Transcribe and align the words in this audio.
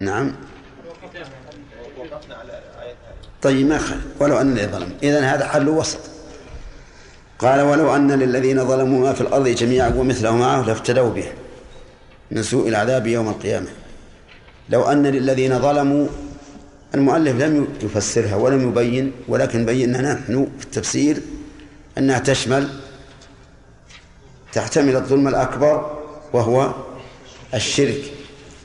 نعم. 0.00 0.32
طيب 3.42 3.66
ما 3.66 3.78
خل 3.78 4.00
ولو 4.20 4.40
أن 4.40 4.52
الذي 4.52 4.66
ظلم 4.66 4.92
إذن 5.02 5.24
هذا 5.24 5.46
حل 5.46 5.68
وسط. 5.68 5.98
قال 7.38 7.60
ولو 7.60 7.96
أن 7.96 8.12
للذين 8.12 8.64
ظلموا 8.64 9.00
ما 9.00 9.12
في 9.12 9.20
الأرض 9.20 9.48
جميعا 9.48 9.88
ومثله 9.88 10.36
معه 10.36 10.66
لافتدوا 10.66 11.10
به. 11.10 11.32
من 12.30 12.42
سوء 12.42 12.68
العذاب 12.68 13.06
يوم 13.06 13.28
القيامة. 13.28 13.66
لو 14.68 14.82
أن 14.82 15.06
للذين 15.06 15.58
ظلموا 15.58 16.08
المؤلف 16.94 17.42
لم 17.42 17.68
يفسرها 17.82 18.36
ولم 18.36 18.68
يبين 18.68 19.12
ولكن 19.28 19.66
بينا 19.66 20.14
نحن 20.14 20.48
في 20.58 20.64
التفسير 20.64 21.22
أنها 21.98 22.18
تشمل 22.18 22.68
تحتمل 24.52 24.96
الظلم 24.96 25.28
الأكبر 25.28 25.98
وهو 26.32 26.74
الشرك. 27.54 28.15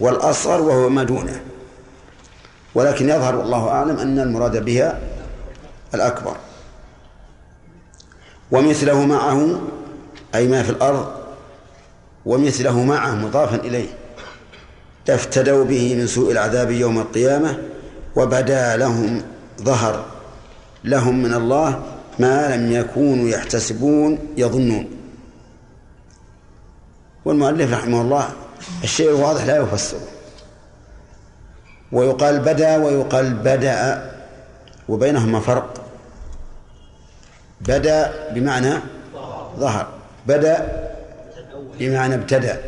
والأصغر 0.02 0.61
وهو 0.61 0.89
ما 0.89 1.04
دونه. 1.04 1.41
ولكن 2.75 3.09
يظهر 3.09 3.35
والله 3.35 3.70
أعلم 3.70 3.98
أن 3.98 4.20
المراد 4.20 4.66
بها 4.66 4.99
الأكبر. 5.93 6.38
ومثله 8.52 9.05
معه 9.05 9.62
أي 10.35 10.48
ما 10.48 10.63
في 10.63 10.70
الأرض 10.70 11.12
ومثله 12.26 12.84
معه 12.84 13.16
مضافا 13.16 13.55
إليه. 13.55 13.90
افتدوا 15.09 15.66
به 15.66 15.95
من 15.95 16.07
سوء 16.07 16.31
العذاب 16.31 16.71
يوم 16.71 16.99
القيامة 16.99 17.57
وبدا 18.15 18.77
لهم 18.77 19.21
ظهر. 19.62 20.05
لهم 20.84 21.23
من 21.23 21.34
الله 21.34 21.84
ما 22.20 22.55
لم 22.55 22.71
يكونوا 22.71 23.29
يحتسبون 23.29 24.20
يظنون. 24.38 24.90
والمؤلف 27.26 27.73
رحمه 27.73 28.02
الله 28.02 28.29
الشيء 28.83 29.09
الواضح 29.09 29.43
لا 29.43 29.57
يفسر. 29.57 29.97
ويقال 31.91 32.39
بدا 32.39 32.77
ويقال 32.77 33.34
بدأ 33.34 34.11
وبينهما 34.89 35.40
فرق. 35.40 35.73
بدا 37.62 38.12
بمعنى 38.34 38.73
ظهر 39.59 39.87
بدا 40.27 40.81
بمعنى 41.79 42.15
ابتدأ. 42.15 42.62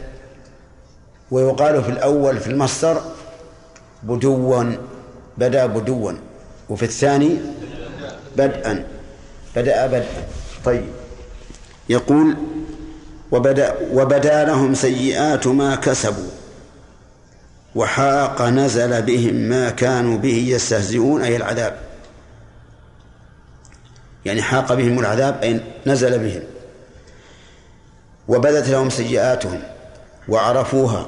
ويقال 1.31 1.83
في 1.83 1.89
الأول 1.89 2.39
في 2.39 2.47
المصدر 2.47 3.01
بدوا 4.03 4.63
بدا 5.37 5.65
بدوا 5.65 6.11
وفي 6.69 6.83
الثاني 6.83 7.37
بدءا 8.37 8.85
بدأ 9.55 9.87
بدءا. 9.87 10.23
طيب 10.65 10.85
يقول 11.89 12.37
وبدا 13.33 13.75
وبدا 13.93 14.45
لهم 14.45 14.73
سيئات 14.73 15.47
ما 15.47 15.75
كسبوا 15.75 16.29
وحاق 17.75 18.41
نزل 18.41 19.01
بهم 19.01 19.35
ما 19.35 19.69
كانوا 19.69 20.17
به 20.17 20.45
يستهزئون 20.47 21.21
أي 21.21 21.35
العذاب. 21.35 21.75
يعني 24.25 24.41
حاق 24.41 24.73
بهم 24.73 24.99
العذاب 24.99 25.43
أي 25.43 25.61
نزل 25.85 26.19
بهم. 26.19 26.41
وبدت 28.27 28.69
لهم 28.69 28.89
سيئاتهم 28.89 29.59
وعرفوها 30.29 31.07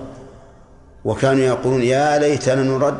وكانوا 1.06 1.44
يقولون 1.44 1.84
يا 1.84 2.20
ليتنا 2.20 2.64
نرد 2.64 2.98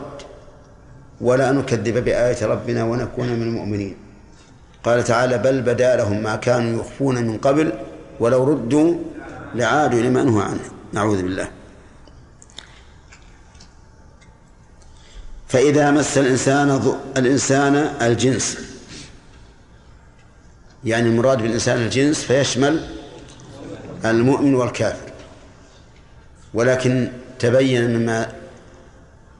ولا 1.22 1.52
نكذب 1.52 2.06
بآية 2.06 2.46
ربنا 2.46 2.84
ونكون 2.84 3.30
من 3.30 3.42
المؤمنين. 3.42 3.98
قال 4.84 5.04
تعالى 5.04 5.38
بل 5.38 5.62
بدا 5.62 5.96
لهم 5.96 6.24
ما 6.24 6.36
كانوا 6.36 6.80
يخفون 6.82 7.24
من 7.24 7.38
قبل 7.38 7.74
ولو 8.20 8.44
ردوا 8.44 8.96
لعادوا 9.56 10.02
لما 10.02 10.24
نهوا 10.24 10.44
عنه. 10.44 10.70
نعوذ 10.94 11.22
بالله. 11.22 11.52
فإذا 15.48 15.92
مس 15.92 16.18
الإنسان 16.18 16.98
الإنسان 17.18 17.76
الجنس 17.76 18.58
يعني 20.86 21.10
المراد 21.10 21.42
بالإنسان 21.42 21.78
الجنس 21.78 22.24
فيشمل 22.24 22.88
المؤمن 24.06 24.56
والكافر. 24.56 25.12
ولكن 26.54 27.12
تبين 27.40 27.98
مما 27.98 28.34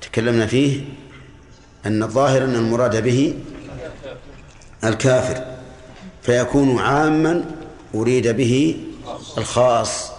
تكلمنا 0.02 0.48
فيه 0.48 0.84
أن 1.86 2.04
الظاهر 2.04 2.44
أن 2.44 2.56
المراد 2.56 3.04
به 3.04 3.34
الكافر 4.84 5.46
فيكون 6.24 6.80
عاما 6.80 7.46
أريد 7.96 8.28
به 8.28 8.85
الخاص. 9.38 10.12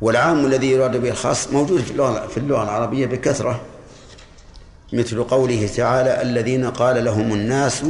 والعام 0.00 0.46
الذي 0.46 0.70
يراد 0.70 0.96
به 0.96 1.10
الخاص 1.10 1.48
موجود 1.48 1.80
في 1.80 1.90
اللغة 1.90 2.26
في 2.26 2.36
اللغة 2.36 2.62
العربية 2.62 3.06
بكثرة 3.06 3.60
مثل 4.92 5.24
قوله 5.24 5.66
تعالى 5.76 6.22
الذين 6.22 6.70
قال 6.70 7.04
لهم 7.04 7.32
الناس 7.32 7.82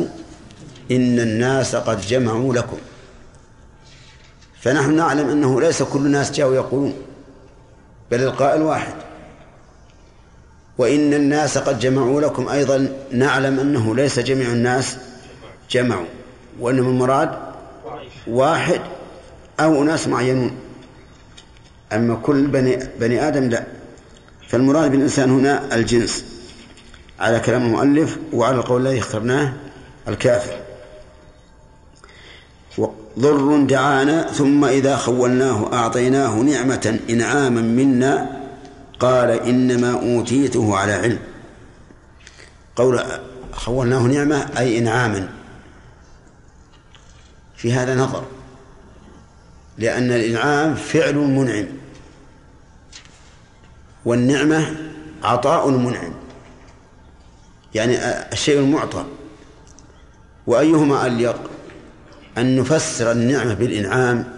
إن 0.91 1.19
الناس 1.19 1.77
قد 1.77 2.01
جمعوا 2.01 2.55
لكم. 2.55 2.79
فنحن 4.61 4.97
نعلم 4.97 5.29
أنه 5.29 5.61
ليس 5.61 5.83
كل 5.83 5.99
الناس 5.99 6.31
جاءوا 6.31 6.55
يقولون 6.55 6.95
بل 8.11 8.23
القائل 8.23 8.63
واحد. 8.63 8.95
وإن 10.79 11.15
الناس 11.15 11.59
قد 11.59 11.79
جمعوا 11.79 12.21
لكم 12.21 12.49
أيضا 12.49 12.89
نعلم 13.13 13.61
أنه 13.61 13.95
ليس 13.95 14.19
جميع 14.19 14.49
الناس 14.49 14.97
جمعوا 15.71 16.07
وإنما 16.61 16.89
المراد 16.89 17.31
واحد. 18.27 18.81
أو 19.61 19.83
أناس 19.83 20.09
معينون 20.09 20.57
أما 21.93 22.15
كل 22.15 22.47
بني, 22.47 22.79
بني 23.01 23.29
آدم 23.29 23.45
لا. 23.45 23.67
فالمراد 24.49 24.91
بالإنسان 24.91 25.31
هنا 25.31 25.75
الجنس. 25.75 26.25
على 27.21 27.41
كلام 27.41 27.63
المؤلف 27.63 28.19
وعلى 28.33 28.57
القول 28.57 28.87
الذي 28.87 28.99
اخترناه 28.99 29.53
الكافر. 30.09 30.57
ضر 33.19 33.63
دعانا 33.63 34.33
ثم 34.33 34.65
إذا 34.65 34.97
خولناه 34.97 35.73
أعطيناه 35.73 36.35
نعمة 36.37 36.99
إنعاما 37.11 37.61
منا 37.61 38.41
قال 39.01 39.31
إنما 39.31 39.93
أوتيته 39.93 40.77
على 40.77 40.93
علم. 40.93 41.19
قول 42.77 43.01
خولناه 43.53 44.01
نعمة 44.01 44.49
أي 44.59 44.79
إنعاما. 44.79 45.29
في 47.57 47.73
هذا 47.73 47.95
نظر. 47.95 48.25
لأن 49.79 50.13
الإنعام 50.13 50.75
فعل 50.75 51.15
منعم. 51.15 51.67
والنعمة 54.05 54.77
عطاء 55.23 55.69
منعم. 55.69 56.13
يعني 57.75 57.97
الشيء 58.33 58.59
المعطى. 58.59 59.05
وأيهما 60.47 61.07
أليق؟ 61.07 61.51
أن 62.39 62.57
نفسر 62.57 63.13
النعمة 63.13 63.55
بالإنعام 63.55 64.37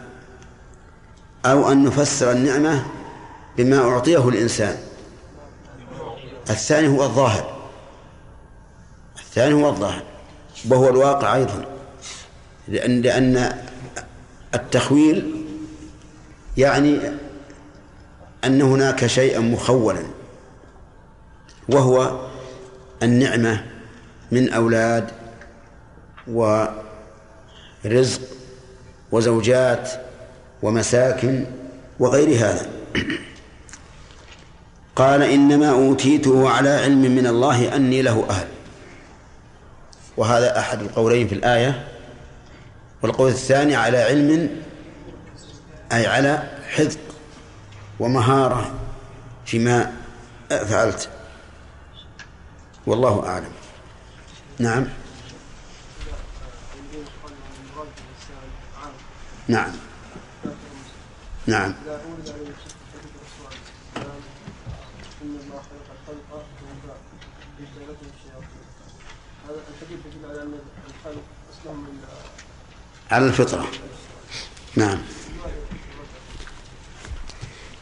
أو 1.47 1.73
أن 1.73 1.85
نفسر 1.85 2.33
النعمة 2.33 2.87
بما 3.57 3.79
أعطيه 3.79 4.29
الإنسان. 4.29 4.77
الثاني 6.51 6.89
هو 6.89 7.05
الظاهر. 7.05 7.57
الثاني 9.19 9.55
هو 9.55 9.69
الظاهر. 9.69 10.03
وهو 10.71 10.89
الواقع 10.89 11.35
أيضا. 11.35 11.65
لأن 12.69 13.03
لأن 13.03 13.64
التخويل 14.55 15.45
يعني 16.57 16.99
أن 18.45 18.63
هناك 18.63 19.07
شيئا 19.07 19.41
مخولا 19.41 20.03
وهو 21.69 22.27
النعمة 23.03 23.65
من 24.33 24.53
أولاد 24.53 25.11
ورزق 26.29 28.21
وزوجات 29.13 29.91
ومساكن 30.63 31.45
وغير 32.01 32.29
هذا. 32.39 32.67
قال 34.97 35.23
إنما 35.23 35.71
أوتيته 35.71 36.51
على 36.51 36.69
علم 36.69 37.01
من 37.17 37.27
الله 37.27 37.77
أني 37.77 38.03
له 38.03 38.27
أهل. 38.31 38.47
وهذا 40.17 40.59
أحد 40.59 40.81
القولين 40.81 41.29
في 41.29 41.35
الآية. 41.35 41.94
والقول 43.05 43.31
الثاني 43.31 43.77
على 43.77 43.99
علم 43.99 44.63
أي 45.93 46.07
على 46.07 46.51
حذق 46.69 46.99
ومهارة 48.01 48.75
فيما 49.47 49.93
فعلت. 50.49 51.09
والله 52.87 53.27
أعلم. 53.29 53.53
نعم. 54.59 54.87
نعم. 59.49 59.73
نعم. 61.47 61.75
على 73.15 73.27
الفطرة. 73.27 73.67
نعم. 74.77 74.99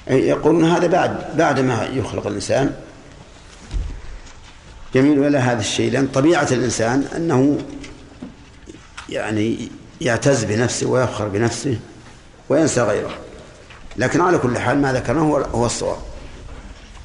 يقولون 0.06 0.64
هذا 0.64 0.86
بعد 0.86 1.36
بعد 1.36 1.60
ما 1.60 1.84
يخلق 1.84 2.26
الإنسان. 2.26 2.76
يميل 4.94 5.26
إلى 5.26 5.38
هذا 5.38 5.60
الشيء 5.60 5.92
لأن 5.92 6.06
طبيعة 6.06 6.48
الإنسان 6.52 7.08
أنه 7.16 7.58
يعني 9.08 9.68
يعتز 10.00 10.44
بنفسه 10.44 10.86
ويفخر 10.86 11.28
بنفسه 11.28 11.78
وينسى 12.48 12.82
غيره. 12.82 13.14
لكن 13.96 14.20
على 14.20 14.38
كل 14.38 14.58
حال 14.58 14.82
ما 14.82 14.92
ذكرناه 14.92 15.22
هو 15.54 15.66
الصواب. 15.66 15.98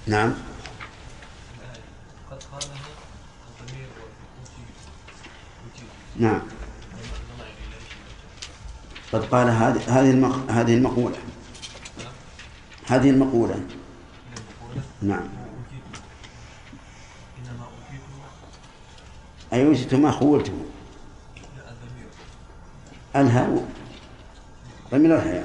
نعم. 0.07 0.33
نعم. 6.19 6.41
قد 9.13 9.25
قال 9.25 9.49
هذه 9.49 9.81
هذه 9.87 10.43
هذه 10.49 10.73
المقولة. 10.73 11.17
هذه 12.87 13.09
المقولة. 13.09 13.59
نعم. 15.01 15.27
أي 19.53 19.65
وجدت 19.65 19.93
ما 19.95 20.11
خولته 20.11 20.53
الها 23.15 23.49
ضمير 24.91 25.15
الحياة 25.15 25.43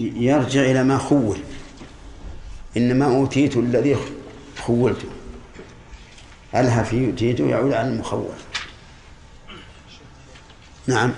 يرجع 0.00 0.60
إلى 0.60 0.84
ما 0.84 0.98
خول. 0.98 1.38
إنما 2.76 3.06
أوتيت 3.06 3.56
الذي 3.56 3.96
خولته 4.60 5.08
ألها 6.54 6.82
في 6.82 7.06
أوتيته 7.06 7.46
يعود 7.46 7.72
على 7.72 7.88
المخول. 7.88 8.34
نعم. 10.86 11.12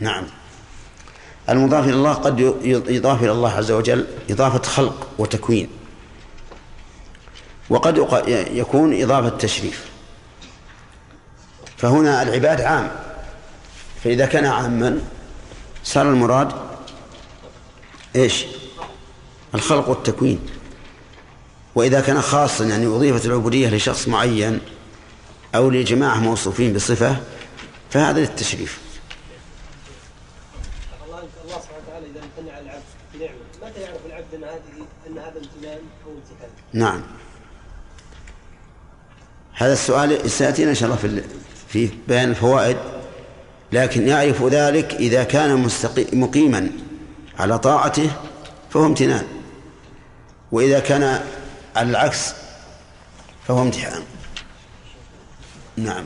نعم. 0.00 0.26
المضاف 1.48 1.84
إلى 1.84 1.94
الله 1.94 2.12
قد 2.12 2.40
يضاف 2.88 3.22
إلى 3.22 3.32
الله 3.32 3.52
عز 3.52 3.70
وجل 3.70 4.06
إضافة 4.30 4.62
خلق 4.62 5.06
وتكوين. 5.18 5.68
وقد 7.70 7.98
يكون 8.28 9.02
إضافة 9.02 9.28
تشريف. 9.28 9.86
فهنا 11.76 12.22
العباد 12.22 12.60
عام. 12.60 12.90
فإذا 14.04 14.26
كان 14.26 14.44
عاما 14.44 15.00
صار 15.84 16.08
المراد 16.08 16.52
إيش؟ 18.16 18.44
الخلق 19.54 19.88
والتكوين. 19.88 20.46
وإذا 21.74 22.00
كان 22.00 22.22
خاصا 22.22 22.64
يعني 22.64 22.86
أضيفت 22.86 23.26
العبودية 23.26 23.68
لشخص 23.68 24.08
معين 24.08 24.60
أو 25.54 25.70
لجماعة 25.70 26.18
موصوفين 26.20 26.72
بصفة 26.72 27.16
فهذا 27.90 28.20
للتشريف. 28.20 28.80
نعم. 36.72 37.02
هذا 39.54 39.72
السؤال 39.72 40.30
سيأتينا 40.30 40.70
إن 40.70 40.74
شاء 40.74 40.86
الله 40.86 40.96
في 40.96 41.22
في 41.68 41.90
بيان 42.08 42.30
الفوائد 42.30 42.76
لكن 43.72 44.08
يعرف 44.08 44.42
ذلك 44.42 44.94
إذا 44.94 45.24
كان 45.24 45.68
مقيما 46.12 46.70
على 47.38 47.58
طاعته 47.58 48.10
فهو 48.70 48.86
امتنان 48.86 49.26
وإذا 50.52 50.80
كان 50.80 51.20
على 51.76 51.90
العكس 51.90 52.32
فهو 53.48 53.62
امتحان. 53.62 54.02
نعم. 55.78 56.04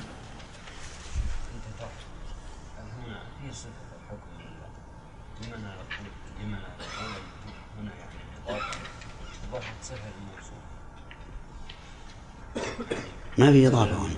ما 13.39 13.53
في 13.53 13.67
إضافة 13.67 13.97
هنا. 13.97 14.17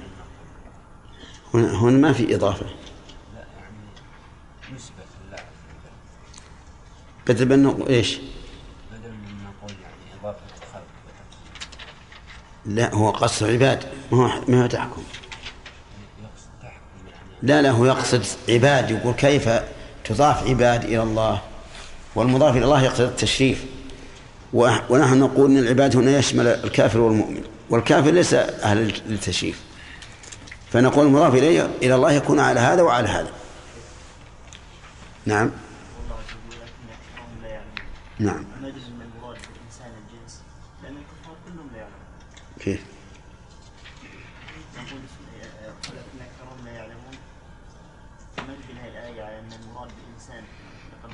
هنا, 1.54 1.78
هنا 1.78 1.98
ما 1.98 2.12
في 2.12 2.34
إضافة. 2.34 2.66
بدل 7.26 7.44
بأنه 7.44 7.86
إيش؟ 7.88 8.18
بدل 8.92 9.10
من 9.10 9.44
نقول 9.44 9.72
يعني 9.82 10.20
إضافة 10.20 10.40
خلق 10.72 10.82
لا 12.66 12.94
هو 12.94 13.10
قصر 13.10 13.50
عباد 13.50 13.84
ما 14.12 14.18
هو 14.18 14.40
ما 14.48 14.62
هو 14.62 14.66
تحكم. 14.66 15.02
لا 17.44 17.70
هو 17.70 17.84
يقصد 17.84 18.24
عباد 18.48 18.90
يقول 18.90 19.14
كيف 19.14 19.48
تضاف 20.04 20.48
عباد 20.48 20.84
إلى 20.84 21.02
الله؟ 21.02 21.40
والمضاف 22.14 22.56
إلى 22.56 22.64
الله 22.64 22.82
يقصد 22.82 23.00
التشريف. 23.00 23.64
ونحن 24.52 25.18
نقول 25.18 25.50
أن 25.50 25.58
العباد 25.58 25.96
هنا 25.96 26.18
يشمل 26.18 26.46
الكافر 26.46 27.00
والمؤمن 27.00 27.42
والكافر 27.70 28.10
ليس 28.10 28.34
أهل 28.34 28.92
للتشريف. 29.06 29.60
فنقول 30.72 31.06
المضاف 31.06 31.34
إليه 31.34 31.70
إلى 31.82 31.94
الله 31.94 32.12
يكون 32.12 32.40
على 32.40 32.60
هذا 32.60 32.82
وعلى 32.82 33.08
هذا. 33.08 33.30
نعم. 35.26 35.50
نعم. 38.18 38.53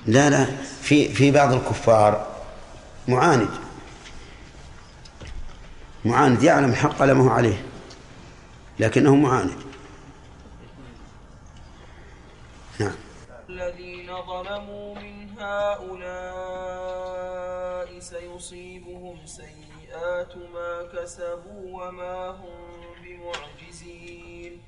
لا 0.06 0.31
لا 0.31 0.44
في 0.82 1.08
في 1.08 1.31
بعض 1.31 1.52
الكفار 1.52 2.26
معاند. 3.08 3.50
معاند 6.05 6.43
يعلم 6.43 6.75
حق 6.75 7.02
ما 7.02 7.25
هو 7.25 7.29
عليه 7.29 7.62
لكنه 8.79 9.17
معاند. 9.17 9.56
نعم. 12.79 12.94
الذين 13.49 14.06
ظلموا 14.26 14.94
من 14.94 15.38
هؤلاء 15.38 16.81
سيصيبهم 18.00 19.26
سيئات 19.26 20.37
ما 20.37 20.82
كسبوا 20.94 21.88
وما 21.88 22.28
هم 22.28 22.80
بمعجزين. 23.04 24.62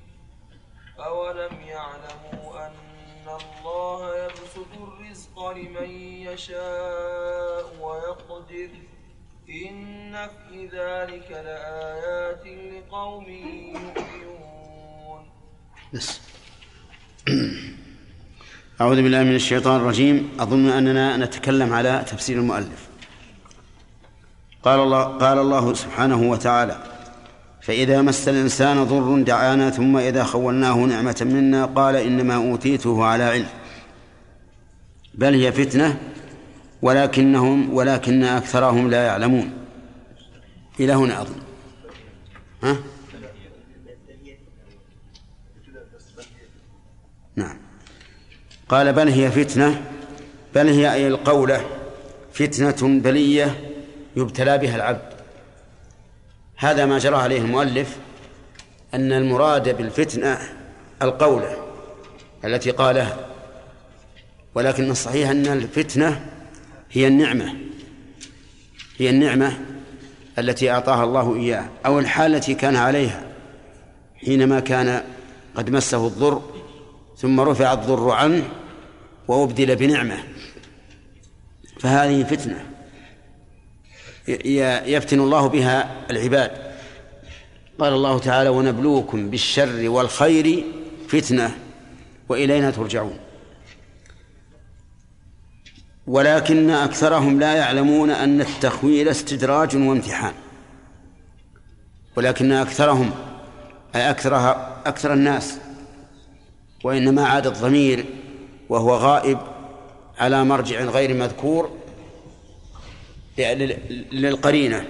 أولم 0.99 1.61
يعلموا 1.61 2.67
أن 2.67 2.92
الله 3.27 4.25
يبسط 4.25 4.71
الرزق 4.83 5.51
لمن 5.51 5.89
يشاء 6.27 7.65
ويقدر 7.81 8.69
إن 9.49 10.29
في 10.49 10.65
ذلك 10.65 11.31
لآيات 11.31 12.45
لقوم 12.45 13.23
يؤمنون. 13.23 15.25
بس. 15.93 16.21
أعوذ 18.81 18.95
بالله 18.95 19.23
من 19.23 19.35
الشيطان 19.35 19.81
الرجيم. 19.81 20.37
أظن 20.39 20.69
أننا 20.69 21.17
نتكلم 21.17 21.73
على 21.73 22.05
تفسير 22.07 22.37
المؤلف. 22.37 22.89
قال 24.63 24.79
الله 24.79 25.03
قال 25.03 25.37
الله 25.37 25.73
سبحانه 25.73 26.29
وتعالى 26.29 26.92
فإذا 27.63 28.01
مس 28.01 28.29
الإنسان 28.29 28.83
ضر 28.83 29.21
دعانا 29.21 29.69
ثم 29.69 29.97
إذا 29.97 30.23
خولناه 30.23 30.75
نعمة 30.75 31.21
منا 31.21 31.65
قال 31.65 31.95
إنما 31.95 32.35
أوتيته 32.35 33.05
على 33.05 33.23
علم. 33.23 33.47
بل 35.13 35.33
هي 35.33 35.51
فتنة 35.51 35.99
ولكنهم 36.81 37.73
ولكن 37.73 38.23
أكثرهم 38.23 38.89
لا 38.89 39.05
يعلمون. 39.05 39.51
إلى 40.79 40.93
هنا 40.93 41.21
أظن. 41.21 41.35
ها؟ 42.63 42.77
نعم. 47.35 47.57
قال 48.69 48.93
بل 48.93 49.07
هي 49.07 49.31
فتنة 49.31 49.81
بل 50.55 50.67
هي 50.67 50.93
أي 50.93 51.07
القولة 51.07 51.65
فتنة 52.33 52.99
بلية 52.99 53.59
يبتلى 54.15 54.57
بها 54.57 54.75
العبد. 54.75 55.12
هذا 56.55 56.85
ما 56.85 56.97
جرى 56.97 57.15
عليه 57.15 57.41
المؤلف 57.41 57.97
أن 58.93 59.11
المراد 59.11 59.77
بالفتنة 59.77 60.39
القولة 61.01 61.57
التي 62.45 62.71
قالها 62.71 63.17
ولكن 64.55 64.91
الصحيح 64.91 65.29
أن 65.29 65.47
الفتنة 65.47 66.25
هي 66.91 67.07
النعمة 67.07 67.53
هي 68.97 69.09
النعمة 69.09 69.57
التي 70.39 70.71
أعطاها 70.71 71.03
الله 71.03 71.35
إياه 71.35 71.69
أو 71.85 71.99
الحال 71.99 72.35
التي 72.35 72.53
كان 72.53 72.75
عليها 72.75 73.23
حينما 74.25 74.59
كان 74.59 75.03
قد 75.55 75.69
مسه 75.69 76.07
الضر 76.07 76.41
ثم 77.17 77.39
رفع 77.39 77.73
الضر 77.73 78.11
عنه 78.11 78.43
وأبدل 79.27 79.75
بنعمة. 79.75 80.23
فهذه 81.79 82.23
فتنة. 82.23 82.65
يفتن 84.27 85.19
الله 85.19 85.47
بها 85.47 86.05
العباد. 86.11 86.51
قال 87.79 87.93
الله 87.93 88.19
تعالى 88.19 88.49
ونبلوكم 88.49 89.29
بالشر 89.29 89.89
والخير 89.89 90.63
فتنة 91.07 91.57
وإلينا 92.29 92.71
ترجعون. 92.71 93.17
ولكن 96.07 96.69
أكثرهم 96.69 97.39
لا 97.39 97.53
يعلمون 97.53 98.09
أن 98.09 98.41
التخويل 98.41 99.09
استدراج 99.09 99.75
وامتحان. 99.75 100.33
ولكن 102.15 102.51
أكثرهم 102.51 103.11
أي 103.95 104.09
أكثرها 104.09 104.81
أكثر 104.85 105.13
الناس 105.13 105.57
وإنما 106.83 107.27
عاد 107.27 107.47
الضمير 107.47 108.05
وهو 108.69 108.95
غائب 108.95 109.37
على 110.19 110.43
مرجع 110.43 110.81
غير 110.83 111.13
مذكور 111.13 111.82
للقرينة 114.11 114.85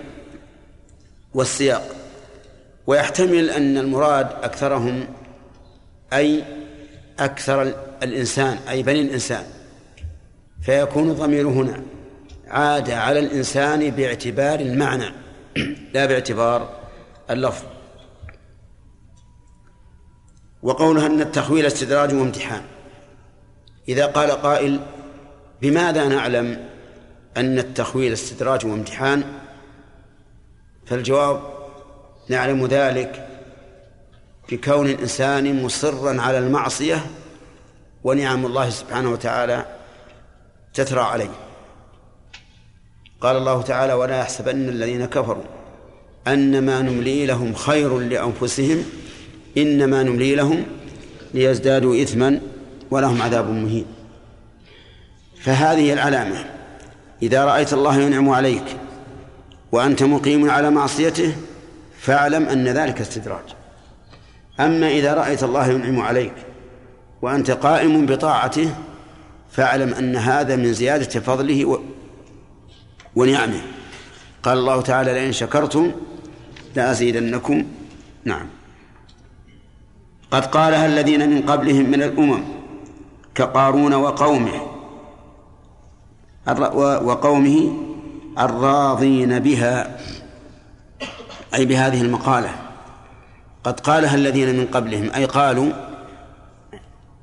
والسياق. 1.34 1.96
ويحتمل 2.88 3.50
أن 3.50 3.78
المراد 3.78 4.28
أكثرهم 4.44 5.08
أي 6.14 6.44
أكثر 7.20 7.74
الإنسان 8.04 8.58
أي 8.70 8.84
بني 8.84 9.02
الإنسان. 9.02 9.44
فيكون 10.62 11.10
الضمير 11.10 11.48
هنا. 11.48 11.84
عاد 12.48 12.90
على 12.90 13.20
الإنسان 13.20 13.90
باعتبار 13.90 14.60
المعنى 14.60 15.06
لا 15.94 16.06
باعتبار 16.06 16.80
اللفظ. 17.30 17.64
وقولها 20.64 21.08
أن 21.08 21.22
التخويل 21.22 21.66
استدراج 21.66 22.14
وامتحان. 22.14 22.62
إذا 23.90 24.06
قال 24.06 24.32
قائل 24.32 24.80
بماذا 25.62 26.08
نعلم 26.08 26.73
أن 27.38 27.60
التخويل 27.60 28.14
استدراج 28.14 28.66
وامتحان 28.66 29.24
فالجواب 30.86 31.42
نعلم 32.30 32.66
ذلك 32.66 33.28
بكون 34.52 34.90
الإنسان 34.90 35.64
مصرا 35.64 36.22
على 36.22 36.38
المعصية 36.38 37.06
ونعم 38.04 38.46
الله 38.46 38.70
سبحانه 38.70 39.12
وتعالى 39.12 39.66
تترى 40.74 41.02
عليه. 41.02 41.32
قال 43.22 43.38
الله 43.38 43.62
تعالى 43.62 43.94
ولا 43.94 44.20
يحسبن 44.20 44.70
الذين 44.70 45.06
كفروا 45.06 45.44
أنما 46.28 46.82
نملي 46.82 47.26
لهم 47.26 47.54
خير 47.54 48.00
لأنفسهم 48.00 48.84
إنما 49.58 50.04
نملي 50.04 50.36
لهم 50.36 50.66
ليزدادوا 51.34 52.02
إثما 52.02 52.42
ولهم 52.92 53.22
عذاب 53.22 53.50
مهين. 53.50 53.86
فهذه 55.42 55.94
العلامة 55.94 56.46
إذا 57.24 57.46
رأيت 57.46 57.74
الله 57.74 58.00
ينعم 58.00 58.30
عليك 58.30 58.78
وأنت 59.72 60.04
مقيم 60.04 60.50
على 60.50 60.70
معصيته 60.72 61.36
فاعلم 62.00 62.46
أن 62.46 62.68
ذلك 62.68 63.02
استدراج. 63.02 63.44
أما 64.60 64.88
إذا 64.88 65.14
رأيت 65.14 65.44
الله 65.44 65.68
ينعم 65.68 66.00
عليك 66.00 66.34
وأنت 67.22 67.52
قائم 67.52 68.06
بطاعته 68.06 68.70
فاعلم 69.52 69.94
أن 69.94 70.16
هذا 70.16 70.56
من 70.56 70.74
زيادة 70.74 71.20
فضله 71.20 71.66
و... 71.66 71.80
ونعمه. 73.16 73.62
قال 74.44 74.58
الله 74.58 74.82
تعالى 74.82 75.14
لئن 75.14 75.32
شكرتم 75.32 75.92
لأزيدنكم. 76.76 77.66
نعم. 78.26 78.48
قد 80.32 80.46
قالها 80.46 80.86
الذين 80.86 81.30
من 81.30 81.42
قبلهم 81.42 81.92
من 81.92 82.04
الأمم 82.04 82.44
كقارون 83.36 83.94
وقومه 83.94 84.73
وقومه 86.48 87.74
الراضين 88.40 89.40
بها 89.40 89.98
أي 91.54 91.66
بهذه 91.66 92.02
المقالة. 92.02 92.56
قد 93.64 93.80
قالها 93.80 94.16
الذين 94.16 94.58
من 94.58 94.66
قبلهم 94.66 95.12
أي 95.16 95.26
قالوا 95.26 95.72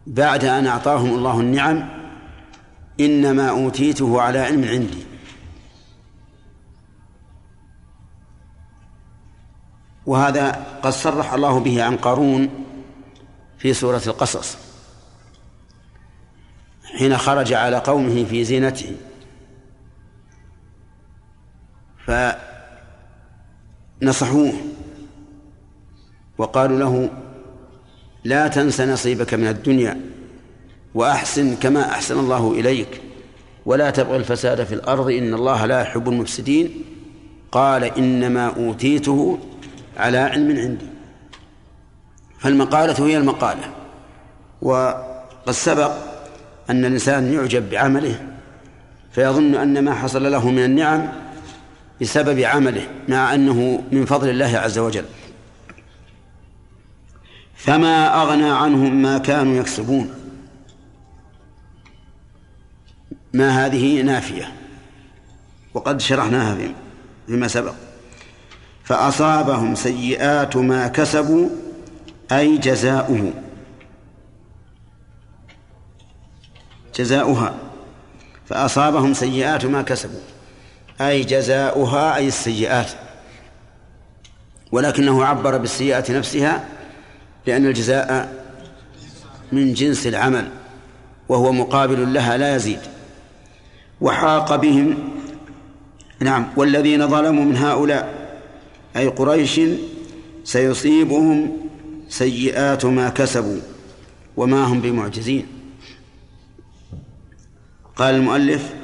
بعد 0.06 0.44
أن 0.44 0.66
أعطاهم 0.66 1.14
الله 1.14 1.40
النعم 1.40 1.88
إنما 3.00 3.50
أوتيته 3.50 4.20
على 4.20 4.38
علم 4.38 4.64
عندي. 4.64 5.04
وهذا 10.06 10.66
قد 10.82 10.92
صرح 10.92 11.32
الله 11.32 11.60
به 11.60 11.82
عن 11.82 11.96
قارون 11.96 12.48
في 13.58 13.74
سورة 13.74 14.02
القصص 14.06 14.56
حين 16.98 17.16
خرج 17.16 17.52
على 17.52 17.76
قومه 17.76 18.24
في 18.24 18.44
زينته. 18.44 18.96
فنصحوه 24.00 24.52
وقالوا 26.38 26.78
له 26.78 27.10
لا 28.24 28.48
تنس 28.48 28.80
نصيبك 28.80 29.34
من 29.34 29.48
الدنيا 29.48 30.00
وأحسن 30.94 31.56
كما 31.56 31.90
أحسن 31.90 32.18
الله 32.18 32.52
إليك 32.52 33.00
ولا 33.66 33.90
تبغي 33.90 34.16
الفساد 34.16 34.64
في 34.64 34.74
الأرض 34.74 35.10
إن 35.10 35.34
الله 35.34 35.66
لا 35.66 35.80
يحب 35.80 36.08
المفسدين 36.08 36.84
قال 37.52 37.84
إنما 37.84 38.46
أوتيته 38.46 39.38
على 39.96 40.18
علم 40.18 40.56
عندي 40.56 40.86
فالمقالة 42.38 43.06
هي 43.06 43.16
المقالة 43.16 43.70
وقد 44.62 45.50
سبق 45.50 45.92
أن 46.70 46.84
الإنسان 46.84 47.32
يعجب 47.32 47.70
بعمله 47.70 48.26
فيظن 49.12 49.54
أن 49.54 49.84
ما 49.84 49.94
حصل 49.94 50.32
له 50.32 50.50
من 50.50 50.64
النعم 50.64 51.08
بسبب 52.00 52.38
عمله 52.38 52.88
مع 53.08 53.34
أنه 53.34 53.82
من 53.92 54.04
فضل 54.04 54.30
الله 54.30 54.58
عز 54.58 54.78
وجل. 54.78 55.04
فما 57.54 58.22
أغنى 58.22 58.50
عنهم 58.50 59.02
ما 59.02 59.18
كانوا 59.18 59.56
يكسبون. 59.56 60.14
ما 63.32 63.66
هذه 63.66 64.02
نافية. 64.02 64.52
وقد 65.74 66.00
شرحناها 66.00 66.58
فيما 67.26 67.48
سبق. 67.48 67.74
فأصابهم 68.84 69.74
سيئات 69.74 70.56
ما 70.56 70.88
كسبوا 70.88 71.48
أي 72.32 72.58
جزاؤه. 72.58 73.32
جزاؤها. 76.96 77.54
فأصابهم 78.46 79.14
سيئات 79.14 79.64
ما 79.66 79.82
كسبوا. 79.82 80.20
أي 81.00 81.24
جزاؤها 81.24 82.16
أي 82.16 82.28
السيئات. 82.28 82.90
ولكنه 84.72 85.24
عبر 85.24 85.56
بالسيئة 85.56 86.12
نفسها 86.18 86.68
لأن 87.46 87.66
الجزاء 87.66 88.34
من 89.52 89.74
جنس 89.74 90.06
العمل 90.06 90.48
وهو 91.28 91.52
مقابل 91.52 92.14
لها 92.14 92.36
لا 92.36 92.56
يزيد. 92.56 92.80
وحاق 94.00 94.56
بهم 94.56 94.98
نعم 96.20 96.46
والذين 96.56 97.08
ظلموا 97.08 97.44
من 97.44 97.56
هؤلاء 97.56 98.30
أي 98.96 99.08
قريش 99.08 99.60
سيصيبهم 100.44 101.56
سيئات 102.08 102.84
ما 102.84 103.08
كسبوا 103.08 103.60
وما 104.36 104.64
هم 104.64 104.80
بمعجزين. 104.80 105.46
قال 107.96 108.14
المؤلف 108.14 108.79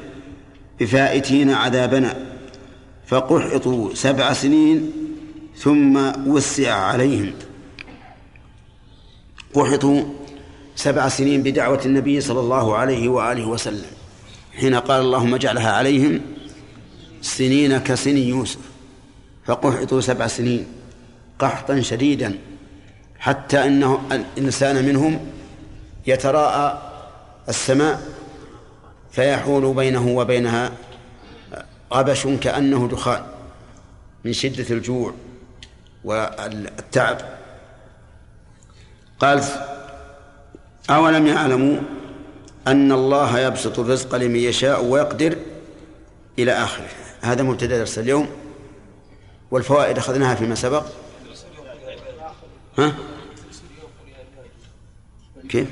بفائتين 0.81 1.51
عذابنا 1.51 2.27
فقحطوا 3.07 3.95
سبع 3.95 4.33
سنين 4.33 4.93
ثم 5.57 6.13
وسع 6.27 6.75
عليهم. 6.75 7.33
قحطوا 9.55 10.03
سبع 10.77 11.09
سنين 11.09 11.43
بدعوة 11.43 11.81
النبي 11.85 12.21
صلى 12.21 12.41
الله 12.41 12.77
عليه 12.77 13.09
وآله 13.09 13.49
وسلم. 13.49 13.91
حين 14.61 14.75
قال 14.75 15.01
اللهم 15.01 15.35
اجعلها 15.35 15.73
عليهم 15.73 16.21
سنين 17.23 17.79
كسن 17.79 18.17
يوسف. 18.17 18.61
فقحطوا 19.47 20.01
سبع 20.01 20.27
سنين 20.27 20.67
قحطا 21.39 21.81
شديدا 21.81 22.39
حتى 23.19 23.67
انه 23.67 24.01
الإنسان 24.13 24.85
منهم 24.85 25.21
يتراءى 26.07 26.83
السماء 27.49 28.03
فيحول 29.17 29.75
بينه 29.75 30.09
وبينها 30.09 30.73
غبش 31.93 32.27
كأنه 32.27 32.89
دخان 32.89 33.27
من 34.25 34.33
شدة 34.33 34.75
الجوع 34.75 35.15
والتعب. 36.05 37.19
قال 39.19 39.45
أولم 40.91 41.27
يعلموا 41.27 41.79
أن 42.67 42.93
الله 42.93 43.39
يبسط 43.39 43.79
الرزق 43.79 44.15
لمن 44.15 44.37
يشاء 44.37 44.85
ويقدر 44.85 45.39
إلى 46.39 46.53
آخره؟ 46.53 46.89
هذا 47.21 47.43
مبتدأ 47.43 47.79
درس 47.79 47.99
اليوم 47.99 48.29
والفوائد 49.51 49.99
أخذناها 49.99 50.35
فيما 50.35 50.55
سبق. 50.55 50.87
ها؟ 52.79 52.95
كيف؟ 55.49 55.69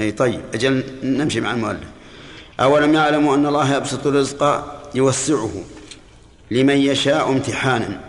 أي 0.00 0.12
طيب 0.12 0.40
أجل 0.54 0.84
نمشي 1.02 1.40
مع 1.40 1.52
المؤلف. 1.52 1.88
أولم 2.60 2.94
يعلموا 2.94 3.34
أن 3.36 3.46
الله 3.46 3.76
يبسط 3.76 4.06
الرزق 4.06 4.64
يوسعه 4.94 5.52
لمن 6.50 6.76
يشاء 6.76 7.28
امتحانا 7.28 8.00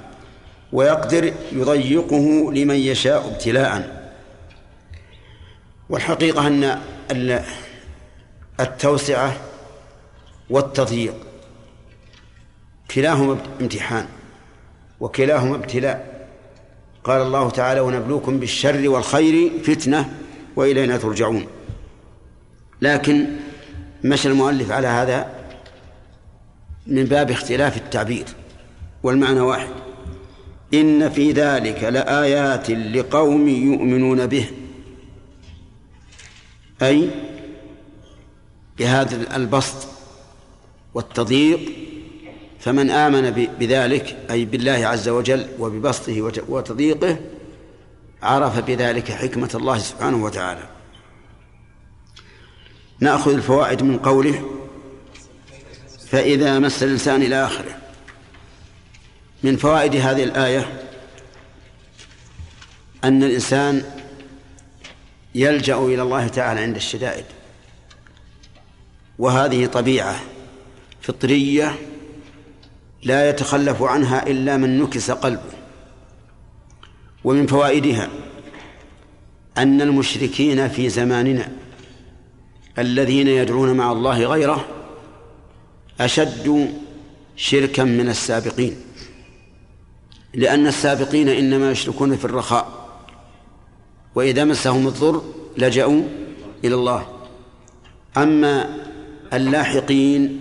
ويقدر 0.73 1.33
يضيقه 1.51 2.53
لمن 2.53 2.75
يشاء 2.75 3.27
ابتلاء. 3.27 4.05
والحقيقة 5.89 6.47
أن 6.47 6.79
التوسعة 8.59 9.37
والتضييق 10.49 11.15
كلاهما 12.91 13.37
امتحان 13.61 14.05
وكلاهما 14.99 15.55
ابتلاء. 15.55 16.27
قال 17.03 17.21
الله 17.21 17.49
تعالى 17.49 17.79
ونبلوكم 17.79 18.39
بالشر 18.39 18.89
والخير 18.89 19.51
فتنة 19.63 20.13
وإلينا 20.55 20.97
ترجعون. 20.97 21.47
لكن 22.85 23.25
مشى 24.03 24.27
المؤلف 24.27 24.71
على 24.71 24.87
هذا 24.87 25.31
من 26.87 27.03
باب 27.03 27.31
اختلاف 27.31 27.77
التعبير 27.77 28.25
والمعنى 29.03 29.39
واحد. 29.39 29.69
إن 30.73 31.09
في 31.09 31.31
ذلك 31.31 31.83
لآيات 31.83 32.69
لقوم 32.69 33.47
يؤمنون 33.47 34.27
به. 34.27 34.47
أي 36.81 37.09
بهذا 38.77 39.35
البسط 39.35 39.87
والتضييق 40.93 41.59
فمن 42.59 42.89
آمن 42.89 43.47
بذلك 43.59 44.17
أي 44.31 44.45
بالله 44.45 44.87
عز 44.87 45.09
وجل 45.09 45.47
وببسطه 45.59 46.21
وتضييقه 46.49 47.17
عرف 48.23 48.59
بذلك 48.59 49.11
حكمة 49.11 49.49
الله 49.55 49.77
سبحانه 49.77 50.23
وتعالى. 50.23 50.74
نأخذ 52.99 53.33
الفوائد 53.33 53.83
من 53.83 53.97
قوله 53.97 54.49
فإذا 56.09 56.59
مس 56.59 56.83
الإنسان 56.83 57.21
إلى 57.21 57.45
آخره. 57.45 57.77
من 59.43 59.57
فوائد 59.57 59.95
هذه 59.95 60.23
الآية 60.23 60.81
أن 63.03 63.23
الإنسان 63.23 63.83
يلجأ 65.35 65.77
إلى 65.77 66.01
الله 66.01 66.27
تعالى 66.27 66.61
عند 66.61 66.75
الشدائد. 66.75 67.25
وهذه 69.19 69.65
طبيعة 69.65 70.19
فطرية 71.01 71.75
لا 73.03 73.29
يتخلف 73.29 73.81
عنها 73.81 74.27
إلا 74.27 74.57
من 74.57 74.79
نكس 74.79 75.11
قلبه. 75.11 75.53
ومن 77.23 77.47
فوائدها 77.47 78.09
أن 79.57 79.81
المشركين 79.81 80.67
في 80.67 80.89
زماننا 80.89 81.51
الذين 82.79 83.27
يدعون 83.27 83.73
مع 83.73 83.91
الله 83.91 84.25
غيره 84.25 84.65
أشد 86.01 86.73
شركا 87.35 87.83
من 87.83 88.09
السابقين. 88.09 88.75
لأن 90.33 90.67
السابقين 90.67 91.29
إنما 91.29 91.71
يشركون 91.71 92.15
في 92.15 92.25
الرخاء 92.25 92.67
وإذا 94.15 94.43
مسهم 94.43 94.87
الضر 94.87 95.21
لجأوا 95.57 96.03
إلى 96.63 96.75
الله. 96.75 97.07
أما 98.17 98.77
اللاحقين 99.33 100.39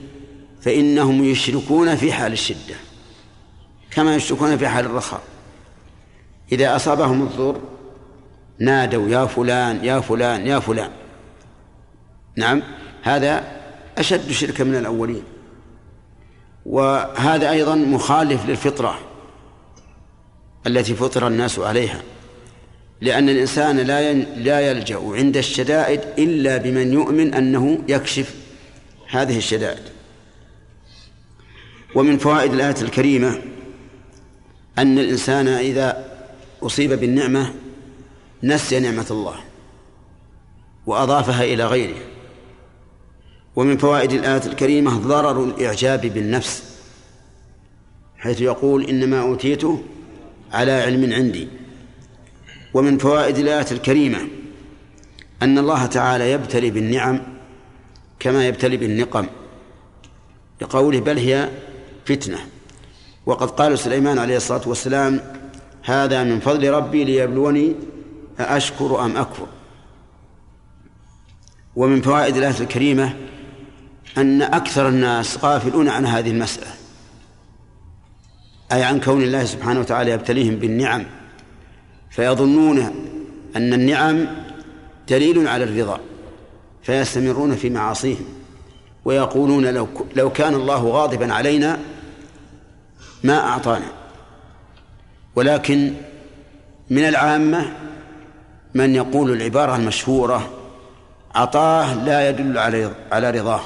فإنهم 0.61 1.25
يشركون 1.25 1.97
في 1.97 2.13
حال 2.13 2.33
الشدة 2.33 2.75
كما 3.91 4.17
يشركون 4.17 4.57
في 4.57 4.69
حال 4.69 4.85
الرخاء. 4.85 5.23
إذا 6.53 6.77
أصابهم 6.77 7.23
الضر 7.23 7.61
نادوا 8.59 9.09
يا 9.09 9.27
فلان 9.27 9.85
يا 9.85 10.01
فلان 10.01 10.47
يا 10.47 10.59
فلان. 10.59 10.91
نعم. 12.37 12.63
هذا 13.03 13.45
أشد 13.99 14.33
شركا 14.33 14.65
من 14.65 14.75
الأولين. 14.75 15.23
وهذا 16.67 17.51
أيضا 17.51 17.75
مخالف 17.75 18.47
للفطرة 18.47 18.99
التي 20.67 20.95
فطر 20.95 21.27
الناس 21.27 21.59
عليها. 21.59 22.03
لأن 23.01 23.29
الإنسان 23.29 23.77
لا 23.77 24.13
لا 24.13 24.61
يلجأ 24.61 24.99
عند 24.99 25.37
الشدائد 25.37 26.01
إلا 26.19 26.57
بمن 26.57 26.93
يؤمن 26.93 27.35
أنه 27.35 27.79
يكشف 27.89 28.35
هذه 29.09 29.39
الشدائد. 29.39 29.83
ومن 31.95 32.19
فوائد 32.19 32.53
الآية 32.53 32.83
الكريمة 32.83 33.43
أن 34.79 34.99
الإنسان 34.99 35.49
إذا 35.49 36.15
أصيب 36.63 36.93
بالنعمة 36.93 37.55
نسي 38.43 38.81
نعمة 38.81 39.07
الله 39.11 39.35
وأضافها 40.87 41.45
إلى 41.45 41.67
غيره. 41.67 42.14
ومن 43.57 43.77
فوائد 43.77 44.13
الآية 44.13 44.47
الكريمة 44.47 44.99
ضرر 44.99 45.45
الإعجاب 45.45 46.01
بالنفس 46.01 46.63
حيث 48.19 48.41
يقول 48.41 48.85
إنما 48.85 49.21
أوتيته 49.21 49.83
على 50.53 50.73
علم 50.73 51.13
عندي. 51.13 51.49
ومن 52.75 52.99
فوائد 52.99 53.39
الآية 53.39 53.67
الكريمة 53.73 54.19
أن 55.43 55.59
الله 55.59 55.87
تعالى 55.87 56.31
يبتلي 56.31 56.71
بالنعم 56.71 57.21
كما 58.21 58.47
يبتلي 58.47 58.77
بالنقم 58.77 59.27
لقوله 60.63 61.01
بل 61.01 61.19
هي 61.19 61.49
فتنة. 62.07 62.39
وقد 63.27 63.51
قال 63.51 63.79
سليمان 63.79 64.19
عليه 64.19 64.37
الصلاة 64.37 64.69
والسلام 64.69 65.21
هذا 65.83 66.25
من 66.25 66.41
فضل 66.41 66.71
ربي 66.71 67.05
ليبلوني 67.05 67.75
أأشكر 68.41 69.05
أم 69.05 69.17
أكفر. 69.17 69.47
ومن 71.77 72.01
فوائد 72.03 72.37
الآية 72.37 72.61
الكريمة 72.61 73.17
أن 74.19 74.43
أكثر 74.43 74.89
الناس 74.89 75.45
غافلون 75.45 75.89
عن 75.89 76.07
هذه 76.07 76.31
المسألة 76.31 76.71
أي 78.73 78.83
عن 78.83 79.01
كون 79.01 79.23
الله 79.23 79.45
سبحانه 79.45 79.81
وتعالى 79.81 80.11
يبتليهم 80.11 80.57
بالنعم 80.57 81.05
فيظنون 82.11 82.79
أن 83.57 83.73
النعم 83.73 84.27
دليل 85.09 85.49
على 85.49 85.65
الرضا 85.65 86.01
فيستمرون 86.83 87.57
في 87.57 87.71
معاصيهم 87.71 88.25
ويقولون 89.05 89.67
لو 89.67 89.89
لو 90.17 90.31
كان 90.31 90.55
الله 90.55 90.89
غاضبا 90.89 91.35
علينا 91.35 91.79
ما 93.25 93.39
أعطانا. 93.39 93.87
ولكن 95.37 95.93
من 96.91 97.09
العامة 97.09 97.73
من 98.75 98.95
يقول 98.95 99.33
العبارة 99.33 99.77
المشهورة 99.77 100.51
عطاه 101.35 101.95
لا 102.05 102.29
يدل 102.29 102.59
على 102.59 102.91
على 103.13 103.31
رضاه. 103.31 103.63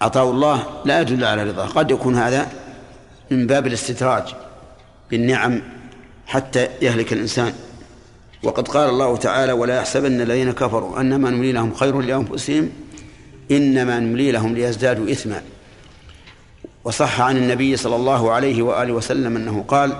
عطاء 0.00 0.30
الله 0.30 0.66
لا 0.84 1.00
يدل 1.00 1.24
على 1.24 1.44
رضاه 1.44 1.66
قد 1.66 1.90
يكون 1.90 2.16
هذا 2.16 2.48
من 3.30 3.46
باب 3.46 3.66
الاستدراج 3.66 4.34
بالنعم 5.10 5.62
حتى 6.26 6.68
يهلك 6.82 7.12
الإنسان. 7.12 7.52
وقد 8.42 8.68
قال 8.68 8.88
الله 8.88 9.16
تعالى 9.16 9.52
ولا 9.52 9.76
يحسبن 9.76 10.20
الذين 10.20 10.52
كفروا 10.52 11.00
أنما 11.00 11.30
نملي 11.30 11.52
لهم 11.52 11.74
خير 11.74 12.00
لأنفسهم 12.00 12.70
إنما 13.50 14.00
نملي 14.00 14.32
لهم 14.32 14.54
ليزدادوا 14.54 15.12
إثما. 15.12 15.42
وصح 16.84 17.20
عن 17.20 17.36
النبي 17.36 17.76
صلى 17.76 17.96
الله 17.96 18.32
عليه 18.32 18.62
وآله 18.62 18.92
وسلم 18.92 19.36
أنه 19.36 19.64
قال 19.68 19.92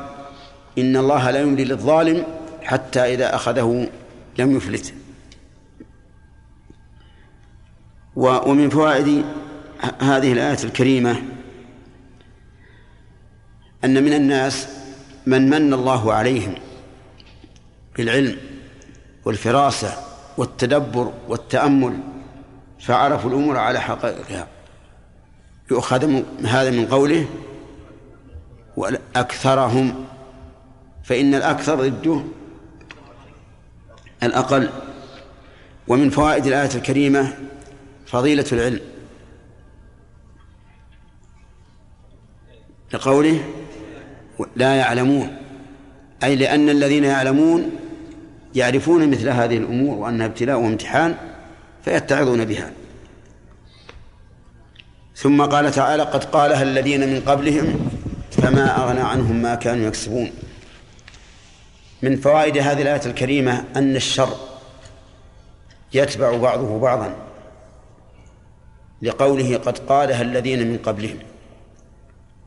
إن 0.79 0.97
الله 0.97 1.31
لا 1.31 1.41
يملي 1.41 1.65
للظالم 1.65 2.25
حتى 2.63 3.01
إذا 3.15 3.35
أخذه 3.35 3.89
لم 4.39 4.57
يفلت. 4.57 4.95
ومن 8.17 8.71
فوائد 8.71 9.25
هذه 10.01 10.33
الآية 10.33 10.65
الكريمة 10.65 11.23
أن 13.85 14.05
من 14.05 14.13
الناس 14.13 14.69
من 15.27 15.51
من 15.51 15.75
الله 15.75 16.13
عليهم 16.13 16.55
بالعلم 17.97 18.37
والفراسة 19.25 19.93
والتدبر 20.37 21.13
والتأمل 21.29 21.99
فعرفوا 22.81 23.31
الأمور 23.31 23.57
على 23.57 23.81
حقائقها. 23.81 24.47
يؤخذ 25.71 26.23
هذا 26.45 26.71
من 26.71 26.87
قوله 26.87 27.27
وأكثرهم 28.77 30.05
فإن 31.05 31.35
الأكثر 31.35 31.89
ضده 31.89 32.23
الأقل. 34.23 34.71
ومن 35.89 36.11
فوائد 36.11 36.47
الآية 36.47 36.75
الكريمة 36.75 37.35
فضيلة 38.07 38.47
العلم. 38.53 38.81
لقوله 42.93 43.45
لا 44.57 44.77
يعلمون 44.77 45.37
أي 46.25 46.37
لأن 46.37 46.69
الذين 46.69 47.05
يعلمون 47.05 47.71
يعرفون 48.55 49.11
مثل 49.11 49.29
هذه 49.29 49.57
الأمور 49.57 49.97
وأنها 49.97 50.27
ابتلاء 50.27 50.59
وامتحان 50.59 51.15
فيتعظون 51.85 52.45
بها. 52.45 52.73
ثم 55.17 55.43
قال 55.43 55.71
تعالى 55.71 56.03
قد 56.03 56.25
قالها 56.25 56.63
الذين 56.63 57.15
من 57.15 57.21
قبلهم 57.21 57.91
فما 58.31 58.85
أغنى 58.85 59.01
عنهم 59.01 59.43
ما 59.43 59.55
كانوا 59.55 59.87
يكسبون. 59.87 60.31
من 62.03 62.17
فوائد 62.17 62.59
هذه 62.59 62.83
الآية 62.83 63.07
الكريمة 63.07 63.65
أن 63.77 63.97
الشر 63.97 64.37
يتبع 65.93 66.37
بعضه 66.37 66.79
بعضا 66.79 67.17
لقوله 69.03 69.57
قد 69.57 69.79
قالها 69.79 70.23
الذين 70.23 70.71
من 70.71 70.79
قبلهم. 70.79 71.19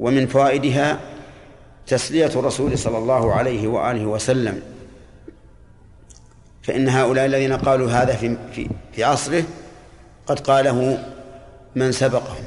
ومن 0.01 0.27
فوائدها 0.27 0.99
تسلية 1.87 2.25
الرسول 2.25 2.77
صلى 2.77 2.97
الله 2.97 3.33
عليه 3.33 3.67
وآله 3.67 4.05
وسلم. 4.05 4.61
فإن 6.63 6.89
هؤلاء 6.89 7.25
الذين 7.25 7.53
قالوا 7.53 7.91
هذا 7.91 8.15
في 8.15 8.37
في 8.53 8.69
في 8.93 9.03
عصره 9.03 9.43
قد 10.27 10.39
قاله 10.39 11.05
من 11.75 11.91
سبقهم. 11.91 12.43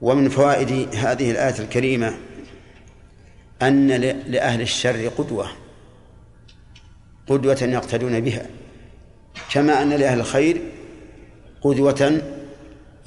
ومن 0.00 0.28
فوائد 0.28 0.94
هذه 0.94 1.30
الآية 1.30 1.58
الكريمة 1.58 2.14
أن 3.62 3.88
لأهل 4.26 4.60
الشر 4.60 5.08
قدوة 5.08 5.48
قدوة 7.26 7.62
يقتدون 7.62 8.20
بها 8.20 8.46
كما 9.52 9.82
أن 9.82 9.90
لأهل 9.90 10.20
الخير 10.20 10.62
قدوة 11.62 12.22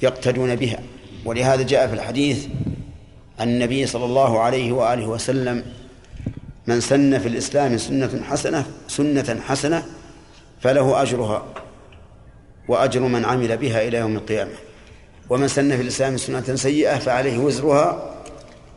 يقتدون 0.02 0.56
بها. 0.56 0.82
ولهذا 1.24 1.62
جاء 1.62 1.86
في 1.88 1.94
الحديث 1.94 2.46
النبي 3.40 3.86
صلى 3.86 4.04
الله 4.04 4.40
عليه 4.40 4.72
وآله 4.72 5.06
وسلم 5.06 5.64
من 6.66 6.80
سن 6.80 7.18
في 7.18 7.28
الإسلام 7.28 7.78
سنة 7.78 8.22
حسنة 8.24 8.66
سنة 8.88 9.40
حسنة 9.46 9.86
فله 10.60 11.02
أجرها 11.02 11.46
وأجر 12.68 13.00
من 13.00 13.24
عمل 13.24 13.56
بها 13.56 13.88
إلى 13.88 13.98
يوم 13.98 14.16
القيامة. 14.16 14.54
ومن 15.30 15.48
سن 15.48 15.76
في 15.76 15.82
الإسلام 15.82 16.16
سنة 16.16 16.54
سيئة 16.56 16.98
فعليه 16.98 17.38
وزرها 17.38 18.14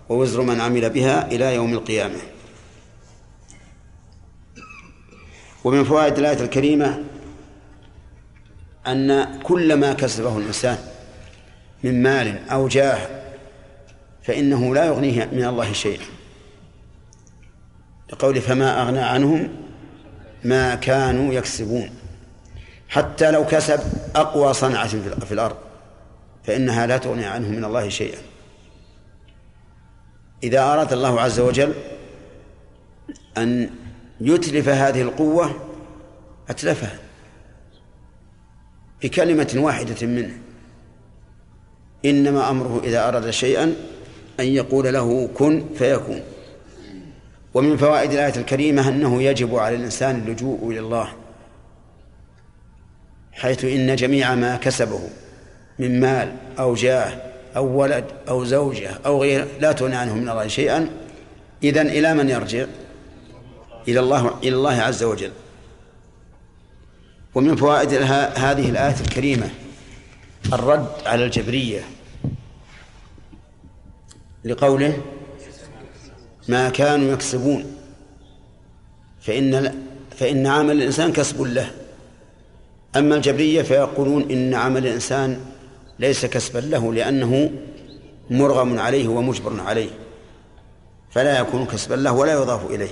ووزر 0.10 0.42
من 0.42 0.62
عمل 0.62 0.90
بها 0.90 1.28
إلى 1.32 1.56
يوم 1.56 1.74
القيامة. 1.74 2.20
ومن 5.64 5.84
فوائد 5.84 6.18
الآية 6.18 6.42
الكريمة 6.42 7.04
أن 8.88 9.40
كل 9.44 9.74
ما 9.74 9.94
كسبه 9.94 10.38
الإنسان 10.38 10.78
من 11.84 12.04
مال 12.04 12.50
أو 12.50 12.68
جاه 12.68 13.21
فإنه 14.24 14.76
لا 14.76 14.86
يغنيه 14.86 15.26
من 15.26 15.44
الله 15.46 15.74
شيئا. 15.74 16.06
لقول 18.14 18.42
فما 18.42 18.82
أغنى 18.82 19.00
عنهم 19.00 19.50
ما 20.44 20.76
كانوا 20.76 21.34
يكسبون. 21.34 21.90
حتى 22.90 23.32
لو 23.32 23.46
كسب 23.46 23.80
أقوى 24.16 24.54
صنعة 24.54 24.88
في 25.26 25.32
الأرض 25.32 25.58
فإنها 26.44 26.88
لا 26.88 26.98
تغني 26.98 27.26
عنه 27.26 27.50
من 27.50 27.66
الله 27.66 27.90
شيئا. 27.90 28.20
إذا 30.44 30.62
أراد 30.62 30.94
الله 30.94 31.22
عز 31.22 31.40
وجل 31.40 31.74
أن 33.38 33.70
يتلف 34.22 34.70
هذه 34.70 35.02
القوة 35.02 35.56
أتلفها 36.50 37.00
بكلمة 39.04 39.54
واحدة 39.56 40.08
منه. 40.08 40.38
إنما 42.06 42.50
أمره 42.50 42.82
إذا 42.84 43.08
أراد 43.08 43.30
شيئا 43.30 43.76
أن 44.42 44.48
يقول 44.48 44.94
له 44.94 45.30
كن 45.36 45.66
فيكون. 45.78 46.22
ومن 47.54 47.78
فوائد 47.78 48.12
الآية 48.12 48.36
الكريمة 48.36 48.90
أنه 48.90 49.24
يجب 49.24 49.56
على 49.56 49.76
الإنسان 49.76 50.16
اللجوء 50.16 50.72
إلى 50.72 50.80
الله 50.80 51.14
حيث 53.32 53.66
إن 53.66 53.96
جميع 53.96 54.36
ما 54.36 54.58
كسبه 54.58 55.02
من 55.80 56.00
مال 56.00 56.36
أو 56.60 56.74
جاه 56.74 57.14
أو 57.56 57.82
ولد 57.82 58.06
أو 58.30 58.46
زوجة 58.46 58.92
أو 59.06 59.22
غيره 59.22 59.48
لا 59.60 59.72
تغني 59.72 59.96
عنه 59.96 60.16
من 60.16 60.30
الله 60.30 60.48
شيئا 60.48 60.90
إذن 61.64 61.88
إلى 61.88 62.14
من 62.14 62.30
يرجع؟ 62.30 62.66
إلى 63.88 64.00
الله 64.00 64.38
إلى 64.44 64.56
الله 64.56 64.82
عز 64.82 65.04
وجل. 65.04 65.32
ومن 67.36 67.56
فوائد 67.56 67.94
هذه 68.36 68.70
الآية 68.70 68.96
الكريمة 69.02 69.50
الرد 70.54 70.88
على 71.06 71.26
الجبرية 71.26 71.82
لقوله 74.46 75.02
ما 76.48 76.70
كانوا 76.70 77.14
يكسبون. 77.14 77.76
فإن 79.22 79.76
فإن 80.18 80.48
عمل 80.48 80.78
الإنسان 80.78 81.12
كسب 81.12 81.42
له. 81.42 81.72
أما 82.96 83.16
الجبرية 83.16 83.62
فيقولون 83.62 84.32
إن 84.32 84.54
عمل 84.54 84.88
الإنسان 84.88 85.40
ليس 86.00 86.26
كسبا 86.26 86.60
له 86.60 86.94
لأنه 86.94 87.52
مرغم 88.30 88.80
عليه 88.80 89.08
ومجبر 89.08 89.62
عليه. 89.62 89.90
فلا 91.12 91.40
يكون 91.40 91.66
كسبا 91.66 91.96
له 91.96 92.12
ولا 92.12 92.34
يضاف 92.34 92.66
إليه. 92.66 92.92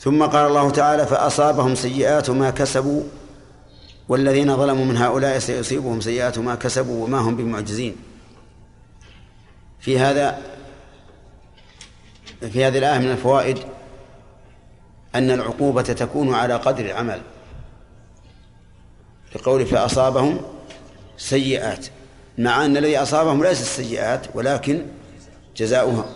ثم 0.00 0.22
قال 0.22 0.46
الله 0.46 0.70
تعالى 0.70 1.06
فأصابهم 1.06 1.74
سيئات 1.74 2.30
ما 2.30 2.50
كسبوا 2.50 3.02
والذين 4.08 4.56
ظلموا 4.56 4.84
من 4.84 4.96
هؤلاء 4.96 5.38
سيصيبهم 5.38 6.00
سيئات 6.00 6.38
ما 6.38 6.54
كسبوا 6.54 7.04
وما 7.04 7.18
هم 7.18 7.36
بمعجزين. 7.36 7.96
في 9.82 9.98
هذا 9.98 10.38
في 12.52 12.64
هذه 12.64 12.78
الآية 12.78 12.98
من 12.98 13.10
الفوائد 13.10 13.58
أن 15.14 15.30
العقوبة 15.30 15.82
تكون 15.82 16.34
على 16.34 16.54
قدر 16.54 16.84
العمل 16.84 17.20
لقول 19.34 19.66
فأصابهم 19.66 20.40
سيئات 21.16 21.86
مع 22.38 22.64
أن 22.64 22.76
الذي 22.76 22.98
أصابهم 22.98 23.44
ليس 23.44 23.60
السيئات 23.60 24.26
ولكن 24.34 24.86
جزاؤها 25.56 26.06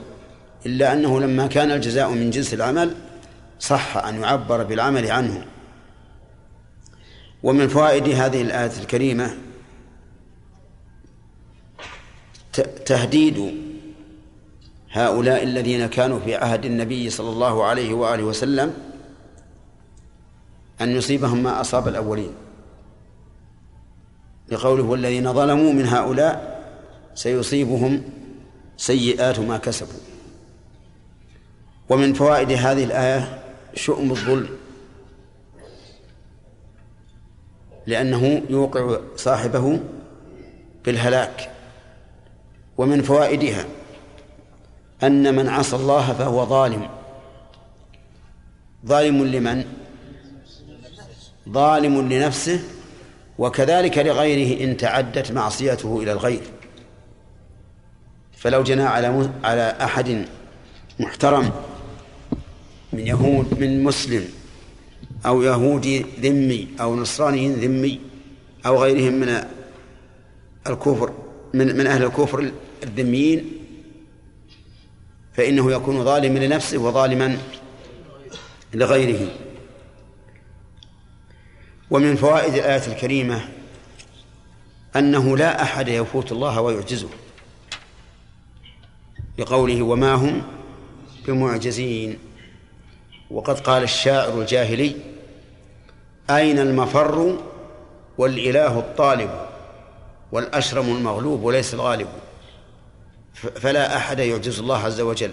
إلا 0.66 0.92
أنه 0.92 1.20
لما 1.20 1.46
كان 1.46 1.70
الجزاء 1.70 2.10
من 2.10 2.30
جنس 2.30 2.54
العمل 2.54 2.94
صح 3.60 3.96
أن 3.96 4.22
يعبر 4.22 4.62
بالعمل 4.62 5.10
عنه. 5.10 5.46
ومن 7.42 7.68
فوائد 7.68 8.08
هذه 8.08 8.42
الآية 8.42 8.70
الكريمة 8.80 9.36
تهديد 12.60 13.54
هؤلاء 14.90 15.42
الذين 15.42 15.86
كانوا 15.86 16.20
في 16.20 16.34
عهد 16.34 16.64
النبي 16.64 17.10
صلى 17.10 17.30
الله 17.30 17.64
عليه 17.64 17.94
وآله 17.94 18.24
وسلم 18.24 18.74
أن 20.80 20.90
يصيبهم 20.90 21.42
ما 21.42 21.60
أصاب 21.60 21.88
الأولين. 21.88 22.32
لقوله 24.48 24.82
والذين 24.82 25.32
ظلموا 25.32 25.72
من 25.72 25.86
هؤلاء 25.86 26.62
سيصيبهم 27.14 28.02
سيئات 28.76 29.38
ما 29.38 29.56
كسبوا. 29.56 30.00
ومن 31.88 32.12
فوائد 32.12 32.52
هذه 32.52 32.84
الآية 32.84 33.42
شؤم 33.74 34.10
الظلم 34.10 34.48
لأنه 37.86 38.42
يوقع 38.50 39.00
صاحبه 39.16 39.80
بالهلاك 40.84 41.55
ومن 42.78 43.02
فوائدها 43.02 43.64
أن 45.02 45.34
من 45.34 45.48
عصى 45.48 45.76
الله 45.76 46.12
فهو 46.12 46.46
ظالم 46.46 46.88
ظالم 48.86 49.24
لمن؟ 49.24 49.64
ظالم 51.48 52.12
لنفسه 52.12 52.60
وكذلك 53.38 53.98
لغيره 53.98 54.64
إن 54.64 54.76
تعدت 54.76 55.32
معصيته 55.32 56.02
إلى 56.02 56.12
الغير 56.12 56.42
فلو 58.36 58.62
جنى 58.62 58.82
على 58.82 59.30
على 59.44 59.76
أحد 59.80 60.26
محترم 61.00 61.50
من 62.92 63.06
يهود 63.06 63.60
من 63.60 63.84
مسلم 63.84 64.24
أو 65.26 65.42
يهودي 65.42 66.06
ذمي 66.20 66.68
أو 66.80 66.96
نصراني 66.96 67.48
ذمي 67.48 68.00
أو 68.66 68.82
غيرهم 68.82 69.12
من 69.12 69.44
الكفر 70.66 71.12
من 71.54 71.76
من 71.76 71.86
أهل 71.86 72.04
الكفر 72.04 72.50
الذميين 72.82 73.52
فإنه 75.32 75.72
يكون 75.72 76.04
ظالما 76.04 76.38
لنفسه 76.38 76.78
وظالما 76.78 77.38
لغيره. 78.74 79.28
ومن 81.90 82.16
فوائد 82.16 82.54
الآية 82.54 82.86
الكريمة 82.86 83.48
أنه 84.96 85.36
لا 85.36 85.62
أحد 85.62 85.88
يفوت 85.88 86.32
الله 86.32 86.60
ويعجزه 86.60 87.08
لقوله 89.38 89.82
وما 89.82 90.14
هم 90.14 90.42
بمعجزين. 91.26 92.18
وقد 93.30 93.60
قال 93.60 93.82
الشاعر 93.82 94.40
الجاهلي 94.40 94.96
أين 96.30 96.58
المفر 96.58 97.38
والإله 98.18 98.78
الطالب 98.78 99.30
والأشرم 100.32 100.96
المغلوب 100.96 101.42
وليس 101.42 101.74
الغالب؟ 101.74 102.08
فلا 103.36 103.96
أحد 103.96 104.18
يعجز 104.18 104.58
الله 104.58 104.78
عز 104.78 105.00
وجل 105.00 105.32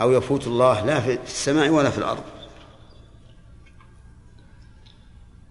أو 0.00 0.12
يفوت 0.12 0.46
الله 0.46 0.84
لا 0.84 1.00
في 1.00 1.18
السماء 1.26 1.68
ولا 1.68 1.90
في 1.90 1.98
الأرض. 1.98 2.22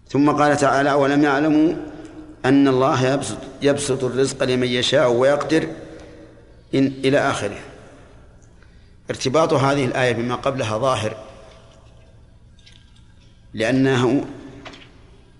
ثم 0.08 0.32
قال 0.32 0.58
تعالى 0.58 0.92
أولم 0.92 1.24
يعلموا 1.24 1.74
أن 2.46 2.68
الله 2.68 3.08
يبسط, 3.08 3.38
يبسط 3.62 4.04
الرزق 4.04 4.44
لمن 4.44 4.68
يشاء 4.68 5.12
ويقدر 5.12 5.68
إن 6.76 6.88
إلى 6.88 7.18
آخره. 7.18 7.60
ارتباط 9.10 9.54
هذه 9.54 9.86
الآية 9.86 10.14
بما 10.14 10.36
قبلها 10.36 10.78
ظاهر 10.78 11.18
لأنه 13.54 14.26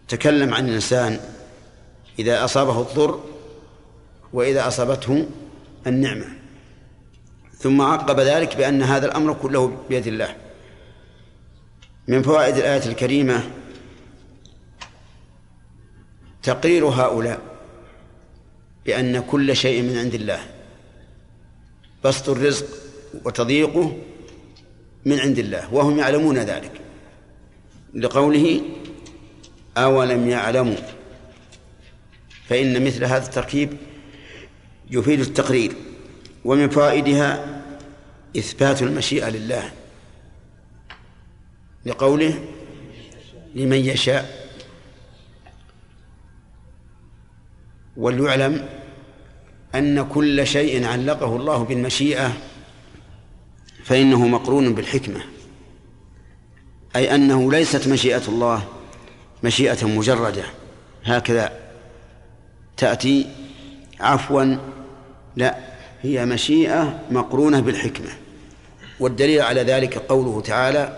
تكلم 0.08 0.54
عن 0.54 0.70
الإنسان 0.70 1.20
إذا 2.20 2.46
أصابه 2.46 2.82
الضر 2.82 3.24
وإذا 4.34 4.68
أصابته 4.68 5.26
النعمة. 5.88 6.26
ثم 7.58 7.82
عقب 7.82 8.20
ذلك 8.20 8.58
بأن 8.58 8.84
هذا 8.84 9.06
الأمر 9.06 9.34
كله 9.34 9.84
بيد 9.90 10.08
الله. 10.08 10.36
من 12.08 12.22
فوائد 12.22 12.58
الآية 12.58 12.86
الكريمة 12.86 13.50
تقرير 16.44 16.86
هؤلاء 16.86 17.42
بأن 18.86 19.20
كل 19.20 19.56
شيء 19.56 19.82
من 19.82 19.98
عند 19.98 20.14
الله. 20.14 20.40
بسط 22.04 22.30
الرزق 22.30 22.66
وتضييقه 23.26 23.98
من 25.06 25.20
عند 25.20 25.40
الله 25.40 25.74
وهم 25.74 26.00
يعلمون 26.00 26.38
ذلك. 26.38 26.72
لقوله 27.96 28.62
أولم 29.78 30.30
يعلموا؟ 30.30 30.76
فإن 32.50 32.86
مثل 32.86 33.04
هذا 33.04 33.26
التركيب 33.26 33.78
يفيد 34.94 35.20
التقرير 35.20 35.76
ومن 36.46 36.70
فوائدها 36.70 37.62
إثبات 38.38 38.82
المشيئة 38.82 39.30
لله 39.30 39.72
لقوله 41.86 42.44
لمن 43.56 43.78
يشاء 43.78 44.50
وليعلم 47.98 48.70
أن 49.76 50.08
كل 50.08 50.48
شيء 50.48 50.86
علقه 50.86 51.36
الله 51.36 51.64
بالمشيئة 51.64 52.34
فإنه 53.84 54.28
مقرون 54.28 54.74
بالحكمة 54.74 55.22
أي 56.96 57.16
أنه 57.16 57.52
ليست 57.52 57.88
مشيئة 57.88 58.22
الله 58.28 58.68
مشيئة 59.44 59.88
مجردة 59.88 60.44
هكذا 61.04 61.60
تأتي 62.78 63.28
عفوا 64.00 64.58
لا 65.36 65.58
هي 66.02 66.26
مشيئة 66.26 67.00
مقرونة 67.12 67.60
بالحكمة 67.60 68.10
والدليل 69.00 69.42
على 69.42 69.62
ذلك 69.62 69.98
قوله 69.98 70.42
تعالى 70.42 70.98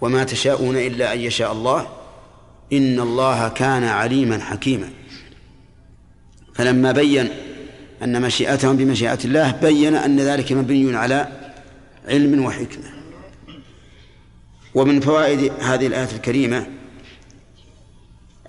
وما 0.00 0.24
تشاءون 0.24 0.76
إلا 0.76 1.12
أن 1.12 1.20
يشاء 1.20 1.52
الله 1.52 1.88
إن 2.72 3.00
الله 3.00 3.48
كان 3.48 3.84
عليما 3.84 4.38
حكيما. 4.38 4.90
فلما 6.54 6.92
بين 6.92 7.28
أن 8.02 8.22
مشيئتهم 8.22 8.76
بمشيئة 8.76 9.18
الله 9.24 9.50
بين 9.50 9.94
أن 9.94 10.20
ذلك 10.20 10.52
مبني 10.52 10.96
على 10.96 11.28
علم 12.08 12.44
وحكمة. 12.44 12.90
ومن 14.74 15.00
فوائد 15.00 15.52
هذه 15.60 15.86
الآية 15.86 16.08
الكريمة 16.16 16.66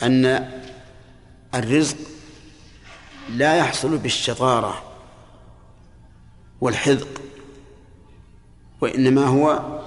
أن 0.04 0.50
الرزق 1.56 1.98
لا 3.30 3.56
يحصل 3.56 3.98
بالشطارة. 3.98 4.91
والحذق 6.62 7.22
وإنما 8.82 9.26
هو 9.26 9.80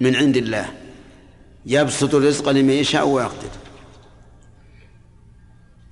من 0.00 0.16
عند 0.16 0.36
الله 0.36 0.68
يبسط 1.66 2.14
الرزق 2.14 2.48
لمن 2.48 2.70
يشاء 2.70 3.08
ويقدر. 3.08 3.48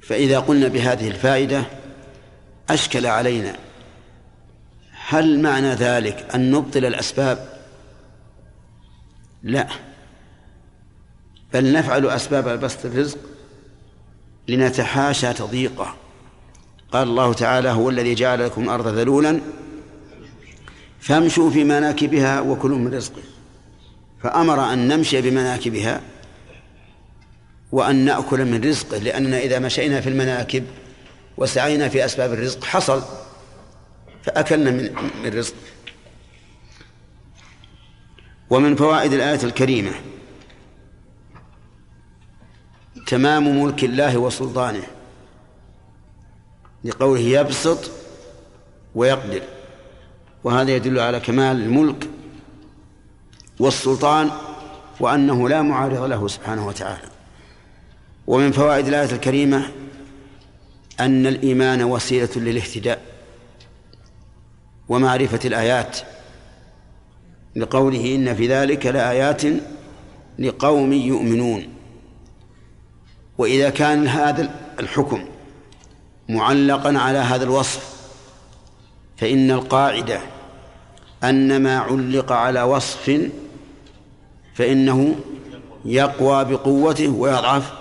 فإذا 0.00 0.38
قلنا 0.38 0.68
بهذه 0.68 1.08
الفائدة 1.08 1.64
أشكل 2.70 3.06
علينا 3.06 3.56
هل 5.08 5.40
معنى 5.40 5.74
ذلك 5.74 6.26
أن 6.34 6.50
نبطل 6.50 6.84
الأسباب؟ 6.84 7.58
لا. 9.42 9.68
بل 11.54 11.72
نفعل 11.72 12.06
أسباب 12.06 12.60
بسط 12.60 12.86
الرزق 12.86 13.18
لنتحاشى 14.48 15.32
تضييقه. 15.32 15.94
قال 16.92 17.08
الله 17.08 17.32
تعالى 17.32 17.68
هو 17.68 17.90
الذي 17.90 18.14
جعل 18.14 18.44
لكم 18.44 18.64
الأرض 18.64 18.88
ذلولا 18.88 19.40
فامشوا 21.02 21.50
في 21.50 21.64
مناكبها 21.64 22.40
وكلوا 22.40 22.78
من 22.78 22.94
رزقه. 22.94 23.22
فأمر 24.22 24.72
أن 24.72 24.88
نمشي 24.88 25.20
بمناكبها 25.20 26.00
وأن 27.72 27.96
نأكل 27.96 28.44
من 28.44 28.64
رزقه 28.64 28.98
لأننا 28.98 29.38
إذا 29.38 29.58
مشينا 29.58 30.00
في 30.00 30.08
المناكب 30.08 30.64
وسعينا 31.36 31.88
في 31.88 32.04
أسباب 32.04 32.32
الرزق 32.32 32.64
حصل 32.64 33.02
فأكلنا 34.22 34.70
من 34.70 35.10
من 35.24 35.38
رزقه 35.38 35.56
ومن 38.50 38.76
فوائد 38.76 39.12
الآية 39.12 39.44
الكريمة 39.44 39.92
تمام 43.06 43.62
ملك 43.62 43.84
الله 43.84 44.16
وسلطانه 44.16 44.86
لقوله 46.84 47.20
يبسط 47.20 47.90
ويقدر. 48.94 49.42
وهذا 50.44 50.76
يدل 50.76 50.98
على 50.98 51.20
كمال 51.20 51.56
الملك 51.56 52.08
والسلطان 53.60 54.30
وأنه 55.00 55.48
لا 55.48 55.62
معارض 55.62 56.02
له 56.02 56.28
سبحانه 56.28 56.66
وتعالى. 56.66 57.08
ومن 58.26 58.52
فوائد 58.52 58.86
الآية 58.86 59.12
الكريمة 59.12 59.70
أن 61.00 61.26
الإيمان 61.26 61.82
وسيلة 61.82 62.28
للاهتداء 62.36 63.02
ومعرفة 64.88 65.40
الآيات 65.44 65.98
لقوله 67.56 68.14
إن 68.14 68.34
في 68.34 68.48
ذلك 68.48 68.86
لآيات 68.86 69.42
لقوم 70.38 70.92
يؤمنون. 70.92 71.68
وإذا 73.38 73.70
كان 73.70 74.06
هذا 74.08 74.54
الحكم 74.80 75.24
معلقا 76.28 76.98
على 76.98 77.18
هذا 77.18 77.44
الوصف 77.44 78.01
فإن 79.16 79.50
القاعدة 79.50 80.20
أن 81.24 81.62
ما 81.62 81.78
علق 81.78 82.32
على 82.32 82.62
وصف 82.62 83.30
فإنه 84.54 85.16
يقوى 85.84 86.44
بقوته 86.44 87.08
ويضعف 87.08 87.72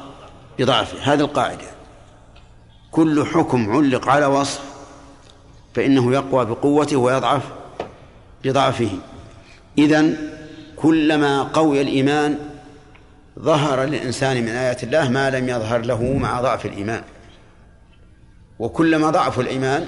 بضعفه. 0.60 1.14
هذه 1.14 1.20
القاعدة. 1.20 1.66
كل 2.92 3.26
حكم 3.26 3.72
علق 3.72 4.10
على 4.10 4.26
وصف 4.26 4.62
فإنه 5.74 6.14
يقوى 6.14 6.46
بقوته 6.46 6.98
ويضعف 6.98 7.44
بضعفه. 8.44 8.90
إذن 9.78 10.18
كلما 10.76 11.44
قوي 11.44 11.82
الإيمان 11.82 12.38
ظهر 13.40 13.84
للإنسان 13.84 14.42
من 14.42 14.50
آيات 14.50 14.84
الله 14.84 15.10
ما 15.10 15.30
لم 15.30 15.50
يظهر 15.50 15.82
له 15.82 16.04
مع 16.04 16.42
ضعف 16.42 16.66
الإيمان. 16.66 17.04
وكلما 18.60 19.10
ضعف 19.10 19.40
الإيمان 19.40 19.88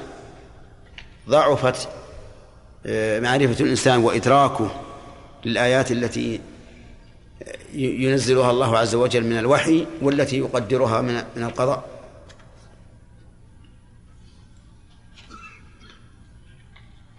ضعفت 1.30 1.90
آه، 2.86 3.20
معرفة 3.20 3.64
الإنسان 3.64 4.00
وإدراكه 4.00 4.82
للآيات 5.46 5.92
التي 5.92 6.42
ينزلها 7.74 8.52
الله 8.52 8.78
عز 8.78 8.96
وجل 8.96 9.24
من 9.24 9.38
الوحي 9.40 9.86
والتي 10.02 10.38
يقدرها 10.38 11.02
من 11.02 11.24
من 11.36 11.44
القضاء. 11.44 11.90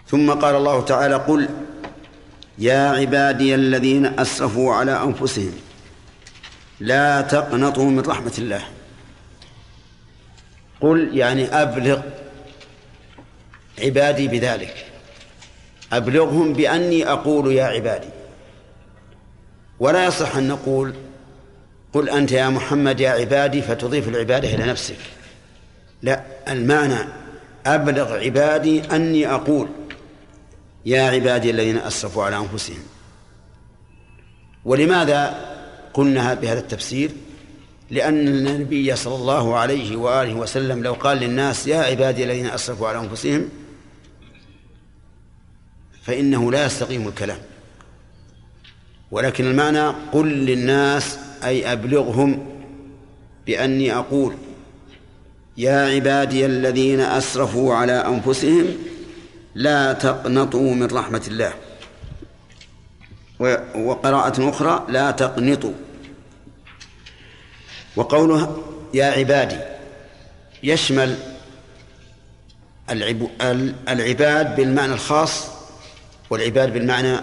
ثم 0.07 0.31
قال 0.31 0.55
الله 0.55 0.81
تعالى 0.85 1.15
قل 1.15 1.49
يا 2.59 2.89
عبادي 2.89 3.55
الذين 3.55 4.07
أسرفوا 4.21 4.75
على 4.75 5.03
أنفسهم 5.03 5.53
لا 6.81 7.21
تقنطوا 7.21 7.91
من 7.91 8.01
رحمة 8.01 8.33
الله. 8.39 8.65
قل 10.81 11.17
يعني 11.17 11.45
أبلغ 11.63 12.01
عبادي 13.83 14.29
بذلك. 14.29 14.87
أبلغهم 15.93 16.53
بأني 16.53 17.09
أقول 17.09 17.53
يا 17.53 17.65
عبادي. 17.65 18.09
ولا 19.81 20.07
يصح 20.07 20.37
أن 20.37 20.49
نقول 20.49 20.95
قل 21.93 22.09
أنت 22.09 22.33
يا 22.33 22.49
محمد 22.49 23.01
يا 23.01 23.11
عبادي 23.11 23.63
فتضيف 23.63 24.09
العبادة 24.09 24.55
إلى 24.55 24.65
نفسك. 24.67 24.97
لا 26.03 26.23
المعنى 26.49 26.99
أبلغ 27.67 28.13
عبادي 28.13 28.81
أني 28.81 29.31
أقول 29.31 29.69
يا 30.87 31.03
عبادي 31.03 31.51
الذين 31.51 31.79
أسرفوا 31.79 32.25
على 32.25 32.37
أنفسهم. 32.37 32.83
ولماذا 34.65 35.55
قلنا 35.95 36.35
بهذا 36.35 36.61
التفسير؟ 36.61 37.11
لأن 37.91 38.29
النبي 38.29 38.97
صلى 38.97 39.15
الله 39.15 39.57
عليه 39.57 39.97
وآله 39.97 40.35
وسلم 40.35 40.83
لو 40.83 40.93
قال 40.93 41.19
للناس 41.19 41.67
يا 41.67 41.79
عبادي 41.79 42.25
الذين 42.25 42.47
أسرفوا 42.47 42.89
على 42.89 42.99
أنفسهم 42.99 43.49
فإنه 46.07 46.53
لا 46.53 46.67
يستقيم 46.67 47.09
الكلام. 47.09 47.39
ولكن 49.11 49.47
المعنى 49.47 49.89
قل 50.13 50.29
للناس 50.29 51.19
أي 51.45 51.73
أبلغهم 51.73 52.47
بأني 53.47 53.95
أقول 53.95 54.35
يا 55.57 55.87
عبادي 55.95 56.47
الذين 56.47 57.01
أسرفوا 57.01 57.75
على 57.75 57.93
أنفسهم 57.93 58.67
لا 59.55 59.93
تقنطوا 59.93 60.75
من 60.75 60.87
رحمة 60.87 61.23
الله. 61.29 61.53
وقراءة 63.75 64.49
أخرى 64.51 64.87
لا 64.89 65.11
تقنطوا. 65.11 65.73
وقوله 67.97 68.63
يا 68.95 69.05
عبادي 69.05 69.59
يشمل 70.63 71.17
العباد 73.89 74.57
بالمعنى 74.57 74.93
الخاص 74.93 75.54
والعباد 76.31 76.73
بالمعنى 76.73 77.17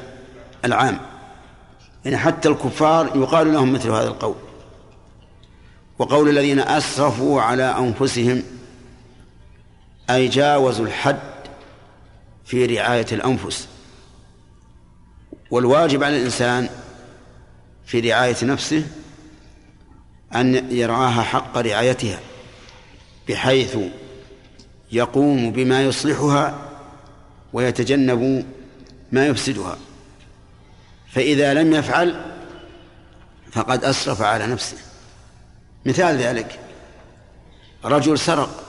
العام. 0.65 0.99
يعني 2.05 2.17
حتى 2.17 2.49
الكفار 2.49 3.05
يقال 3.15 3.53
لهم 3.53 3.73
مثل 3.73 3.89
هذا 3.89 4.07
القول. 4.07 4.35
وقول 5.99 6.29
الذين 6.29 6.59
أسرفوا 6.59 7.41
على 7.41 7.63
أنفسهم 7.63 8.43
أي 10.09 10.27
جاوزوا 10.27 10.85
الحد 10.85 11.19
في 12.45 12.65
رعاية 12.65 13.05
الأنفس. 13.11 13.67
والواجب 15.51 16.03
على 16.03 16.17
الإنسان 16.17 16.69
في 17.85 17.99
رعاية 17.99 18.35
نفسه 18.43 18.87
أن 20.35 20.71
يرعاها 20.71 21.21
حق 21.21 21.57
رعايتها 21.57 22.19
بحيث 23.29 23.77
يقوم 24.91 25.51
بما 25.51 25.83
يصلحها 25.83 26.55
ويتجنب 27.53 28.45
ما 29.12 29.28
يفسدها. 29.28 29.78
فإذا 31.12 31.54
لم 31.54 31.74
يفعل 31.74 32.36
فقد 33.52 33.84
أسرف 33.84 34.21
على 34.21 34.47
نفسه. 34.47 34.78
مثال 35.86 36.17
ذلك 36.17 36.60
رجل 37.86 38.19
سرق. 38.19 38.63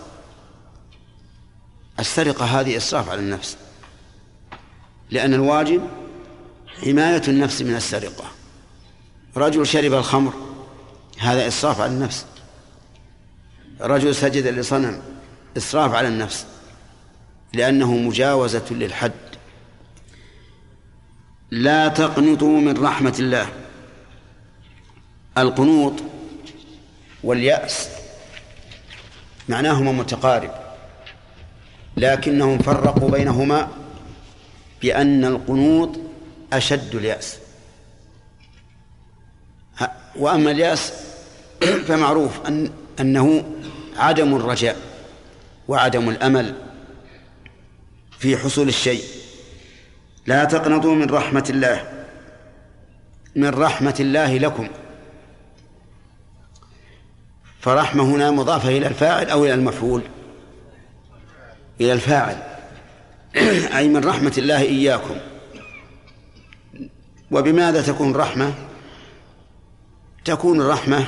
السرقة 1.99 2.45
هذه 2.45 2.77
إسراف 2.77 3.09
على 3.09 3.21
النفس. 3.21 3.57
لأن 5.11 5.35
الواجب 5.35 5.89
حماية 6.85 7.23
النفس 7.29 7.63
من 7.63 7.75
السرقة. 7.75 8.25
رجل 9.37 9.67
شرب 9.67 9.93
الخمر 9.93 10.33
هذا 11.19 11.49
إسراف 11.49 11.81
على 11.81 11.93
النفس. 11.93 12.27
رجل 13.81 14.15
سجد 14.15 14.47
لصنم 14.47 15.03
إسراف 15.57 15.95
على 15.95 16.09
النفس. 16.09 16.47
لأنه 17.55 17.93
مجاوزة 17.93 18.65
للحد. 18.71 19.13
لا 21.53 21.89
تقنطوا 21.89 22.61
من 22.61 22.85
رحمة 22.85 23.15
الله. 23.19 23.49
القنوط 25.39 25.93
واليأس 27.25 27.89
معناهما 29.49 29.93
متقارب 29.93 30.51
لكنهم 31.97 32.59
فرقوا 32.59 33.11
بينهما 33.11 33.69
بأن 34.83 35.25
القنوط 35.25 35.91
أشد 36.53 36.95
اليأس. 36.95 37.39
وأما 40.17 40.51
اليأس 40.51 40.93
فمعروف 41.87 42.47
أن 42.47 42.71
أنه 43.01 43.45
عدم 43.97 44.35
الرجاء 44.37 44.77
وعدم 45.69 46.09
الأمل 46.09 46.55
في 48.19 48.37
حصول 48.37 48.69
الشيء. 48.69 49.22
لا 50.27 50.45
تقنطوا 50.45 50.95
من 50.95 51.11
رحمة 51.11 51.45
الله. 51.51 52.07
من 53.37 53.49
رحمة 53.49 53.95
الله 54.01 54.39
لكم. 54.39 54.69
فرحمة 57.61 58.05
هنا 58.05 58.31
مضافة 58.31 58.69
إلى 58.69 58.87
الفاعل 58.87 59.31
أو 59.31 59.45
إلى 59.45 59.55
المفعول. 59.55 60.03
إلى 61.81 61.93
الفاعل. 61.93 62.37
أي 63.77 63.89
من 63.89 64.05
رحمة 64.05 64.33
الله 64.39 64.63
إياكم. 64.63 65.17
وبماذا 67.31 67.83
تكون 67.83 68.11
الرحمة؟ 68.11 68.55
تكون 70.25 70.61
الرحمة 70.61 71.07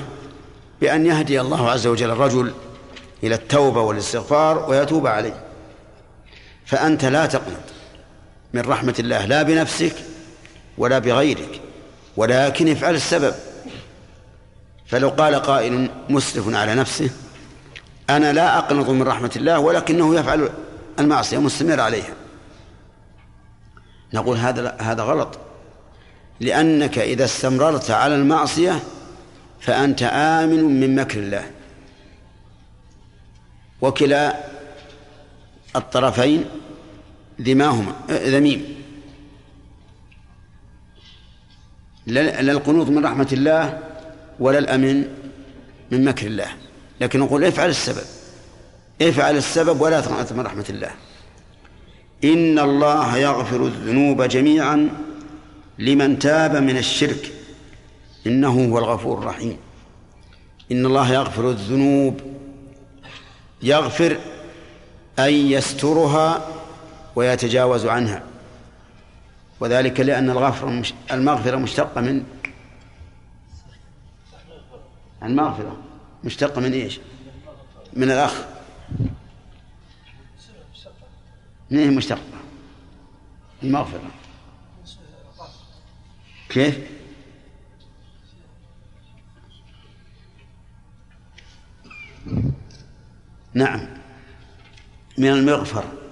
بأن 0.80 1.06
يهدي 1.06 1.40
الله 1.40 1.70
عز 1.70 1.86
وجل 1.86 2.10
الرجل 2.10 2.52
إلى 3.22 3.34
التوبة 3.34 3.80
والاستغفار 3.80 4.70
ويتوب 4.70 5.06
عليه. 5.06 5.44
فأنت 6.66 7.04
لا 7.04 7.26
تقنط. 7.26 7.83
من 8.54 8.60
رحمة 8.60 8.94
الله 8.98 9.24
لا 9.24 9.42
بنفسك 9.42 9.94
ولا 10.78 10.98
بغيرك 10.98 11.60
ولكن 12.16 12.72
افعل 12.72 12.94
السبب. 12.94 13.34
فلو 14.86 15.08
قال 15.08 15.34
قائل 15.34 15.90
مسرف 16.08 16.54
على 16.54 16.74
نفسه 16.74 17.10
أنا 18.10 18.32
لا 18.32 18.58
أقنط 18.58 18.88
من 18.88 19.02
رحمة 19.02 19.30
الله 19.36 19.58
ولكنه 19.58 20.14
يفعل 20.14 20.50
المعصية 20.98 21.38
مستمر 21.38 21.80
عليها. 21.80 22.14
نقول 24.12 24.36
هذا 24.36 24.76
هذا 24.80 25.02
غلط. 25.02 25.38
لأنك 26.40 26.98
إذا 26.98 27.24
استمررت 27.24 27.90
على 27.90 28.14
المعصية 28.14 28.82
فأنت 29.60 30.02
آمن 30.02 30.80
من 30.80 30.94
مكر 30.94 31.18
الله. 31.18 31.50
وكلا 33.80 34.36
الطرفين 35.76 36.44
ذماهما 37.40 37.92
ذميم. 38.10 38.74
لا 42.06 42.40
القنوط 42.40 42.88
من 42.88 43.04
رحمة 43.04 43.28
الله 43.32 43.78
ولا 44.40 44.58
الأمن 44.58 45.04
من 45.90 46.04
مكر 46.04 46.26
الله. 46.26 46.48
لكن 47.00 47.20
نقول 47.20 47.44
افعل 47.44 47.68
السبب. 47.68 48.04
افعل 49.02 49.36
السبب 49.36 49.80
ولا 49.80 50.00
تقنط 50.00 50.32
من 50.32 50.40
رحمة 50.40 50.64
الله. 50.70 50.90
إن 52.24 52.58
الله 52.58 53.16
يغفر 53.16 53.66
الذنوب 53.66 54.22
جميعا 54.22 54.88
لمن 55.78 56.18
تاب 56.18 56.56
من 56.56 56.76
الشرك. 56.76 57.32
إنه 58.26 58.70
هو 58.72 58.78
الغفور 58.78 59.18
الرحيم. 59.18 59.56
إن 60.72 60.86
الله 60.86 61.12
يغفر 61.12 61.50
الذنوب 61.50 62.20
يغفر 63.62 64.18
أي 65.18 65.52
يسترها 65.52 66.48
ويتجاوز 67.16 67.86
عنها 67.86 68.22
وذلك 69.60 70.00
لأن 70.00 70.30
الغفر 70.30 70.82
المغفرة 71.12 71.56
مشتقة 71.56 72.00
من 72.00 72.24
المغفرة 75.22 75.76
مشتقة 76.24 76.60
من 76.60 76.72
إيش؟ 76.72 77.00
من 77.92 78.10
الأخ 78.10 78.44
من 81.70 81.78
هي 81.78 81.90
مشتقة؟ 81.90 82.20
المغفرة 83.62 84.10
كيف؟ 86.48 86.78
نعم 93.54 93.86
من 95.18 95.28
المغفر 95.28 96.03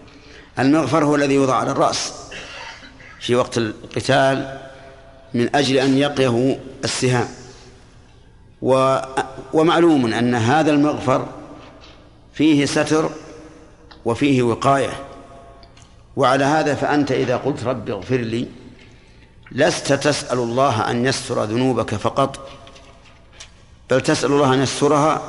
المغفر 0.59 1.05
هو 1.05 1.15
الذي 1.15 1.35
يوضع 1.35 1.55
على 1.55 1.71
الرأس 1.71 2.13
في 3.21 3.35
وقت 3.35 3.59
القتال 3.59 4.61
من 5.35 5.57
أجل 5.57 5.77
أن 5.77 5.99
يقيه 5.99 6.61
السهام. 6.85 7.29
و 8.63 8.99
ومعلوم 9.53 10.15
أن 10.15 10.35
هذا 10.35 10.71
المغفر 10.71 11.27
فيه 12.35 12.67
ستر 12.67 13.11
وفيه 14.05 14.43
وقاية. 14.43 14.93
وعلى 16.17 16.45
هذا 16.45 16.75
فأنت 16.75 17.13
إذا 17.13 17.37
قلت 17.37 17.65
رب 17.65 17.91
اغفر 17.91 18.17
لي 18.17 18.49
لست 19.53 19.93
تسأل 19.93 20.39
الله 20.39 20.91
أن 20.91 21.07
يستر 21.07 21.45
ذنوبك 21.45 21.95
فقط 21.95 22.49
بل 23.91 24.01
تسأل 24.01 24.33
الله 24.33 24.55
أن 24.55 24.63
يسترها 24.63 25.23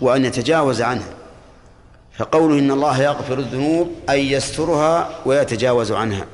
وأن 0.00 0.24
يتجاوز 0.24 0.82
عنها. 0.82 1.15
فقوله 2.18 2.58
إن 2.58 2.70
الله 2.70 3.02
يغفر 3.02 3.38
الذنوب 3.38 3.90
أي 4.10 4.32
يسترها 4.32 5.20
ويتجاوز 5.26 5.92
عنها. 5.92 6.26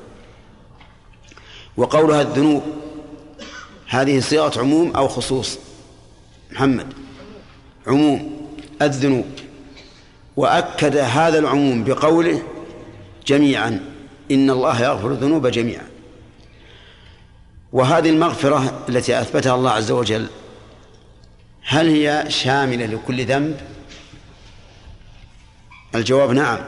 وقولها 1.77 2.23
الذنوب 2.23 2.63
هذه 3.87 4.21
صيغة 4.21 4.61
عموم 4.61 4.97
أو 4.97 5.09
خصوص. 5.09 5.59
محمد 6.53 6.93
عموم 7.87 8.49
الذنوب. 8.83 9.27
وأكد 10.37 10.97
هذا 10.97 11.39
العموم 11.39 11.85
بقوله 11.85 12.43
جميعا 13.27 13.81
إن 14.31 14.51
الله 14.51 14.83
يغفر 14.83 15.11
الذنوب 15.11 15.47
جميعا. 15.47 15.87
وهذه 17.73 18.11
المغفرة 18.11 18.85
التي 18.89 19.21
أثبتها 19.21 19.55
الله 19.55 19.71
عز 19.71 19.91
وجل 19.91 20.27
هل 21.65 21.89
هي 21.89 22.25
شاملة 22.29 22.87
لكل 22.87 23.25
ذنب؟ 23.25 23.61
الجواب 25.95 26.31
نعم. 26.31 26.59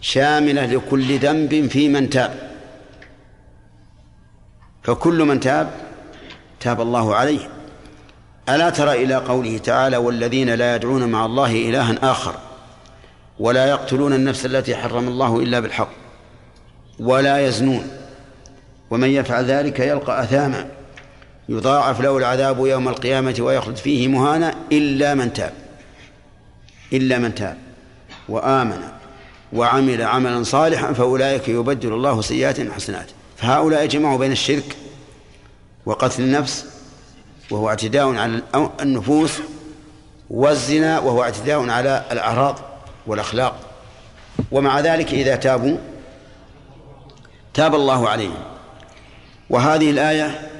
شاملة 0.00 0.66
لكل 0.66 1.18
ذنب 1.18 1.68
في 1.70 1.88
من 1.88 2.10
تاب. 2.10 2.50
فكل 4.82 5.24
من 5.24 5.40
تاب 5.40 5.70
تاب 6.60 6.80
الله 6.80 7.14
عليه. 7.14 7.48
ألا 8.48 8.70
ترى 8.70 9.04
إلى 9.04 9.14
قوله 9.14 9.58
تعالى 9.58 9.96
والذين 9.96 10.50
لا 10.54 10.76
يدعون 10.76 11.08
مع 11.08 11.26
الله 11.26 11.50
إلها 11.50 12.10
آخر 12.10 12.34
ولا 13.38 13.66
يقتلون 13.66 14.12
النفس 14.12 14.46
التي 14.46 14.76
حرم 14.76 15.08
الله 15.08 15.40
إلا 15.40 15.60
بالحق 15.60 15.90
ولا 17.00 17.46
يزنون 17.46 17.90
ومن 18.90 19.08
يفعل 19.08 19.44
ذلك 19.44 19.80
يلقى 19.80 20.22
أثاما 20.22 20.66
يضاعف 21.48 22.00
له 22.00 22.16
العذاب 22.16 22.66
يوم 22.66 22.88
القيامة 22.88 23.36
ويخلد 23.40 23.76
فيه 23.76 24.08
مهانا 24.08 24.54
إلا 24.72 25.14
من 25.14 25.32
تاب. 25.32 25.52
إلا 26.92 27.18
من 27.18 27.34
تاب. 27.34 27.56
وآمن 28.28 28.82
وعمل 29.52 30.02
عملا 30.02 30.42
صالحا 30.42 30.92
فأولئك 30.92 31.48
يبدل 31.48 31.92
الله 31.92 32.20
سيئات 32.20 32.70
حسنات. 32.72 33.06
فهؤلاء 33.36 33.86
جمعوا 33.86 34.18
بين 34.18 34.32
الشرك 34.32 34.76
وقتل 35.86 36.22
النفس 36.22 36.64
وهو 37.50 37.68
اعتداء 37.68 38.14
على 38.14 38.42
النفوس 38.80 39.32
والزنا 40.30 40.98
وهو 40.98 41.22
اعتداء 41.22 41.70
على 41.70 42.04
الأعراض 42.12 42.58
والأخلاق. 43.06 43.60
ومع 44.52 44.80
ذلك 44.80 45.14
إذا 45.14 45.36
تابوا 45.36 45.76
تاب 47.54 47.74
الله 47.74 48.08
عليهم. 48.08 48.42
وهذه 49.50 49.90
الآية 49.90 50.50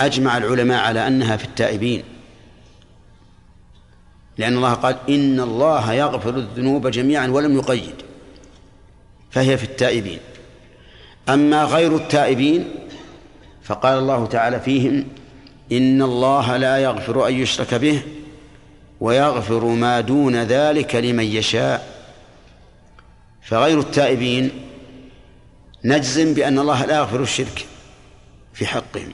أجمع 0.00 0.36
العلماء 0.36 0.84
على 0.84 1.06
أنها 1.06 1.36
في 1.36 1.44
التائبين. 1.44 2.04
لأن 4.38 4.56
الله 4.56 4.74
قال 4.74 4.96
إن 5.08 5.40
الله 5.40 5.92
يغفر 5.92 6.36
الذنوب 6.36 6.86
جميعا 6.86 7.26
ولم 7.28 7.58
يقيد 7.58 7.94
فهي 9.30 9.58
في 9.58 9.64
التائبين. 9.64 10.18
أما 11.28 11.64
غير 11.64 11.96
التائبين 11.96 12.68
فقال 13.62 13.98
الله 13.98 14.26
تعالى 14.26 14.60
فيهم 14.60 15.06
إن 15.72 16.02
الله 16.02 16.56
لا 16.56 16.78
يغفر 16.78 17.28
أن 17.28 17.34
يشرك 17.34 17.74
به 17.74 18.02
ويغفر 19.00 19.64
ما 19.64 20.00
دون 20.00 20.36
ذلك 20.36 20.94
لمن 20.94 21.24
يشاء. 21.24 22.06
فغير 23.42 23.80
التائبين 23.80 24.50
نجزم 25.84 26.34
بأن 26.34 26.58
الله 26.58 26.84
لا 26.84 26.96
يغفر 26.96 27.22
الشرك 27.22 27.66
في 28.54 28.66
حقهم 28.66 29.12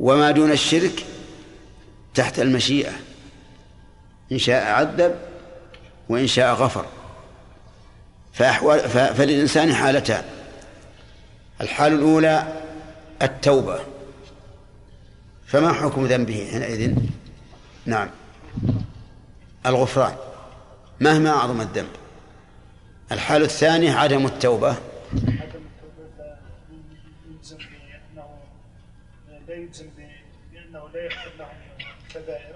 وما 0.00 0.30
دون 0.30 0.50
الشرك 0.50 1.04
تحت 2.14 2.38
المشيئة. 2.38 2.92
إن 4.32 4.38
شاء 4.38 4.64
عذب 4.64 5.14
وإن 6.08 6.26
شاء 6.26 6.54
غفر. 6.54 6.86
فأحوال 8.32 8.80
فللإنسان 8.88 9.74
حالتان. 9.74 10.24
الحال 11.60 11.92
الأولى 11.92 12.62
التوبة. 13.22 13.80
فما 15.46 15.72
حكم 15.72 16.06
ذنبه 16.06 16.48
حينئذ؟ 16.50 16.96
نعم. 17.86 18.10
الغفران. 19.66 20.16
مهما 21.00 21.30
أعظم 21.30 21.60
الذنب. 21.60 21.88
الحال 23.12 23.42
الثانية 23.42 23.92
عدم 23.92 24.26
التوبة. 24.26 24.76
لا 29.48 29.54
يلزم 29.54 29.86
بأنه 30.52 30.88
لا 30.94 31.04
يغفر 31.04 31.30
لهم 31.38 31.48
قوله 32.14 32.53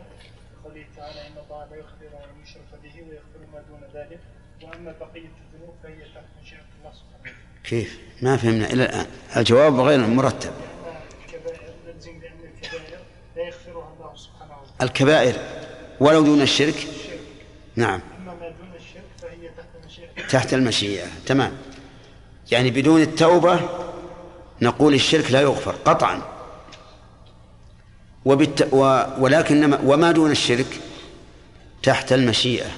تعالى 1.09 1.27
إن 1.29 1.33
الله 1.45 1.65
لا 1.71 1.77
يغفر 1.77 2.25
أن 2.25 2.43
يشرك 2.43 2.71
به 2.83 3.03
ويغفر 3.03 3.53
ما 3.53 3.63
دون 3.69 3.81
ذلك. 3.95 4.21
وأما 4.63 4.95
بقية 5.01 5.31
الذنوب 5.53 5.75
فهي 5.83 6.05
تحت 6.15 6.25
مشيئة 6.43 6.61
الله 6.79 6.93
سبحانه 6.93 7.37
كيف؟ 7.65 7.99
ما 8.23 8.37
فهمنا 8.37 8.67
إلى 8.73 8.85
الآن. 8.85 9.07
الجواب 9.37 9.81
غير 9.81 9.99
مرتب. 9.99 10.53
الكبائر 14.83 15.35
وتعالى. 15.35 15.69
ولو 16.01 16.25
دون 16.25 16.43
الشرك؟ 16.43 16.87
نعم. 17.77 18.01
أما 18.21 18.35
ما 18.35 18.49
دون 18.49 18.73
الشرك 18.77 19.03
فهي 19.23 19.49
تحت 19.49 19.87
مشيئة 19.87 20.27
تحت 20.29 20.55
المشيئة. 20.55 21.07
تمام. 21.27 21.53
يعني 22.53 22.71
بدون 22.71 23.03
التوبة 23.03 23.61
نقول 24.63 24.95
الشرك 24.95 25.31
لا 25.31 25.41
يغفر 25.41 25.73
قطعا. 25.73 26.23
وبالت... 28.25 28.69
و... 28.73 29.03
ولكن 29.19 29.79
وما 29.85 30.13
دون 30.13 30.31
الشرك؟ 30.31 30.81
تحت 31.83 32.13
المشيئة. 32.13 32.71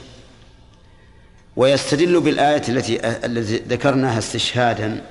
ويستدل 1.56 2.20
بالآية 2.20 2.62
التي 2.68 3.06
التي 3.06 3.56
ذكرناها 3.56 4.18
استشهادا. 4.18 5.04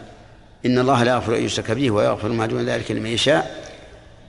إن 0.66 0.80
الله 0.80 1.04
لا 1.04 1.12
يغفر 1.12 1.38
أن 1.38 1.44
يشرك 1.44 1.72
به 1.72 1.92
ويغفر 1.92 2.30
ما 2.30 2.46
دون 2.46 2.66
ذلك 2.66 2.92
لمن 2.92 3.10
يشاء. 3.10 3.70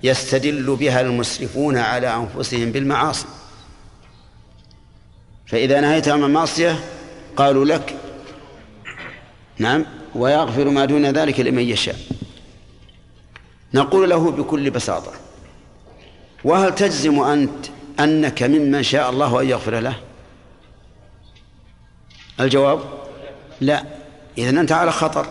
يستدل 0.03 0.77
بها 0.77 1.01
المسرفون 1.01 1.77
على 1.77 2.15
أنفسهم 2.15 2.73
بالمعاصي. 2.73 3.27
فإذا 5.47 5.81
نهيت 5.81 6.09
عن 6.09 6.25
المعصية 6.25 6.85
قالوا 7.37 7.65
لك 7.65 7.97
نعم 9.59 9.87
ويغفر 10.15 10.65
ما 10.65 10.85
دون 10.85 11.07
ذلك 11.07 11.41
لمن 11.41 11.63
يشاء. 11.63 11.97
نقول 13.75 14.11
له 14.11 14.31
بكل 14.31 14.71
بساطة 14.71 15.13
وهل 16.45 16.75
تجزم 16.75 17.21
أنت 17.21 17.67
أنك 18.01 18.43
ممن 18.43 18.83
شاء 18.83 19.11
الله 19.11 19.41
أن 19.41 19.49
يغفر 19.49 19.81
له. 19.81 19.95
الجواب؟ 22.41 22.81
لا. 23.61 23.85
إذن 24.39 24.59
أنت 24.59 24.73
على 24.73 24.93
خطر. 24.93 25.27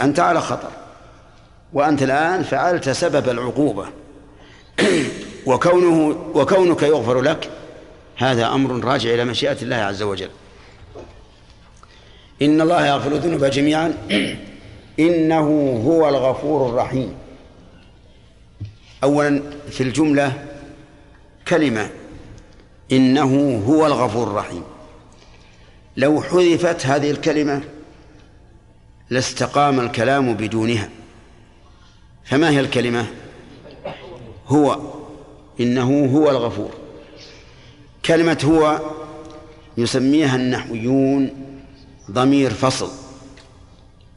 أنت 0.00 0.20
على 0.20 0.40
خطر. 0.40 0.70
وأنت 1.72 2.02
الآن 2.02 2.42
فعلت 2.42 2.88
سبب 2.88 3.28
العقوبة. 3.28 3.86
وكونه 5.46 6.16
وكونك 6.34 6.82
يغفر 6.82 7.20
لك 7.20 7.50
هذا 8.16 8.46
أمر 8.46 8.84
راجع 8.84 9.14
إلى 9.14 9.24
مشيئة 9.24 9.62
الله 9.62 9.76
عز 9.76 10.02
وجل. 10.02 10.30
إن 12.42 12.60
الله 12.60 12.86
يغفر 12.86 13.12
الذنوب 13.12 13.44
جميعا. 13.44 13.94
إنه 15.00 15.80
هو 15.86 16.08
الغفور 16.08 16.68
الرحيم. 16.68 17.14
أولا 19.04 19.42
في 19.70 19.82
الجملة 19.82 20.49
كلمة 21.50 21.90
إنه 22.92 23.62
هو 23.66 23.86
الغفور 23.86 24.26
الرحيم. 24.26 24.62
لو 25.96 26.22
حذفت 26.22 26.86
هذه 26.86 27.10
الكلمة 27.10 27.62
لاستقام 29.10 29.80
الكلام 29.80 30.34
بدونها. 30.34 30.88
فما 32.24 32.50
هي 32.50 32.60
الكلمة؟ 32.60 33.06
هو. 34.46 34.78
إنه 35.60 36.06
هو 36.16 36.30
الغفور. 36.30 36.70
كلمة 38.04 38.38
هو 38.44 38.80
يسميها 39.78 40.36
النحويون 40.36 41.30
ضمير 42.10 42.50
فصل. 42.50 42.90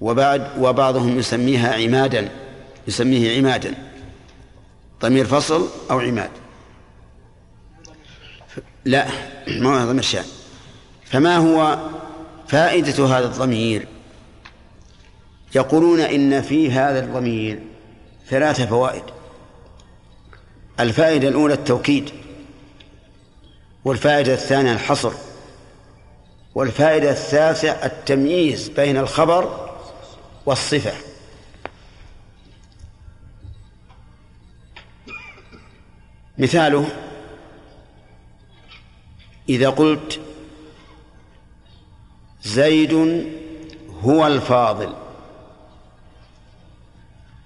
وبعد 0.01 0.47
وبعضهم 0.59 1.19
يسميها 1.19 1.73
عمادا 1.73 2.29
يسميه 2.87 3.37
عمادا. 3.37 3.73
ضمير 5.01 5.25
فصل 5.25 5.67
أو 5.91 5.99
عماد. 5.99 6.42
لا 8.85 9.07
ما 9.47 9.83
هو 9.83 9.87
ضمير 9.87 10.01
شأن 10.01 10.25
فما 11.05 11.37
هو 11.37 11.77
فائدة 12.47 13.05
هذا 13.05 13.25
الضمير؟ 13.25 13.87
يقولون 15.55 15.99
إن 15.99 16.41
في 16.41 16.71
هذا 16.71 16.99
الضمير 16.99 17.59
ثلاث 18.29 18.61
فوائد. 18.61 19.03
الفائدة 20.79 21.27
الأولى 21.27 21.53
التوكيد 21.53 22.09
والفائدة 23.85 24.33
الثانية 24.33 24.73
الحصر 24.73 25.11
والفائدة 26.55 27.09
الثالثة 27.09 27.69
التمييز 27.69 28.69
بين 28.69 28.97
الخبر 28.97 29.69
والصفة. 30.45 30.93
مثاله 36.37 36.87
إذا 39.49 39.69
قلت 39.69 40.19
زيد 42.43 42.93
هو 44.03 44.27
الفاضل 44.27 44.93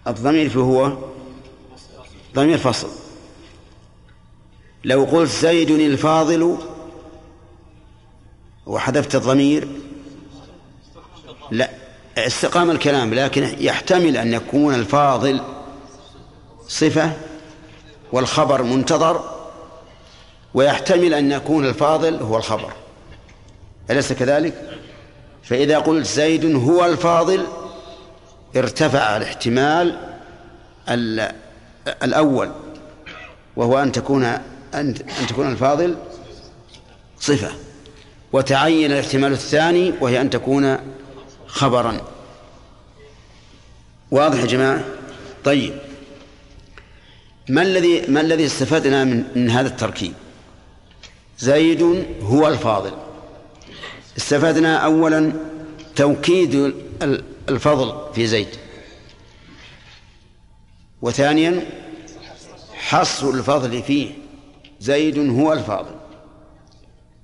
الضمير 0.07 0.49
في 0.49 0.59
هو 0.59 0.97
ضمير 2.35 2.57
فصل. 2.57 2.89
لو 4.83 5.03
قلت 5.03 5.29
زيد 5.29 5.71
الفاضل 5.71 6.57
وحذفت 8.65 9.15
الضمير 9.15 9.67
لا 11.51 11.69
استقام 12.17 12.71
الكلام 12.71 13.13
لكن 13.13 13.43
يحتمل 13.59 14.17
أن 14.17 14.33
يكون 14.33 14.75
الفاضل 14.75 15.41
صفة 16.67 17.13
والخبر 18.11 18.63
منتظر. 18.63 19.36
ويحتمل 20.57 21.13
أن 21.13 21.31
يكون 21.31 21.65
الفاضل 21.65 22.15
هو 22.15 22.37
الخبر. 22.37 22.73
أليس 23.91 24.13
كذلك؟ 24.13 24.79
فإذا 25.43 25.79
قلت 25.79 26.05
زيد 26.05 26.55
هو 26.55 26.85
الفاضل 26.85 27.45
ارتفع 28.55 29.17
الاحتمال 29.17 29.97
الأول 32.03 32.51
وهو 33.55 33.79
أن 33.79 33.91
تكون 33.91 34.23
أن 34.73 34.93
تكون 35.29 35.51
الفاضل 35.51 35.97
صفة. 37.19 37.51
وتعين 38.33 38.91
الاحتمال 38.91 39.31
الثاني 39.31 39.93
وهي 40.01 40.21
أن 40.21 40.29
تكون 40.29 40.77
خبرا. 41.47 42.01
واضح 44.11 44.39
يا 44.39 44.45
جماعة؟ 44.45 44.83
طيب. 45.43 45.73
ما 47.49 47.61
الذي 47.61 48.01
ما 48.07 48.21
الذي 48.21 48.45
استفدنا 48.45 49.03
من, 49.03 49.23
من 49.35 49.49
هذا 49.49 49.67
التركيب؟ 49.67 50.13
زيد 51.39 52.05
هو 52.21 52.47
الفاضل. 52.47 52.91
استفدنا 54.17 54.77
اولا 54.77 55.33
توكيد 55.95 56.73
الفضل 57.49 58.13
في 58.13 58.27
زيد. 58.27 58.47
وثانيا 61.01 61.65
حصر 62.73 63.29
الفضل 63.29 63.83
فيه 63.83 64.11
زيد 64.79 65.29
هو 65.29 65.53
الفاضل. 65.53 65.95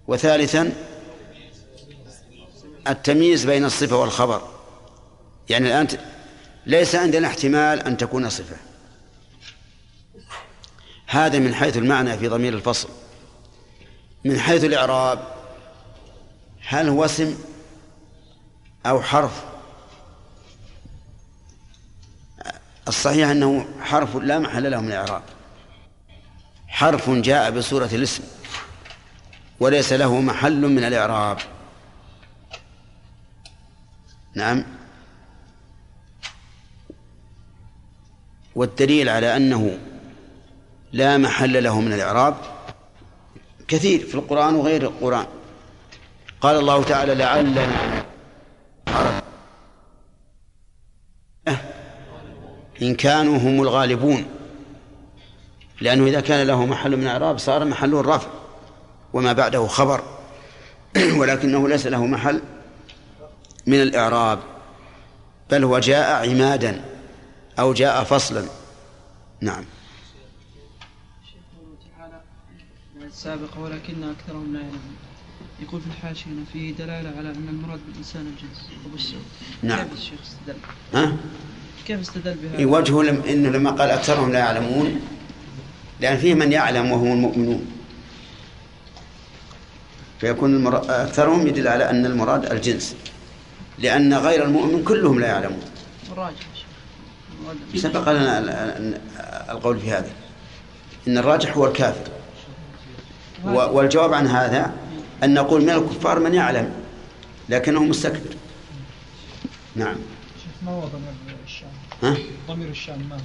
وثالثا 0.07 0.73
التمييز 2.87 3.45
بين 3.45 3.65
الصفة 3.65 3.97
والخبر. 3.97 4.41
يعني 5.49 5.67
الآن 5.67 5.87
ليس 6.65 6.95
عندنا 6.95 7.27
احتمال 7.27 7.79
أن 7.79 7.97
تكون 7.97 8.29
صفة. 8.29 8.55
هذا 11.07 11.39
من 11.39 11.55
حيث 11.55 11.77
المعنى 11.77 12.17
في 12.17 12.27
ضمير 12.27 12.53
الفصل. 12.53 12.89
من 14.25 14.39
حيث 14.39 14.63
الإعراب 14.63 15.19
هل 16.67 16.89
هو 16.89 17.05
اسم 17.05 17.37
أو 18.85 19.01
حرف؟ 19.01 19.43
الصحيح 22.87 23.29
أنه 23.29 23.65
حرف 23.81 24.15
لا 24.15 24.39
محل 24.39 24.71
له 24.71 24.81
من 24.81 24.87
الإعراب. 24.87 25.23
حرف 26.67 27.09
جاء 27.09 27.51
بصورة 27.51 27.89
الاسم 27.93 28.23
وليس 29.59 29.93
له 29.93 30.21
محل 30.21 30.61
من 30.61 30.83
الإعراب. 30.83 31.37
نعم. 34.35 34.65
والدليل 38.55 39.09
على 39.09 39.35
أنه 39.35 39.79
لا 40.93 41.17
محل 41.17 41.63
له 41.63 41.81
من 41.81 41.93
الإعراب 41.93 42.52
كثير 43.73 44.05
في 44.05 44.15
القرآن 44.15 44.55
وغير 44.55 44.81
القرآن. 44.81 45.25
قال 46.41 46.55
الله 46.55 46.83
تعالى 46.83 47.15
لعلنا 47.15 47.67
إن 52.81 52.95
كانوا 52.95 53.37
هم 53.37 53.61
الغالبون. 53.61 54.25
لأنه 55.81 56.05
إذا 56.05 56.19
كان 56.19 56.47
له 56.47 56.65
محل 56.65 56.97
من 56.97 57.03
الإعراب 57.03 57.37
صار 57.37 57.65
محله 57.65 57.99
الرفع 57.99 58.27
وما 59.13 59.33
بعده 59.33 59.67
خبر. 59.67 60.01
ولكنه 61.19 61.69
ليس 61.69 61.87
له 61.87 62.05
محل 62.05 62.41
من 63.65 63.81
الإعراب 63.81 64.39
بل 65.51 65.63
هو 65.63 65.79
جاء 65.79 66.29
عمادا 66.29 66.81
أو 67.59 67.73
جاء 67.73 68.03
فصلا. 68.03 68.45
نعم. 69.41 69.65
السابقة 73.23 73.59
ولكن 73.59 74.03
أكثرهم 74.03 74.53
لا 74.53 74.59
يعلمون. 74.59 74.95
يقول 75.61 75.81
في 75.81 75.87
الحاشية 75.87 76.29
فيه 76.53 76.73
دلالة 76.73 77.09
على 77.17 77.29
أن 77.29 77.47
المراد 77.49 77.79
بالإنسان 77.87 78.21
الجنس. 78.21 78.69
أبو 78.85 78.95
السعود. 78.95 79.23
نعم. 79.63 79.79
كيف 79.79 79.93
الشيخ 79.93 80.19
استدل؟ 80.23 80.59
ها؟ 80.93 81.17
كيف 81.87 81.99
استدل 81.99 82.35
بهذا؟ 82.35 82.57
إيه، 82.57 82.65
وجهه 82.65 83.03
لم 83.03 83.21
إنه 83.21 83.49
لما 83.49 83.71
قال 83.71 83.89
أكثرهم 83.89 84.31
لا 84.31 84.39
يعلمون 84.39 85.01
لأن 86.01 86.17
فيه 86.17 86.33
من 86.33 86.51
يعلم 86.51 86.91
وهم 86.91 87.11
المؤمنون. 87.11 87.65
فيكون 90.19 90.55
المر... 90.55 90.77
أكثرهم 90.77 91.47
يدل 91.47 91.67
على 91.67 91.89
أن 91.89 92.05
المراد 92.05 92.51
الجنس 92.51 92.95
لأن 93.79 94.13
غير 94.13 94.45
المؤمن 94.45 94.83
كلهم 94.83 95.19
لا 95.19 95.27
يعلمون. 95.27 95.63
الراجح 96.11 96.45
سبق 97.75 98.11
لنا 98.11 98.39
القول 99.51 99.79
في 99.79 99.91
هذا. 99.91 100.11
إن 101.07 101.17
الراجح 101.17 101.57
هو 101.57 101.67
الكافر. 101.67 102.22
والجواب 103.45 104.13
عن 104.13 104.27
هذا 104.27 104.73
أن 105.23 105.33
نقول 105.33 105.61
من 105.61 105.69
الكفار 105.69 106.19
من 106.19 106.33
يعلم 106.33 106.73
لكنه 107.49 107.83
مستكبر. 107.83 108.35
نعم. 109.75 109.95
ما 110.65 110.71
هو 110.71 110.79
ضمير 110.79 111.35
الشأن؟ 111.45 111.67
ها؟ 112.03 112.17
ضمير 112.47 112.69
الشأن 112.69 113.09
ما 113.09 113.15
هو؟ 113.15 113.21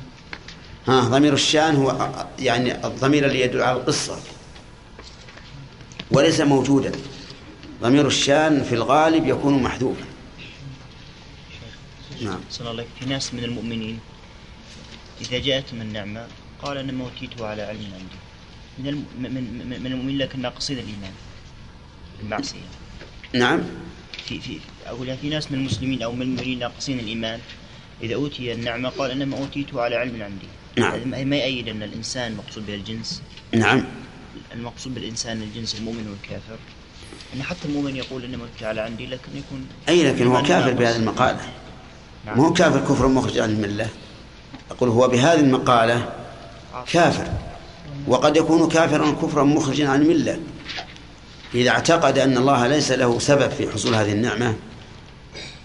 ها 0.92 1.00
ضمير 1.08 1.32
الشأن 1.32 1.76
هو 1.76 2.10
يعني 2.38 2.86
الضمير 2.86 3.26
اللي 3.26 3.40
يدل 3.40 3.62
على 3.62 3.76
القصة 3.76 4.18
وليس 6.10 6.40
موجودا. 6.40 6.92
ضمير 7.82 8.06
الشأن 8.06 8.62
في 8.62 8.74
الغالب 8.74 9.26
يكون 9.26 9.62
محذوفا. 9.62 10.04
نعم. 12.22 12.40
صلى 12.50 12.70
الله 12.70 12.84
في 13.00 13.06
ناس 13.06 13.34
من 13.34 13.44
المؤمنين 13.44 14.00
إذا 15.20 15.38
جاءتهم 15.38 15.80
النعمة 15.80 16.26
قال 16.62 16.78
أنما 16.78 17.04
أوتيته 17.04 17.46
على 17.46 17.62
علم 17.62 17.84
عندي. 17.94 18.27
من 18.78 18.88
الم... 18.88 19.04
من 19.18 19.80
من 19.82 19.86
المؤمنين 19.86 20.18
لكن 20.18 20.42
ناقصين 20.42 20.78
الإيمان. 20.78 21.12
المعصية 22.22 22.68
نعم. 23.34 23.60
في 24.26 24.40
في 24.40 24.58
أقول 24.86 25.16
في 25.16 25.28
ناس 25.28 25.52
من 25.52 25.58
المسلمين 25.58 26.02
أو 26.02 26.12
من 26.12 26.22
المؤمنين 26.22 26.58
ناقصين 26.58 26.98
الإيمان. 26.98 27.40
إذا 28.02 28.14
أوتي 28.14 28.52
النعمة 28.52 28.88
قال 28.88 29.10
إنما 29.10 29.38
أوتيته 29.38 29.82
على 29.82 29.96
علم 29.96 30.22
عندي 30.22 30.46
نعم. 30.76 31.28
ما 31.28 31.36
يأيد 31.36 31.68
أن 31.68 31.82
الإنسان 31.82 32.36
مقصود 32.36 32.66
به 32.66 32.74
الجنس 32.74 33.22
نعم. 33.54 33.84
المقصود 34.54 34.94
بالإنسان 34.94 35.42
الجنس 35.42 35.74
المؤمن 35.78 36.08
والكافر. 36.08 36.58
أن 37.34 37.42
حتى 37.42 37.68
المؤمن 37.68 37.96
يقول 37.96 38.24
إنما 38.24 38.42
أوتي 38.42 38.66
على 38.66 38.80
عندي 38.80 39.06
لكن 39.06 39.36
يكون 39.36 39.66
أي 39.88 40.12
لكن 40.12 40.26
هو 40.26 40.42
كافر 40.42 40.72
بهذه 40.72 40.96
المقالة. 40.96 41.40
نعم. 42.26 42.36
مو 42.36 42.52
كافر 42.52 42.80
كفر 42.80 43.08
مخرج 43.08 43.38
عن 43.38 43.50
الملة. 43.50 43.88
أقول 44.70 44.88
هو 44.88 45.08
بهذه 45.08 45.40
المقالة 45.40 46.12
كافر. 46.92 47.47
وقد 48.08 48.36
يكون 48.36 48.68
كافرا 48.68 49.10
كفرا 49.10 49.44
مخرجا 49.44 49.88
عن 49.88 50.02
الملة. 50.02 50.40
إذا 51.54 51.70
اعتقد 51.70 52.18
أن 52.18 52.36
الله 52.36 52.66
ليس 52.66 52.92
له 52.92 53.18
سبب 53.18 53.50
في 53.50 53.70
حصول 53.70 53.94
هذه 53.94 54.12
النعمة 54.12 54.54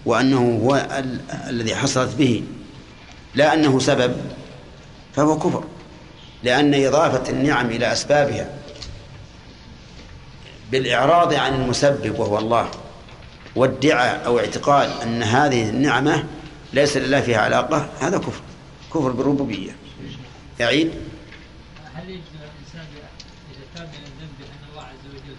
وأنه 0.06 0.60
هو 0.64 0.76
ال 0.98 1.20
الذي 1.48 1.76
حصلت 1.76 2.14
به 2.14 2.42
لا 3.34 3.54
أنه 3.54 3.78
سبب 3.78 4.16
فهو 5.16 5.38
كفر. 5.38 5.64
لأن 6.42 6.74
إضافة 6.86 7.30
النعم 7.30 7.66
إلى 7.66 7.92
أسبابها 7.92 8.50
بالإعراض 10.70 11.34
عن 11.34 11.54
المسبب 11.54 12.18
وهو 12.18 12.38
الله 12.38 12.68
وادعاء 13.56 14.26
أو 14.26 14.38
اعتقاد 14.38 14.90
أن 15.02 15.22
هذه 15.22 15.68
النعمة 15.68 16.24
ليس 16.72 16.96
لله 16.96 17.20
فيها 17.20 17.38
علاقة 17.38 17.88
هذا 18.00 18.18
كفر. 18.18 18.42
كفر 18.90 19.10
بالربوبية. 19.10 19.76
يعيد؟ 20.60 20.90
هل 21.94 22.10
يجزم 22.10 22.40
الإنسان 22.42 22.86
إذا 23.50 23.64
تاب 23.74 23.88
من 23.88 24.04
الذنب 24.06 24.38
أن 24.40 24.68
الله 24.70 24.82
عز 24.82 25.06
وجل 25.14 25.36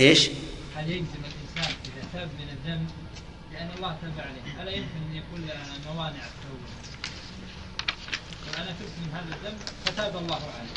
إيش؟ 0.00 0.30
هل 0.76 0.90
يجزم 0.90 1.04
الإنسان 1.04 1.74
إذا 1.84 2.08
تاب 2.12 2.28
من 2.38 2.48
الذنب 2.48 2.88
لأن 3.52 3.68
الله 3.76 3.96
تاب 4.02 4.26
عليه؟ 4.26 4.62
ألا 4.62 4.70
يمكن 4.70 4.96
أن 5.10 5.16
يكون 5.16 5.48
موانع 5.86 6.10
التوبة؟ 6.10 6.68
وأنا 8.48 8.70
تبت 8.70 8.92
من 9.02 9.12
هذا 9.14 9.36
الذنب 9.36 9.58
فتاب 9.84 10.16
الله 10.16 10.34
عليه. 10.36 10.70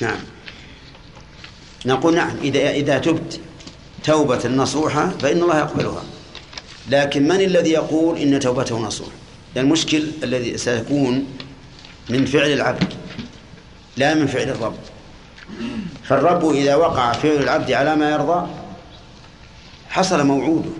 نعم. 0.00 0.20
نقول 1.86 2.14
نعم 2.14 2.36
إذا 2.36 2.70
إذا 2.70 2.98
تبت 2.98 3.40
توبة 4.04 4.48
نصوحة 4.48 5.08
فإن 5.08 5.42
الله 5.42 5.58
يقبلها. 5.58 6.04
لكن 6.90 7.28
من 7.28 7.40
الذي 7.40 7.70
يقول 7.70 8.18
إن 8.18 8.40
توبته 8.40 8.78
نصوح؟ 8.78 9.08
المشكل 9.56 10.06
الذي 10.22 10.58
سيكون 10.58 11.26
من 12.10 12.26
فعل 12.26 12.52
العبد 12.52 12.94
لا 13.96 14.14
من 14.14 14.26
فعل 14.26 14.48
الرب 14.48 14.78
فالرب 16.10 16.50
إذا 16.50 16.74
وقع 16.74 17.12
فعل 17.12 17.36
العبد 17.36 17.72
على 17.72 17.96
ما 17.96 18.10
يرضى 18.10 18.48
حصل 19.88 20.26
موعوده 20.26 20.70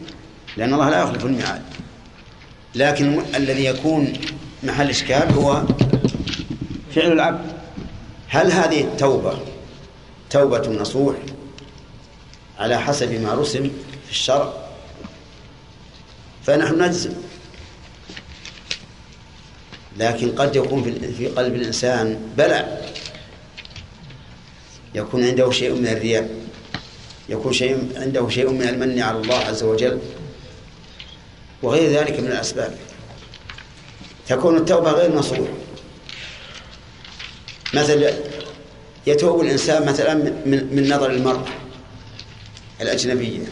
لأن 0.56 0.74
الله 0.74 0.90
لا 0.90 1.02
يخلف 1.02 1.24
الميعاد. 1.24 1.62
لكن 2.74 3.22
الذي 3.34 3.64
يكون 3.64 4.12
محل 4.62 4.90
إشكال 4.90 5.32
هو 5.32 5.62
فعل 6.94 7.12
العبد. 7.12 7.52
هل 8.28 8.52
هذه 8.52 8.80
التوبة 8.80 9.38
توبة 10.30 10.68
نصوح 10.68 11.16
على 12.58 12.78
حسب 12.78 13.12
ما 13.20 13.34
رسم 13.34 13.70
في 14.06 14.10
الشرع؟ 14.10 14.52
فنحن 16.42 16.82
نجزم. 16.82 17.12
لكن 19.96 20.32
قد 20.32 20.56
يكون 20.56 20.82
في 21.16 21.26
قلب 21.26 21.54
الإنسان 21.54 22.20
بلع. 22.36 22.78
يكون 24.94 25.24
عنده 25.24 25.50
شيء 25.50 25.74
من 25.74 25.86
الرياء 25.86 26.30
يكون 27.28 27.52
شيء 27.52 27.88
عنده 27.96 28.28
شيء 28.28 28.50
من 28.50 28.68
المن 28.68 29.00
على 29.00 29.18
الله 29.18 29.36
عز 29.36 29.62
وجل 29.62 29.98
وغير 31.62 31.90
ذلك 31.90 32.20
من 32.20 32.26
الأسباب. 32.26 32.74
تكون 34.28 34.56
التوبة 34.56 34.90
غير 34.90 35.14
نصوح 35.14 35.48
مثلا 37.74 38.12
يتوب 39.06 39.40
الإنسان 39.40 39.86
مثلا 39.86 40.14
من, 40.14 40.68
من 40.72 40.88
نظر 40.88 41.10
المرأة 41.10 41.44
الأجنبية. 42.80 43.46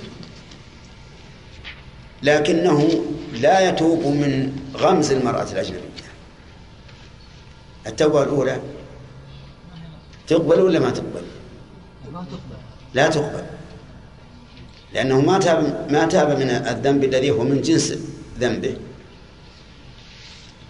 لكنه 2.23 3.05
لا 3.33 3.69
يتوب 3.69 4.07
من 4.07 4.53
غمز 4.77 5.13
المرأة 5.13 5.53
الأجنبية. 5.53 5.89
التوبة 7.87 8.23
الأولى 8.23 8.61
تقبل 10.29 10.61
ولا 10.61 10.79
ما 10.79 10.91
تقبل؟ 10.91 11.23
ما 12.13 12.21
تقبل. 12.21 12.59
لا 12.95 13.09
تقبل. 13.09 13.45
لأنه 14.95 15.21
ما 15.21 15.39
تاب 15.39 15.87
ما 15.91 16.07
تاب 16.07 16.39
من 16.39 16.51
الذنب 16.51 17.05
الذي 17.05 17.31
هو 17.31 17.45
من 17.45 17.63
جنس 17.63 17.95
ذنبه. 18.41 18.77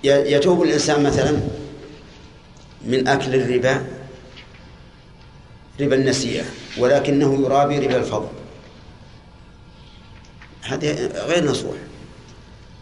يتوب 0.04 0.62
الإنسان 0.62 1.02
مثلا 1.02 1.38
من 2.86 3.08
أكل 3.08 3.34
الربا 3.34 3.84
ربا 5.80 5.96
النسيئة 5.96 6.44
ولكنه 6.78 7.42
يرابي 7.42 7.78
ربا 7.78 7.96
الفضل. 7.96 8.28
هذا 10.62 11.24
غير 11.26 11.50
نصوح. 11.50 11.76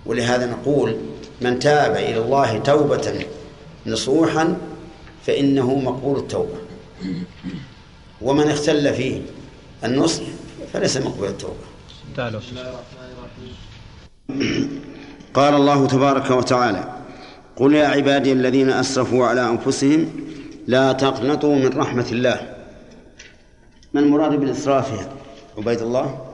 ولهذا 0.06 0.46
نقول 0.46 0.96
من 1.40 1.58
تاب 1.58 1.96
إلى 1.96 2.18
الله 2.18 2.58
توبة 2.58 3.26
نصوحا 3.86 4.56
فإنه 5.26 5.74
مقبول 5.74 6.18
التوبة. 6.18 6.65
ومن 8.20 8.50
اختل 8.50 8.94
فيه 8.94 9.22
النصح 9.84 10.22
فليس 10.72 10.96
مقبول 10.96 11.28
التوبة. 11.28 11.66
قال 15.34 15.54
الله 15.54 15.86
تبارك 15.86 16.30
وتعالى 16.30 16.94
قل 17.56 17.74
يا 17.74 17.86
عبادي 17.86 18.32
الذين 18.32 18.70
أسرفوا 18.70 19.26
على 19.26 19.48
أنفسهم 19.48 20.10
لا 20.66 20.92
تقنطوا 20.92 21.56
من 21.56 21.68
رحمة 21.68 22.06
الله. 22.12 22.56
ما 23.94 24.00
المراد 24.00 24.40
بالإسراف 24.40 24.92
يا 24.92 25.08
عبيد 25.58 25.82
الله؟ 25.82 26.26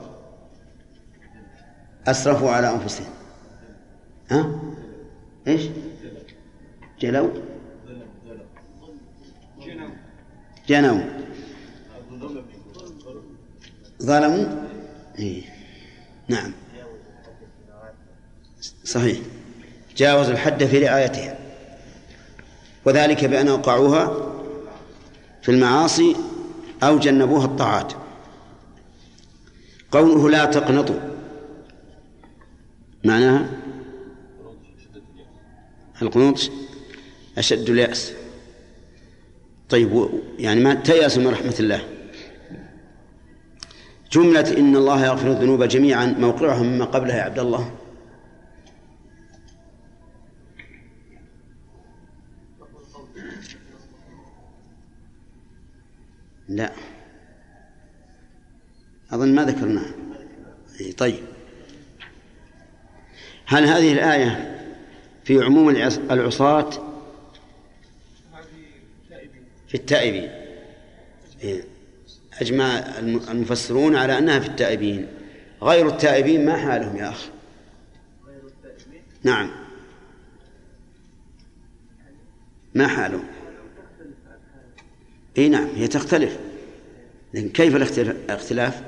أسرفوا 2.07 2.51
على 2.51 2.71
أنفسهم. 2.71 3.13
ها؟ 4.29 4.51
إيش؟ 5.47 5.61
جلوا. 6.99 7.29
جنوا 10.73 11.01
ظلموا؟ 14.03 14.45
إيه. 15.19 15.43
نعم. 16.27 16.51
صحيح. 18.83 19.19
جاوزوا 19.97 20.33
الحد 20.33 20.63
في 20.63 20.79
رعايتها. 20.79 21.37
وذلك 22.85 23.25
بأن 23.25 23.47
أوقعوها 23.47 24.33
في 25.41 25.51
المعاصي 25.51 26.15
أو 26.83 26.99
جنبوها 26.99 27.45
الطاعات. 27.45 27.93
قوله 29.91 30.29
لا 30.29 30.45
تقنطوا. 30.45 30.99
معناها؟ 33.03 33.49
القنوط 36.01 36.51
أشد 37.37 37.69
اليأس. 37.69 38.13
طيب 39.69 40.09
يعني 40.39 40.59
ما 40.63 40.73
تيأسوا 40.73 41.23
من 41.23 41.27
رحمة 41.27 41.55
الله. 41.59 41.81
جملة 44.11 44.57
إن 44.57 44.75
الله 44.75 45.05
يغفر 45.05 45.27
الذنوب 45.31 45.63
جميعا 45.63 46.05
موقعها 46.05 46.63
مما 46.63 46.85
قبلها 46.85 47.17
يا 47.17 47.21
عبد 47.23 47.39
الله. 47.39 47.71
لا. 56.49 56.71
أظن 59.11 59.35
ما 59.35 59.45
ذكرناها 59.45 59.91
إي 60.81 60.91
طيب. 60.91 61.23
هل 63.45 63.65
هذه 63.65 63.93
الآية 63.93 64.59
في 65.23 65.41
عموم 65.43 65.69
العص- 65.69 66.11
العصاة 66.11 66.69
في 69.73 69.79
التائبين. 69.79 70.31
إيه. 71.43 71.63
أجمع 72.41 72.65
الم- 72.99 73.29
المفسرون 73.29 73.95
على 73.95 74.17
أنها 74.17 74.39
في 74.39 74.47
التائبين. 74.47 75.07
غير 75.61 75.87
التائبين 75.87 76.45
ما 76.45 76.57
حالهم 76.57 76.95
يا 76.97 77.09
أخ؟ 77.09 77.29
نعم. 79.23 79.51
ما 82.75 82.87
حالهم؟ 82.87 83.23
إي 85.37 85.49
نعم 85.49 85.67
هي 85.75 85.87
تختلف. 85.87 86.39
لكن 87.33 87.49
كيف 87.49 87.75
الاختلاف؟ 87.75 88.83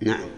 نعم. 0.00 0.28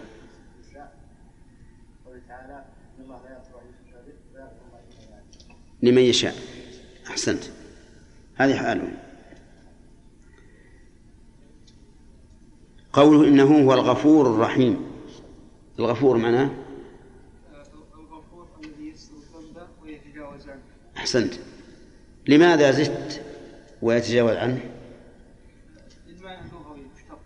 لمن 5.85 6.01
يشاء. 6.01 6.35
أحسنت. 7.07 7.43
هذه 8.35 8.55
حاله 8.57 8.91
قوله 12.93 13.27
إنه 13.27 13.65
هو 13.65 13.73
الغفور 13.73 14.27
الرحيم. 14.35 14.85
الغفور 15.79 16.17
معناه؟ 16.17 16.49
الغفور 17.95 18.47
الذي 18.63 18.93
ويتجاوز 19.83 20.49
عنه 20.49 20.61
أحسنت. 20.97 21.33
لماذا 22.27 22.71
زدت 22.71 23.21
ويتجاوز 23.81 24.35
عنه؟ 24.35 24.59
المعنى 26.07 26.41
اللغوي 26.51 26.79
مشتق 26.95 27.19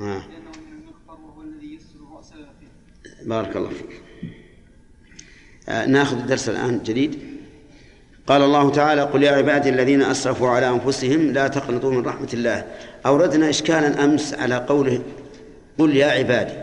آه. 0.00 0.04
لأنه 0.04 0.50
من 0.50 0.82
المخبر 0.82 1.24
وهو 1.24 1.42
الذي 1.42 1.74
يستر 1.74 1.98
الرأس 1.98 2.32
بارك 3.26 3.56
الله 3.56 3.70
فيك. 3.70 4.02
آه، 5.68 5.86
ناخذ 5.86 6.16
الدرس 6.18 6.48
الآن 6.48 6.82
جديد. 6.82 7.33
قال 8.26 8.42
الله 8.42 8.70
تعالى 8.70 9.02
قل 9.02 9.22
يا 9.22 9.32
عبادي 9.32 9.68
الذين 9.68 10.02
أسرفوا 10.02 10.48
على 10.48 10.68
أنفسهم 10.68 11.32
لا 11.32 11.48
تقنطوا 11.48 11.92
من 11.92 12.06
رحمة 12.06 12.28
الله. 12.34 12.66
أوردنا 13.06 13.50
إشكالا 13.50 14.04
أمس 14.04 14.34
على 14.34 14.56
قوله 14.56 15.02
قل 15.78 15.96
يا 15.96 16.06
عبادي. 16.06 16.54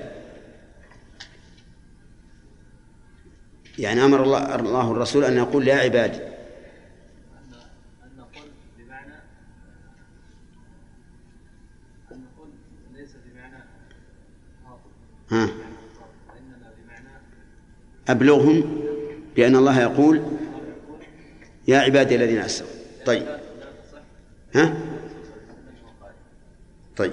يعني 3.79 4.05
أمر 4.05 4.23
الله, 4.23 4.55
الله 4.55 4.91
الرسول 4.91 5.23
أن 5.23 5.37
يقول 5.37 5.67
يا 5.67 5.75
عبادي. 5.75 6.19
ها. 15.31 15.49
أبلغهم 18.07 18.81
بأن 19.35 19.55
الله 19.55 19.81
يقول 19.81 20.21
يا 21.67 21.77
عبادي 21.77 22.15
الذين 22.15 22.37
أسرفوا 22.37 22.75
طيب. 23.05 23.23
ها؟ 24.55 24.73
طيب. 26.97 27.11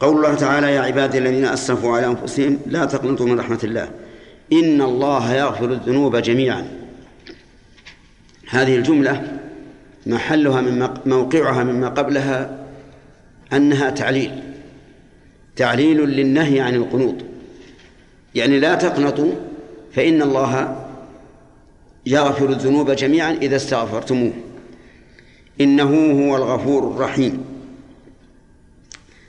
قول 0.00 0.16
الله 0.16 0.34
تعالى 0.34 0.74
يا 0.74 0.80
عبادي 0.80 1.18
الذين 1.18 1.44
أسرفوا 1.44 1.96
على 1.96 2.06
أنفسهم 2.06 2.58
لا 2.66 2.84
تقنطوا 2.84 3.26
من 3.26 3.40
رحمة 3.40 3.60
الله. 3.64 3.90
إن 4.52 4.82
الله 4.82 5.34
يغفر 5.34 5.72
الذنوب 5.72 6.16
جميعا. 6.16 6.68
هذه 8.48 8.76
الجملة 8.76 9.38
محلها 10.06 10.60
من 10.60 10.88
موقعها 11.06 11.64
مما 11.64 11.88
قبلها 11.88 12.66
أنها 13.52 13.90
تعليل. 13.90 14.42
تعليل 15.56 16.00
للنهي 16.00 16.60
عن 16.60 16.74
القنوط. 16.74 17.14
يعني 18.34 18.60
لا 18.60 18.74
تقنطوا 18.74 19.32
فإن 19.92 20.22
الله 20.22 20.77
يغفر 22.08 22.50
الذنوب 22.50 22.90
جميعا 22.90 23.32
إذا 23.32 23.56
استغفرتموه. 23.56 24.32
إنه 25.60 26.12
هو 26.24 26.36
الغفور 26.36 26.90
الرحيم. 26.90 27.44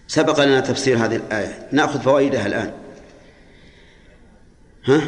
سبق 0.07 0.43
لنا 0.45 0.59
تفسير 0.59 0.97
هذه 0.97 1.15
الآية. 1.15 1.67
نأخذ 1.71 2.01
فوائدها 2.01 2.47
الآن. 2.47 2.71
ها؟ 4.85 5.01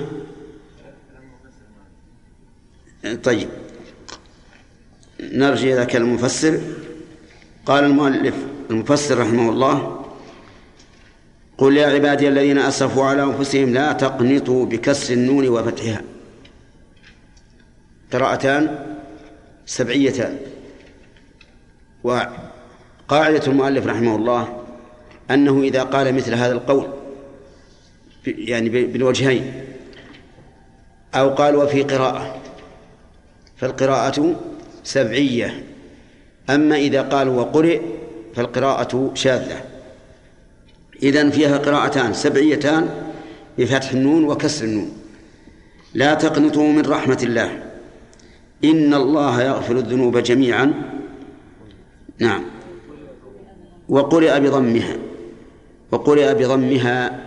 طيب. 3.24 3.49
نرجع 5.19 5.74
إلى 5.74 5.86
كلام 5.86 6.07
المفسر 6.07 6.61
قال 7.65 7.84
المؤلف 7.84 8.36
المفسر 8.69 9.19
رحمه 9.19 9.49
الله 9.49 10.05
قل 11.57 11.78
يا 11.78 11.88
عبادي 11.88 12.28
الذين 12.28 12.57
أسرفوا 12.57 13.05
على 13.05 13.24
أنفسهم 13.24 13.74
لا 13.74 13.93
تقنطوا 13.93 14.65
بكسر 14.65 15.13
النون 15.13 15.47
وفتحها. 15.47 16.11
قراءتان 18.14 18.95
سبعيتان. 19.66 20.38
وقاعدة 22.03 23.47
المؤلف 23.47 23.88
رحمه 23.88 24.16
الله 24.16 24.64
أنه 25.32 25.62
إذا 25.62 25.84
قال 25.84 26.16
مثل 26.16 26.34
هذا 26.34 26.51
القول 26.51 26.88
يعني 28.28 28.70
بالوجهين 28.70 29.64
أو 31.16 31.30
قال 31.30 31.55
وفي 31.55 31.84
قراءة 31.84 32.41
فالقراءة 33.57 34.36
سبعية. 34.84 35.64
أما 36.49 36.76
إذا 36.76 37.01
قال 37.01 37.30
وقرئ 37.30 37.82
فالقراءة 38.36 39.12
شاذة. 39.14 39.62
إذن 41.03 41.32
فيها 41.32 41.57
قراءتان 41.57 42.14
سبعيتان 42.14 43.12
بفتح 43.57 43.91
النون 43.91 44.24
وكسر 44.24 44.66
النون. 44.66 44.91
لا 45.93 46.14
تقنطوا 46.14 46.72
من 46.72 46.86
رحمة 46.86 47.20
الله. 47.24 47.70
إن 48.64 48.93
الله 48.93 49.41
يغفر 49.41 49.78
الذنوب 49.78 50.18
جميعا. 50.18 50.74
نعم. 52.20 52.43
وقرئ 53.89 54.39
بضمها. 54.39 54.95
وقرئ 55.91 56.34
بضمها 56.34 57.20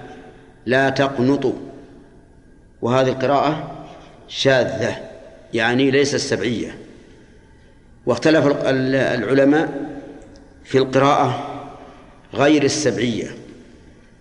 لا 0.67 0.91
تقنطوا. 0.91 1.53
وهذه 2.83 3.09
القراءة 3.09 3.75
شاذة 4.29 4.97
يعني 5.55 5.91
ليست 5.91 6.17
سبعية 6.17 6.79
واختلف 8.07 8.47
العلماء 8.67 9.91
في 10.65 10.79
القراءة 10.79 11.51
غير 12.35 12.63
السبعية. 12.63 13.27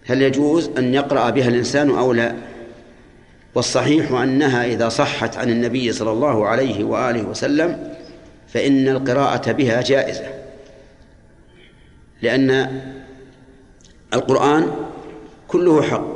هل 0.06 0.22
يجوز 0.22 0.70
أن 0.78 0.94
يقرأ 0.94 1.30
بها 1.30 1.48
الإنسان 1.48 1.90
أو 1.90 2.14
لا؟ 2.14 2.36
والصحيح 3.56 4.12
أنها 4.12 4.66
إذا 4.66 4.90
صحت 4.90 5.38
عن 5.38 5.50
النبي 5.50 5.92
صلى 5.92 6.12
الله 6.12 6.48
عليه 6.48 6.84
وآله 6.84 7.24
وسلم 7.24 7.96
فإن 8.48 8.88
القراءة 8.88 9.52
بها 9.52 9.82
جائزة. 9.82 10.26
لأن 12.22 12.82
القرآن 14.14 14.72
كله 15.48 15.82
حق. 15.82 16.16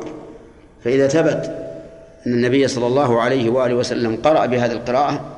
فإذا 0.83 1.07
ثبت 1.07 1.45
أن 2.27 2.33
النبي 2.33 2.67
صلى 2.67 2.87
الله 2.87 3.21
عليه 3.21 3.49
وآله 3.49 3.75
وسلم 3.75 4.15
قرأ 4.15 4.45
بهذه 4.45 4.71
القراءة 4.71 5.37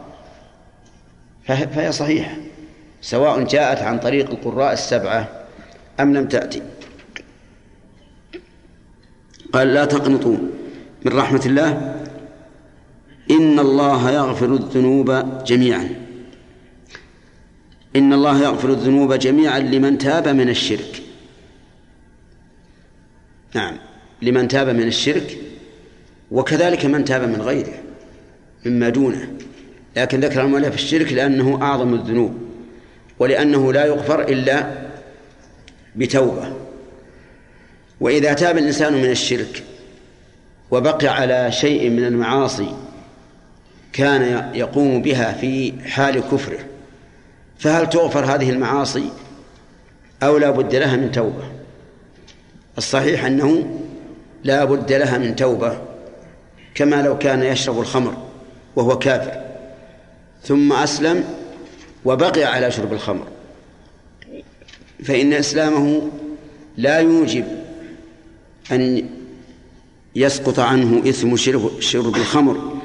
فهي 1.46 1.92
صحيحة. 1.92 2.36
سواء 3.02 3.44
جاءت 3.44 3.82
عن 3.82 4.00
طريق 4.00 4.30
القراء 4.30 4.74
السبعة 4.74 5.28
أم 6.00 6.14
لم 6.14 6.28
تأتي. 6.28 6.62
قال 9.54 9.74
لا 9.74 9.86
تقنطوا. 9.86 10.38
من 11.06 11.14
رحمة 11.14 11.42
الله 11.46 11.96
إن 13.32 13.60
الله 13.60 14.12
يغفر 14.12 14.54
الذنوب 14.54 15.26
جميعا. 15.46 15.90
إن 17.96 18.14
الله 18.14 18.44
يغفر 18.44 18.70
الذنوب 18.70 19.14
جميعا 19.14 19.60
لمن 19.60 19.98
تاب 19.98 20.28
من 20.28 20.50
الشرك. 20.50 21.04
نعم 23.56 23.78
لمن 24.22 24.48
تاب 24.48 24.70
من 24.70 24.88
الشرك 24.88 25.38
وكذلك 26.32 26.86
من 26.86 27.06
تاب 27.06 27.30
من 27.30 27.42
غيره 27.42 27.74
مما 28.66 28.90
دونه. 28.90 29.32
لكن 29.98 30.20
ذكر 30.20 30.42
المؤلف 30.42 30.74
الشرك 30.74 31.14
لأنه 31.14 31.62
أعظم 31.62 31.94
الذنوب 31.94 32.38
ولأنه 33.20 33.74
لا 33.74 33.86
يغفر 33.86 34.22
إلا 34.22 34.88
بتوبة. 35.96 36.54
وإذا 38.00 38.34
تاب 38.34 38.58
الإنسان 38.58 38.94
من 38.94 39.10
الشرك 39.10 39.64
وبقي 40.72 41.08
على 41.08 41.52
شيء 41.52 41.90
من 41.90 42.06
المعاصي 42.06 42.76
كان 43.94 44.52
يقوم 44.56 45.02
بها 45.02 45.34
في 45.34 45.74
حال 45.86 46.20
كفره 46.20 46.60
فهل 47.60 47.90
تغفر 47.90 48.26
هذه 48.26 48.50
المعاصي 48.50 49.10
أو 50.24 50.38
لا 50.38 50.50
بد 50.50 50.76
لها 50.76 50.96
من 50.96 51.12
توبة؟ 51.12 51.44
الصحيح 52.78 53.26
أنه 53.26 53.80
لا 54.44 54.66
بد 54.66 54.94
لها 54.94 55.18
من 55.18 55.36
توبة 55.36 55.78
كما 56.76 57.02
لو 57.02 57.18
كان 57.18 57.44
يشرب 57.44 57.80
الخمر 57.80 58.18
وهو 58.76 59.00
كافر 59.00 59.42
ثم 60.44 60.74
أسلم 60.74 61.24
وبقي 62.06 62.44
على 62.44 62.72
شرب 62.72 62.94
الخمر 62.94 63.28
فإن 65.04 65.34
إسلامه 65.34 66.10
لا 66.78 67.00
يوجب 67.00 67.46
أن 68.72 69.10
يسقط 70.20 70.60
عنه 70.60 71.10
إثم 71.10 71.36
شرب, 71.80 72.16
الخمر. 72.16 72.82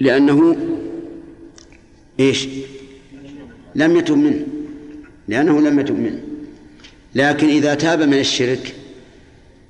لأنه 0.00 0.56
إيش؟ 2.20 2.48
لم 3.74 3.96
يتب 3.96 4.16
منه. 4.16 4.46
لأنه 5.28 5.60
لم 5.60 5.80
يتب 5.80 5.98
منه. 5.98 6.20
لكن 7.14 7.48
إذا 7.48 7.74
تاب 7.74 8.02
من 8.02 8.18
الشرك 8.18 8.74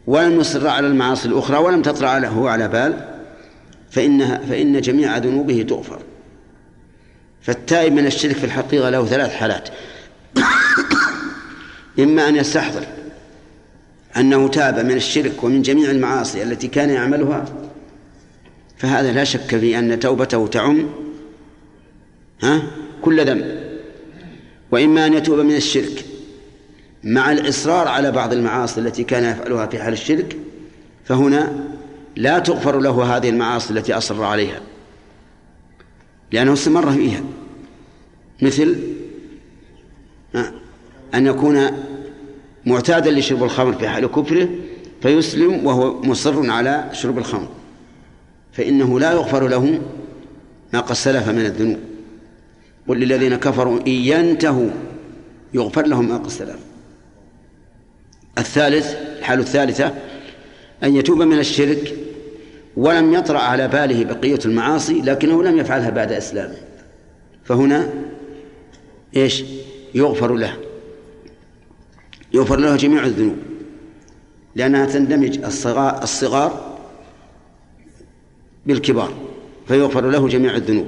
ولم 0.07 0.41
يصر 0.41 0.69
على 0.69 0.87
المعاصي 0.87 1.29
الأخرى 1.29 1.57
ولم 1.57 1.83
تطرأ 1.83 2.19
له 2.19 2.51
على 2.51 2.69
بال 2.69 3.21
فإنها 3.91 4.39
فإن 4.39 4.81
جميع 4.81 5.19
ذنوبه 5.19 5.67
تغفر. 5.69 6.03
فالتائب 7.43 7.93
من 7.93 8.07
الشرك 8.07 8.37
في 8.37 8.45
الحقيقة 8.45 8.91
له 8.91 9.07
ثلاث 9.07 9.33
حالات. 9.33 9.69
إما 11.99 12.29
أن 12.29 12.37
يستحضر 12.37 12.87
أنه 14.17 14.49
تاب 14.49 14.79
من 14.79 14.93
الشرك 14.93 15.45
ومن 15.45 15.63
جميع 15.63 15.91
المعاصي 15.91 16.43
التي 16.43 16.69
كان 16.69 16.91
يعملها 16.91 17.45
فهذا 18.77 19.13
لا 19.13 19.25
شك 19.25 19.57
في 19.57 19.79
أن 19.79 20.01
توبته 20.01 20.47
تعم 20.47 20.87
ها؟ 22.43 22.63
كل 23.03 23.27
ذنب. 23.27 23.65
وإما 24.71 25.07
أن 25.07 25.15
يتوب 25.15 25.39
من 25.39 25.57
الشرك 25.57 26.05
مع 27.05 27.33
الإصرار 27.33 27.89
على 27.89 28.11
بعض 28.11 28.33
المعاصي 28.33 28.81
التي 28.81 29.05
كان 29.05 29.25
يفعلها 29.25 29.67
في 29.67 29.83
حال 29.83 29.93
الشرك 29.93 30.37
فهنا 31.05 31.65
لا 32.17 32.39
تغفر 32.39 32.81
له 32.81 33.17
هذه 33.17 33.29
المعاصي 33.29 33.73
التي 33.73 33.93
أصر 33.93 34.25
عليها 34.25 34.61
لأنه 36.33 36.53
استمر 36.53 36.93
فيها. 36.93 37.21
مثل 38.43 38.77
أن 41.15 41.27
يكون 41.27 41.71
معتادا 42.67 43.11
لشرب 43.11 43.45
الخمر 43.45 43.73
في 43.73 43.89
حال 43.89 44.07
كفره 44.07 44.49
فيسلم 45.03 45.67
وهو 45.67 46.03
مصر 46.03 46.51
على 46.51 46.91
شرب 46.93 47.19
الخمر. 47.19 47.49
فإنه 48.53 49.01
لا 49.01 49.13
يغفر 49.13 49.49
له 49.49 49.81
ما 50.73 50.81
قد 50.81 50.95
سلف 50.95 51.29
من 51.29 51.47
الذنوب. 51.47 51.79
قل 52.89 52.99
للذين 53.01 53.37
كفروا 53.37 53.81
إن 53.81 53.93
ينتهوا 53.93 54.71
يغفر 55.55 55.87
لهم 55.87 56.09
ما 56.09 56.17
قد 56.17 56.29
سلف. 56.29 56.59
الثالث 58.39 58.97
الحالة 59.19 59.43
الثالثة 59.43 59.95
أن 60.83 60.97
يتوب 60.97 61.23
من 61.23 61.39
الشرك 61.39 61.95
ولم 62.77 63.15
يطرأ 63.15 63.39
على 63.39 63.69
باله 63.69 64.05
بقية 64.05 64.39
المعاصي 64.45 65.01
لكنه 65.01 65.43
لم 65.43 65.59
يفعلها 65.59 65.91
بعد 65.91 66.13
إسلامه. 66.13 66.57
فهنا 67.45 67.91
إيش؟ 69.17 69.45
يغفر 69.95 70.35
له. 70.35 70.57
يغفر 72.35 72.57
له 72.57 72.77
جميع 72.77 73.07
الذنوب. 73.07 73.37
لأنها 74.55 74.87
تندمج 74.87 75.39
الصغار, 75.45 76.03
الصغار 76.03 76.79
بالكبار 78.67 79.13
فيغفر 79.69 80.11
له 80.11 80.29
جميع 80.29 80.57
الذنوب. 80.57 80.87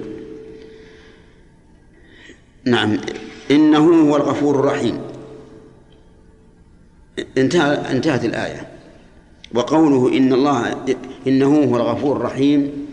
نعم 2.64 2.98
إنه 3.50 4.08
هو 4.08 4.16
الغفور 4.16 4.60
الرحيم. 4.60 5.00
انتهى 7.38 7.90
انتهت 7.90 8.24
الآية. 8.24 8.76
وقوله 9.54 10.16
إن 10.16 10.32
الله 10.32 10.84
إنه 11.26 11.64
هو 11.64 11.76
الغفور 11.76 12.16
الرحيم 12.16 12.86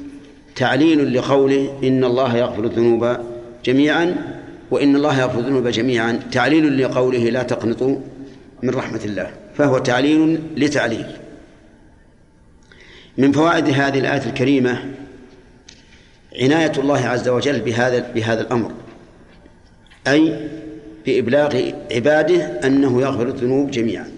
تعليل 0.55 1.13
لقوله 1.17 1.79
إن 1.83 2.03
الله 2.03 2.37
يغفر 2.37 2.63
الذنوب 2.63 3.17
جميعا 3.65 4.15
وإن 4.71 4.95
الله 4.95 5.19
يغفر 5.21 5.39
الذنوب 5.39 5.67
جميعا 5.67 6.19
تعليل 6.31 6.83
لقوله 6.83 7.29
لا 7.29 7.43
تقنطوا 7.43 7.97
من 8.63 8.69
رحمة 8.69 9.01
الله 9.05 9.31
فهو 9.57 9.77
تعليل 9.77 10.41
لتعليل. 10.55 11.17
من 13.17 13.31
فوائد 13.31 13.69
هذه 13.69 13.99
الآية 13.99 14.25
الكريمة 14.25 14.93
عناية 16.41 16.71
الله 16.77 17.07
عز 17.07 17.27
وجل 17.27 17.61
بهذا 17.61 18.11
بهذا 18.11 18.41
الأمر 18.41 18.71
أي 20.07 20.49
بإبلاغ 21.05 21.71
عباده 21.91 22.43
أنه 22.43 23.01
يغفر 23.01 23.27
الذنوب 23.27 23.71
جميعا. 23.71 24.11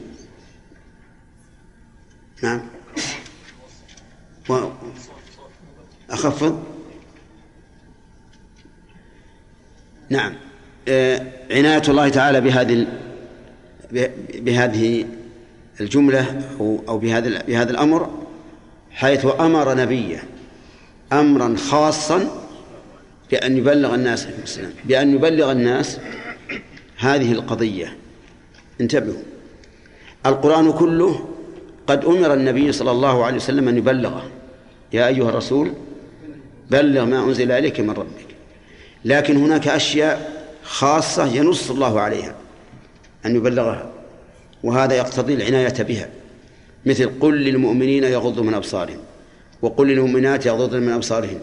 نعم. 2.43 2.61
أخفض 6.09 6.63
نعم. 10.09 10.33
آه، 10.87 11.21
عناية 11.51 11.81
الله 11.87 12.09
تعالى 12.09 12.41
بهذه 12.41 12.87
بهذه 14.33 15.05
الجملة 15.81 16.41
أو 16.59 16.97
بهذا 16.97 17.41
بهذا 17.47 17.71
الأمر 17.71 18.09
حيث 18.91 19.27
أمر 19.39 19.77
نبيه 19.77 20.23
أمرا 21.13 21.55
خاصا 21.55 22.41
بأن 23.31 23.57
يبلغ 23.57 23.95
الناس 23.95 24.27
بأن 24.85 25.15
يبلغ 25.15 25.51
الناس 25.51 25.99
هذه 26.97 27.31
القضية. 27.31 27.97
انتبهوا. 28.81 29.21
القرآن 30.25 30.71
كله 30.71 31.29
قد 31.87 32.05
أمر 32.05 32.33
النبي 32.33 32.71
صلى 32.71 32.91
الله 32.91 33.25
عليه 33.25 33.35
وسلم 33.35 33.67
أن 33.67 33.77
يبلغه. 33.77 34.23
يا 34.93 35.07
أيها 35.07 35.29
الرسول 35.29 35.73
بلغ 36.71 37.05
ما 37.05 37.25
أنزل 37.25 37.51
إليك 37.51 37.79
من 37.79 37.89
ربك. 37.89 38.35
لكن 39.05 39.37
هناك 39.37 39.67
أشياء 39.67 40.45
خاصة 40.63 41.25
ينص 41.25 41.71
الله 41.71 41.99
عليها. 41.99 42.35
أن 43.25 43.35
يبلغها. 43.35 43.89
وهذا 44.63 44.95
يقتضي 44.95 45.33
العناية 45.33 45.83
بها. 45.83 46.09
مثل 46.85 47.09
قل 47.19 47.43
للمؤمنين 47.43 48.03
يغضوا 48.03 48.43
من 48.43 48.53
أبصارهم 48.53 48.97
وقل 49.61 49.87
للمؤمنات 49.87 50.45
يغضضن 50.45 50.79
من 50.79 50.91
أبصارهن. 50.91 51.39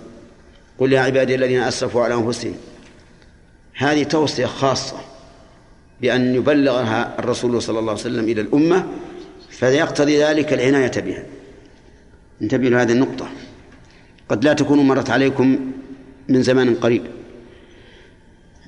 قل 0.78 0.93
يا 0.93 1.01
عبادي 1.01 1.35
الذين 1.35 1.61
أسرفوا 1.61 2.03
على 2.03 2.14
أنفسهم. 2.14 2.55
هذه 3.74 4.03
توصية 4.03 4.47
خاصة 4.47 4.97
بأن 6.01 6.35
يبلغها 6.35 7.18
الرسول 7.18 7.62
صلى 7.62 7.78
الله 7.78 7.91
عليه 7.91 8.01
وسلم 8.01 8.24
إلى 8.24 8.41
الأمة 8.41 8.87
فيقتضي 9.51 10.22
ذلك 10.22 10.53
العناية 10.53 11.01
بها. 11.01 11.24
انتبهوا 12.43 12.70
لهذه 12.70 12.93
النقطة. 12.93 13.28
قد 14.28 14.45
لا 14.45 14.53
تكون 14.53 14.78
مرت 14.78 15.11
عليكم 15.11 15.72
من 16.28 16.43
زمان 16.43 16.74
قريب. 16.74 17.03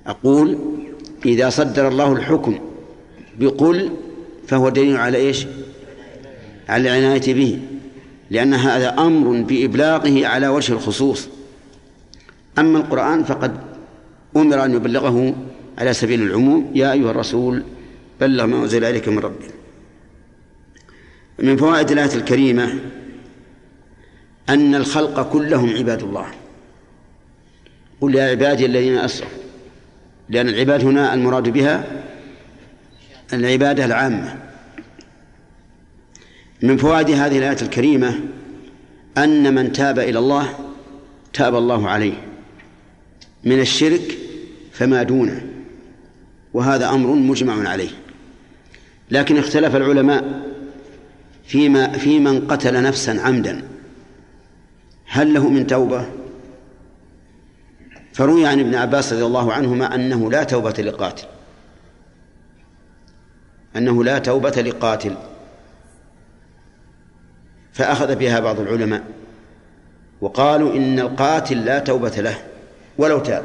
أقول 0.07 0.59
إذا 1.27 1.51
صدر 1.51 1.89
الله 1.89 2.13
الحكم 2.13 2.74
بقل 3.39 3.91
فهو 4.47 4.69
دليل 4.69 4.97
على 4.97 5.19
إيش؟ 5.19 5.47
على 6.69 6.99
العناية 6.99 7.35
به 7.35 7.61
لأن 8.31 8.55
هذا 8.55 8.99
أمر 8.99 9.43
بإبلاغه 9.43 10.27
على 10.27 10.49
وجه 10.49 10.73
الخصوص. 10.73 11.29
أما 12.59 12.79
القرآن 12.79 13.25
فقد 13.25 13.57
أمر 14.37 14.65
أن 14.65 14.75
يبلغه 14.75 15.35
على 15.79 15.93
سبيل 15.93 16.23
العموم. 16.23 16.71
يا 16.75 16.93
أيها 16.93 17.11
الرسول 17.11 17.63
بلغ 18.21 18.47
ما 18.47 18.57
أنزل 18.57 18.85
إليك 18.85 19.09
من 19.09 19.19
ربك. 19.19 19.51
من 21.39 21.57
فوائد 21.57 21.91
الآية 21.91 22.15
الكريمة 22.15 22.81
أن 24.49 24.75
الخلق 24.75 25.33
كلهم 25.33 25.77
عباد 25.77 26.03
الله. 26.03 26.27
قل 28.01 28.15
يا 28.15 28.25
عبادي 28.25 28.67
الذين 28.67 28.99
أسرفوا 28.99 29.39
لأن 30.29 30.49
العباد 30.49 30.85
هنا 30.85 31.15
المراد 31.15 31.49
بها 31.49 32.04
العبادة 33.35 33.85
العامة. 33.85 34.37
من 36.63 36.77
فوائد 36.77 37.11
هذه 37.11 37.39
الآية 37.39 37.63
الكريمة 37.63 38.21
أن 39.19 39.55
من 39.55 39.73
تاب 39.73 39.99
إلى 39.99 40.19
الله 40.19 40.49
تاب 41.33 41.55
الله 41.55 41.89
عليه. 41.89 42.15
من 43.45 43.61
الشرك 43.61 44.19
فما 44.73 45.03
دونه. 45.03 45.47
وهذا 46.55 46.89
أمر 46.89 47.15
مجمع 47.15 47.69
عليه. 47.69 47.91
لكن 49.11 49.39
اختلف 49.39 49.77
العلماء 49.77 50.43
فيما 51.47 51.93
في 51.93 52.19
من 52.19 52.47
قتل 52.47 52.83
نفسا 52.83 53.11
عمدا. 53.11 53.63
هل 55.07 55.35
له 55.35 55.49
من 55.49 55.67
توبة؟ 55.67 56.07
فروي 58.13 58.47
عن 58.47 58.61
ابن 58.61 58.75
عباس 58.75 59.13
رضي 59.13 59.25
الله 59.25 59.53
عنهما 59.53 59.95
أنه 59.95 60.31
لا 60.31 60.45
توبة 60.45 60.71
لقاتل 60.71 61.25
أنه 63.77 64.05
لا 64.05 64.19
توبة 64.19 64.51
لقاتل. 64.51 65.15
فأخذ 67.73 68.15
بها 68.15 68.41
بعض 68.41 68.61
العلماء 68.61 69.03
وقالوا 70.21 70.75
إن 70.77 71.01
القاتل 71.01 71.65
لا 71.65 71.79
توبة 71.79 72.21
له 72.21 72.37
ولو 72.99 73.19
تاب. 73.19 73.45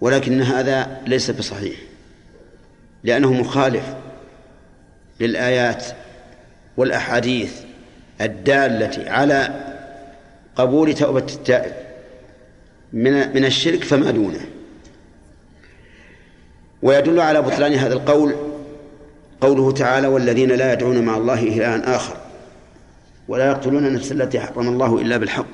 ولكن 0.00 0.42
هذا 0.42 1.00
ليس 1.06 1.30
بصحيح 1.30 1.76
لأنه 3.04 3.32
مخالف 3.32 3.94
للآيات 5.20 5.84
والأحاديث 6.76 7.60
الدالة 8.20 9.10
على 9.10 9.64
قبول 10.56 10.94
توبة 10.94 11.26
التائب 11.34 11.72
من 12.92 13.12
من 13.12 13.44
الشرك 13.44 13.84
فما 13.84 14.10
دونه. 14.10 14.40
ويدل 16.82 17.20
على 17.20 17.42
بطلان 17.42 17.72
هذا 17.72 17.94
القول 17.94 18.34
قوله 19.40 19.72
تعالى 19.72 20.06
والذين 20.06 20.50
لا 20.52 20.72
يدعون 20.72 21.04
مع 21.04 21.16
الله 21.16 21.42
إلها 21.42 21.96
آخر 21.96 22.16
ولا 23.28 23.46
يقتلون 23.50 23.86
النفس 23.86 24.12
التي 24.12 24.40
حرم 24.40 24.68
الله 24.68 25.00
إلا 25.00 25.16
بالحق 25.16 25.46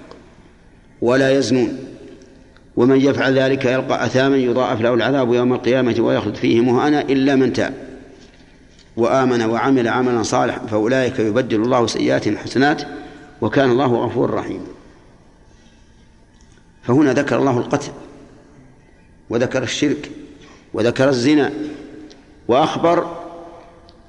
ولا 1.00 1.30
يزنون 1.38 1.78
ومن 2.76 3.00
يفعل 3.00 3.38
ذلك 3.38 3.64
يلقى 3.64 4.06
أثاما 4.06 4.36
يضاعف 4.36 4.80
له 4.80 4.94
العذاب 4.94 5.32
يوم 5.32 5.52
القيامة 5.52 5.96
ويخلد 6.00 6.34
فيه 6.34 6.60
مهانا 6.60 7.00
إلا 7.00 7.36
من 7.36 7.52
تاب 7.52 7.74
وآمن 8.96 9.42
وعمل 9.42 9.88
عملا 9.88 10.22
صالحا 10.22 10.66
فأولئك 10.66 11.18
يبدل 11.18 11.62
الله 11.62 11.86
سيئات 11.86 12.28
حسنات 12.28 12.82
وكان 13.40 13.70
الله 13.70 13.86
غفورا 14.06 14.40
رحيما 14.40 14.66
فهنا 16.82 17.12
ذكر 17.12 17.38
الله 17.38 17.58
القتل 17.58 17.92
وذكر 19.30 19.62
الشرك 19.62 20.10
وذكر 20.74 21.08
الزنا 21.08 21.52
وأخبر 22.48 23.22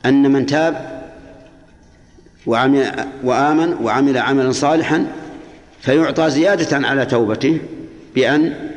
أن 0.05 0.32
من 0.32 0.45
تاب 0.45 1.03
وعمل 2.45 3.07
وآمن 3.24 3.74
وعمل 3.74 4.18
عملا 4.18 4.51
صالحا 4.51 5.07
فيعطى 5.82 6.30
زيادة 6.30 6.88
على 6.88 7.05
توبته 7.05 7.59
بأن 8.16 8.72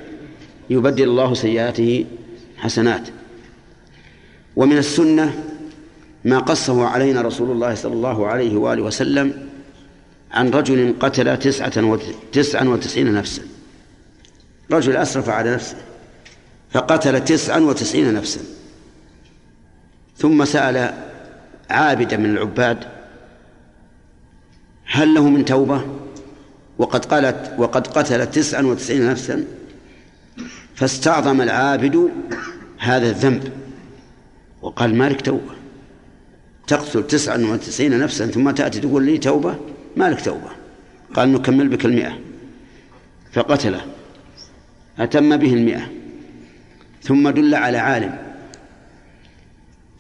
يبدل 0.71 1.05
الله 1.05 1.35
سيئاته 1.35 2.05
حسنات. 2.57 3.09
ومن 4.57 4.79
السنة 4.79 5.45
ما 6.25 6.39
قصه 6.39 6.87
علينا 6.87 7.23
رسول 7.23 7.51
الله 7.51 7.75
صلى 7.75 7.93
الله 7.93 8.27
عليه 8.27 8.57
وآله 8.57 8.83
وسلم 8.83 9.49
عن 10.33 10.51
رجل 10.51 10.95
قتل 11.01 11.39
تسعة 11.39 11.99
تسعة 12.33 12.69
وتسعين 12.69 13.15
نفسا. 13.15 13.43
رجل 14.73 14.97
أسرف 14.97 15.29
على 15.29 15.55
نفسه. 15.55 15.77
فقتل 16.71 17.25
تسعا 17.25 17.59
وتسعين 17.59 18.15
نفسا. 18.15 18.41
ثم 20.17 20.45
سأل 20.45 20.95
عابدا 21.71 22.17
من 22.17 22.31
العباد 22.31 22.85
هل 24.85 25.15
له 25.15 25.29
من 25.29 25.45
توبة؟ 25.45 25.85
وقد 26.79 27.05
قالت 27.05 27.55
وقد 27.59 27.87
قتل 27.87 28.31
تسعا 28.31 28.63
وتسعين 28.63 29.11
نفسا 29.11 29.45
فاستعظم 30.75 31.41
العابد 31.41 32.11
هذا 32.79 33.11
الذنب. 33.11 33.53
وقال 34.63 34.95
مالك 34.95 35.21
توبة. 35.21 35.57
تقتل 36.67 37.07
تسعا 37.07 37.39
وتسعين 37.39 37.99
نفسا 37.99 38.27
ثم 38.27 38.51
تأتي 38.51 38.81
تقول 38.81 39.05
لي 39.05 39.19
توبة؟ 39.19 39.55
مالك 39.97 40.25
توبة. 40.25 40.51
قال 41.15 41.33
نكمل 41.33 41.69
بك 41.69 41.85
المئة. 41.85 42.19
فقتله. 43.33 43.87
أتم 44.99 45.37
به 45.37 45.55
المئة. 45.55 45.91
ثم 47.07 47.29
دل 47.29 47.55
على 47.55 47.79
عالم. 47.79 48.19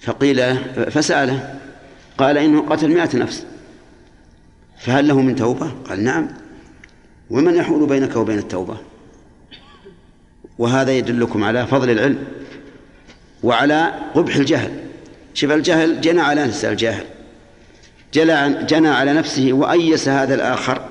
فقيل 0.01 0.57
فسأله 0.91 1.55
قال 2.19 2.39
إنه 2.39 2.61
قتل 2.61 2.89
مئة 2.89 3.17
نفس. 3.17 3.47
فهل 4.79 5.09
له 5.09 5.21
من 5.21 5.37
توبة؟ 5.37 5.71
قال 5.89 6.05
نعم. 6.05 6.29
ومن 7.31 7.55
يحول 7.55 7.89
بينك 7.89 8.17
وبين 8.17 8.39
التوبة؟ 8.39 8.77
وهذا 10.59 10.93
يدلكم 10.93 11.45
على 11.45 11.67
فضل 11.67 11.91
العلم 11.91 12.25
وعلى 13.43 13.95
قبح 14.15 14.37
الجهل. 14.37 14.71
شوف 15.35 15.53
الجهل 15.53 16.01
جنى 16.01 16.21
على 16.21 16.45
نفسه 16.45 16.71
الجاهل. 16.71 17.05
جنى 18.67 18.89
على 18.89 19.13
نفسه 19.13 19.53
وأيس 19.53 20.09
هذا 20.09 20.35
الآخر 20.35 20.89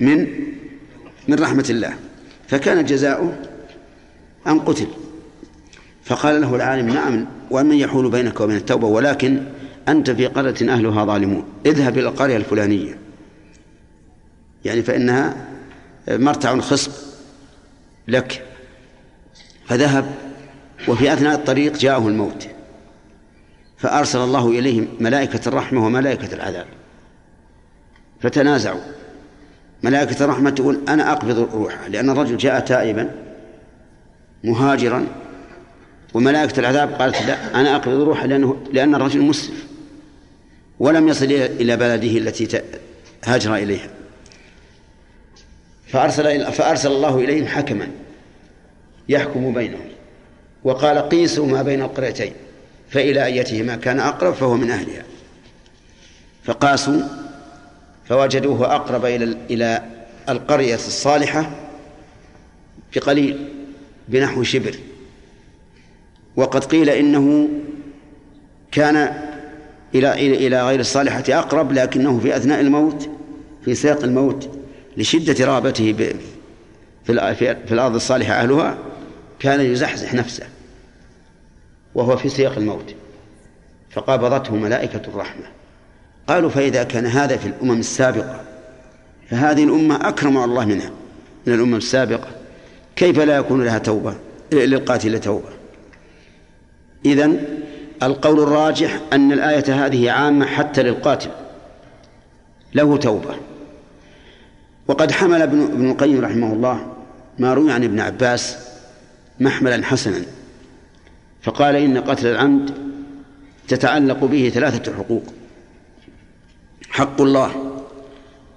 من 0.00 0.26
من 1.28 1.38
رحمة 1.38 1.66
الله. 1.70 1.94
فكان 2.48 2.84
جزاؤه 2.84 3.38
أن 4.46 4.60
قتل. 4.60 4.86
فقال 6.08 6.40
له 6.40 6.56
العالم 6.56 6.88
نعم 6.88 7.26
ومن 7.50 7.76
يحول 7.76 8.10
بينك 8.10 8.40
وبين 8.40 8.56
التوبة؟ 8.56 8.86
ولكن 8.86 9.42
أنت 9.88 10.10
في 10.10 10.26
قرية 10.26 10.72
أهلها 10.72 11.04
ظالمون. 11.04 11.44
اذهب 11.66 11.98
إلى 11.98 12.08
القرية 12.08 12.36
الفلانية. 12.36 12.98
يعني 14.64 14.82
فإنها 14.82 15.36
مرتع 16.08 16.58
خصب 16.60 16.92
لك. 18.08 18.42
فذهب 19.66 20.10
وفي 20.88 21.12
أثناء 21.12 21.34
الطريق 21.34 21.76
جاءه 21.76 22.08
الموت. 22.08 22.48
فأرسل 23.78 24.18
الله 24.18 24.48
إليه 24.48 24.86
ملائكة 25.00 25.48
الرحمة 25.48 25.86
وملائكة 25.86 26.34
العذاب. 26.34 26.66
فتنازعوا. 28.20 28.80
ملائكة 29.82 30.24
الرحمة 30.24 30.50
تقول 30.50 30.80
أنا 30.88 31.12
أقبض 31.12 31.48
روحه 31.54 31.88
لأن 31.88 32.10
الرجل 32.10 32.36
جاء 32.36 32.60
تائبا 32.60 33.10
مهاجرا 34.44 35.06
وملائكة 36.14 36.60
العذاب 36.60 36.92
قالت 36.92 37.22
لا 37.22 37.60
أنا 37.60 37.76
أقبض 37.76 38.00
روحه 38.00 38.26
لأنه 38.26 38.56
لأن 38.72 38.94
الرجل 38.94 39.20
مسرف 39.20 39.66
ولم 40.78 41.08
يصل 41.08 41.24
إلى 41.32 41.76
بلده 41.76 42.18
التي 42.18 42.62
هاجر 43.24 43.54
إليها. 43.54 43.90
فأرسل 45.86 46.52
فأرسل 46.52 46.92
الله 46.92 47.18
إليهم 47.18 47.46
حكما 47.46 47.88
يحكم 49.08 49.54
بينهم. 49.54 49.88
وقال 50.64 50.98
قيسوا 50.98 51.46
ما 51.46 51.62
بين 51.62 51.82
القريتين 51.82 52.32
فإلى 52.90 53.24
أيتهما 53.24 53.76
كان 53.76 54.00
أقرب 54.00 54.34
فهو 54.34 54.56
من 54.56 54.70
أهلها. 54.70 55.02
فقاسوا 56.44 57.00
فوجدوه 58.08 58.74
أقرب 58.74 59.04
إلى 59.04 59.36
إلى 59.50 59.82
القرية 60.28 60.74
الصالحة 60.74 61.50
بقليل 62.94 63.48
بنحو 64.08 64.42
شبر. 64.42 64.74
وقد 66.38 66.64
قيل 66.64 66.90
إنه 66.90 67.48
كان 68.72 68.96
إلى 69.94 70.12
إلى 70.46 70.66
غير 70.66 70.80
الصالحة 70.80 71.24
أقرب 71.28 71.72
لكنه 71.72 72.18
في 72.18 72.36
أثناء 72.36 72.60
الموت 72.60 73.10
في 73.64 73.74
سياق 73.74 74.02
الموت 74.04 74.48
لشدة 74.96 75.46
رغبته 75.46 75.92
ب- 75.92 76.16
في 77.04 77.34
في 77.66 77.72
الأرض 77.74 77.94
الصالحة 77.94 78.34
أهلها 78.34 78.78
كان 79.38 79.60
يزحزح 79.60 80.14
نفسه 80.14 80.46
وهو 81.94 82.16
في 82.16 82.28
سياق 82.28 82.56
الموت. 82.56 82.94
فقابضته 83.90 84.56
ملائكة 84.56 85.00
الرحمة. 85.08 85.44
قالوا 86.28 86.50
فإذا 86.50 86.82
كان 86.82 87.06
هذا 87.06 87.36
في 87.36 87.46
الأمم 87.46 87.80
السابقة 87.80 88.40
فهذه 89.30 89.64
الأمة 89.64 90.08
أكرم 90.08 90.38
الله 90.38 90.64
منها 90.64 90.90
من 91.46 91.54
الأمم 91.54 91.74
السابقة 91.74 92.28
كيف 92.96 93.18
لا 93.18 93.36
يكون 93.36 93.64
لها 93.64 93.78
توبة 93.78 94.14
للقاتل 94.52 95.20
توبة؟ 95.20 95.57
إذن 97.12 97.44
القول 98.02 98.40
الراجح 98.40 99.00
أن 99.12 99.32
الآية 99.32 99.86
هذه 99.86 100.10
عامة 100.10 100.46
حتى 100.46 100.82
للقاتل. 100.82 101.30
له 102.74 102.96
توبة. 102.96 103.34
وقد 104.88 105.12
حمل 105.12 105.42
ابن 105.42 105.62
ابن 105.62 105.90
القيم 105.90 106.24
رحمه 106.24 106.52
الله 106.52 106.92
ما 107.38 107.54
روي 107.54 107.72
عن 107.72 107.84
ابن 107.84 108.00
عباس 108.00 108.56
محملا 109.40 109.84
حسنا 109.84 110.22
فقال 111.42 111.76
إن 111.76 111.98
قتل 111.98 112.26
العمد 112.26 112.70
تتعلق 113.68 114.24
به 114.24 114.50
ثلاثة 114.54 114.92
حقوق 114.96 115.22
حق 116.90 117.20
الله 117.20 117.82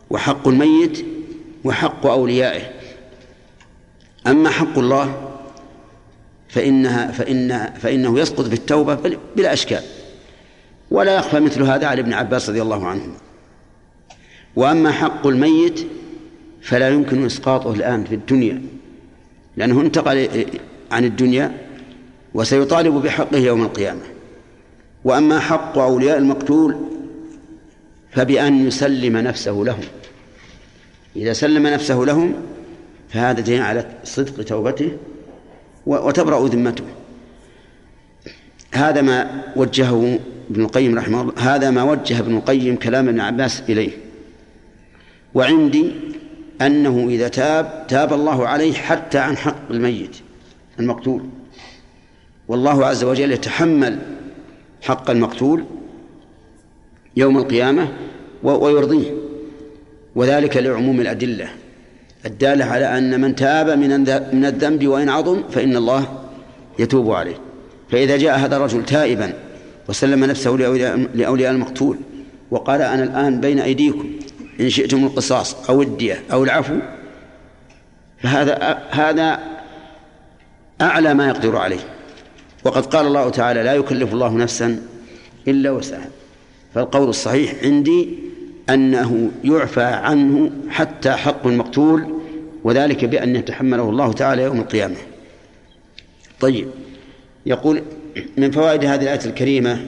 وحق 0.09 0.47
الميت 0.47 1.05
وحق 1.63 2.05
أوليائه. 2.05 2.61
أما 4.27 4.49
حق 4.49 4.79
الله 4.79 5.30
فإنها 6.51 7.11
فإن 7.11 7.69
فإنه 7.79 8.19
يسقط 8.19 8.45
بالتوبة 8.49 8.95
بل- 8.95 9.17
بلا 9.35 9.53
أشكال. 9.53 9.81
ولا 10.91 11.15
يخفى 11.15 11.39
مثل 11.39 11.63
هذا 11.63 11.87
على 11.87 12.01
ابن 12.01 12.13
عباس 12.13 12.49
رضي 12.49 12.61
الله 12.61 12.87
عنهما. 12.87 13.13
وأما 14.55 14.91
حق 14.91 15.27
الميت 15.27 15.79
فلا 16.61 16.89
يمكن 16.89 17.25
إسقاطه 17.25 17.73
الآن 17.73 18.03
في 18.03 18.15
الدنيا 18.15 18.61
لأنه 19.57 19.81
انتقل 19.81 20.45
عن 20.91 21.05
الدنيا 21.05 21.57
وسيطالب 22.33 22.93
بحقه 22.93 23.37
يوم 23.37 23.61
القيامة. 23.61 24.01
وأما 25.03 25.39
حق 25.39 25.77
أولياء 25.77 26.17
المقتول 26.17 26.75
فبأن 28.11 28.67
يسلم 28.67 29.17
نفسه 29.17 29.51
لهم. 29.51 29.83
إذا 31.15 31.33
سلم 31.33 31.67
نفسه 31.67 31.95
لهم 31.95 32.33
فهذا 33.09 33.41
دليل 33.41 33.61
على 33.61 33.85
صدق 34.03 34.43
توبته 34.43 34.91
وتبرأ 35.85 36.47
ذمته. 36.47 36.83
هذا 38.73 39.01
ما 39.01 39.43
وجهه 39.55 40.19
ابن 40.51 40.61
القيم 40.61 40.97
رحمه 40.97 41.21
الله 41.21 41.33
هذا 41.37 41.71
ما 41.71 41.83
وجه 41.83 42.19
ابن 42.19 42.37
القيم 42.37 42.75
كلام 42.75 43.09
ابن 43.09 43.19
عباس 43.19 43.63
إليه. 43.69 43.91
وعندي 45.33 45.91
أنه 46.61 47.07
إذا 47.09 47.27
تاب 47.27 47.85
تاب 47.87 48.13
الله 48.13 48.47
عليه 48.47 48.73
حتى 48.73 49.17
عن 49.17 49.37
حق 49.37 49.71
الميت 49.71 50.15
المقتول. 50.79 51.21
والله 52.47 52.85
عز 52.85 53.03
وجل 53.03 53.31
يتحمل 53.31 53.99
حق 54.81 55.09
المقتول 55.09 55.63
يوم 57.17 57.37
القيامة 57.37 57.87
ويرضيه. 58.43 59.11
وذلك 60.15 60.57
لعموم 60.57 61.01
الأدلة. 61.01 61.49
الدالة 62.25 62.65
على 62.65 62.97
أن 62.97 63.21
من 63.21 63.35
تاب 63.35 63.69
من 63.69 63.99
من 64.33 64.45
الذنب 64.45 64.87
وإن 64.87 65.09
عظم 65.09 65.43
فإن 65.51 65.75
الله 65.75 66.23
يتوب 66.79 67.11
عليه. 67.11 67.35
فإذا 67.91 68.17
جاء 68.17 68.37
هذا 68.37 68.57
الرجل 68.57 68.85
تائبا 68.85 69.33
وسلم 69.89 70.25
نفسه 70.25 70.51
لأولياء 71.15 71.51
المقتول 71.51 71.97
وقال 72.51 72.81
أنا 72.81 73.03
الآن 73.03 73.41
بين 73.41 73.59
أيديكم 73.59 74.09
إن 74.59 74.69
شئتم 74.69 75.03
القصاص 75.03 75.69
أو 75.69 75.81
الدية 75.81 76.23
أو 76.31 76.43
العفو 76.43 76.75
فهذا 78.23 78.83
هذا 78.91 79.39
أعلى 80.81 81.13
ما 81.13 81.27
يقدر 81.27 81.57
عليه. 81.57 81.79
وقد 82.63 82.85
قال 82.85 83.05
الله 83.05 83.29
تعالى 83.29 83.63
لا 83.63 83.73
يكلف 83.73 84.13
الله 84.13 84.33
نفسا 84.33 84.81
إلا 85.47 85.71
وسعها. 85.71 86.09
فالقول 86.75 87.09
الصحيح 87.09 87.53
عندي 87.63 88.30
أنه 88.73 89.31
يعفى 89.43 89.83
عنه 89.83 90.51
حتى 90.69 91.11
حق 91.11 91.47
المقتول 91.47 92.21
وذلك 92.63 93.05
بأن 93.05 93.35
يتحمله 93.35 93.89
الله 93.89 94.13
تعالى 94.13 94.43
يوم 94.43 94.59
القيامة. 94.59 94.95
طيب 96.39 96.69
يقول 97.45 97.83
من 98.37 98.51
فوائد 98.51 98.85
هذه 98.85 99.01
الآية 99.01 99.25
الكريمة 99.25 99.87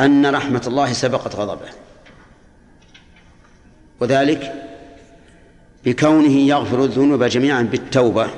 أن 0.00 0.26
رحمة 0.26 0.62
الله 0.66 0.92
سبقت 0.92 1.36
غضبه 1.36 1.68
وذلك 4.00 4.52
بكونه 5.84 6.36
يغفر 6.36 6.84
الذنوب 6.84 7.24
جميعا 7.24 7.62
بالتوبة. 7.62 8.30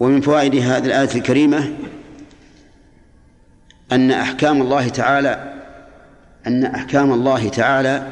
ومن 0.00 0.20
فوائد 0.20 0.54
هذه 0.54 0.86
الآية 0.86 1.14
الكريمة 1.14 1.72
أن 3.92 4.10
أحكام 4.10 4.62
الله 4.62 4.88
تعالى 4.88 5.52
أن 6.46 6.64
أحكام 6.64 7.12
الله 7.12 7.48
تعالى 7.48 8.06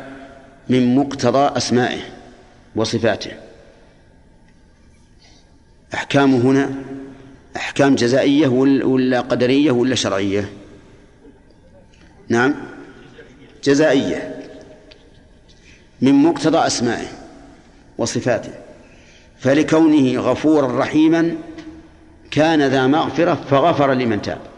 من 0.69 0.97
مقتضى 0.97 1.57
أسمائه 1.57 2.01
وصفاته. 2.77 3.31
أحكامه 5.95 6.37
هنا 6.39 6.71
أحكام 7.57 7.95
جزائية 7.95 8.49
ولا 8.49 9.21
قدرية 9.21 9.71
ولا 9.71 9.95
شرعية؟ 9.95 10.51
نعم. 12.29 12.55
جزائية. 13.65 14.45
من 16.01 16.13
مقتضى 16.15 16.67
أسمائه 16.67 17.09
وصفاته. 17.99 18.53
فلكونه 19.39 20.21
غفورا 20.21 20.81
رحيما 20.81 21.35
كان 22.31 22.63
ذا 22.63 22.87
مغفرة 22.87 23.35
فغفر 23.51 23.93
لمن 23.93 24.23
تاب. 24.23 24.50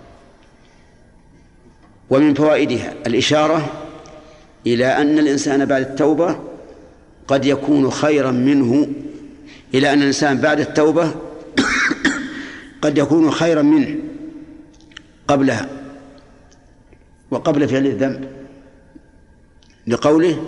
ومن 2.11 2.35
فوائدها 2.35 2.95
الإشارة 3.07 3.73
إلى 4.67 4.87
أن 4.87 5.19
الإنسان 5.19 5.65
بعد 5.65 5.81
التوبة 5.81 6.41
قد 7.29 7.45
يكون 7.45 7.91
خيرا 7.91 8.31
منه 8.31 8.89
إلى 9.75 9.93
أن 9.93 9.99
الإنسان 9.99 10.39
بعد 10.39 10.61
التوبة 10.61 11.15
قد 12.83 12.99
يكون 12.99 13.31
خيرا 13.31 13.63
منه 13.63 13.97
قبلها 15.29 15.69
وقبل 17.31 17.69
فعل 17.69 17.87
الذنب. 17.87 18.29
لقوله 19.87 20.45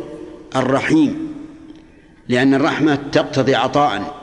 الرحيم 0.57 1.35
لأن 2.29 2.55
الرحمة 2.55 2.99
تقتضي 3.13 3.55
عطاء 3.55 4.15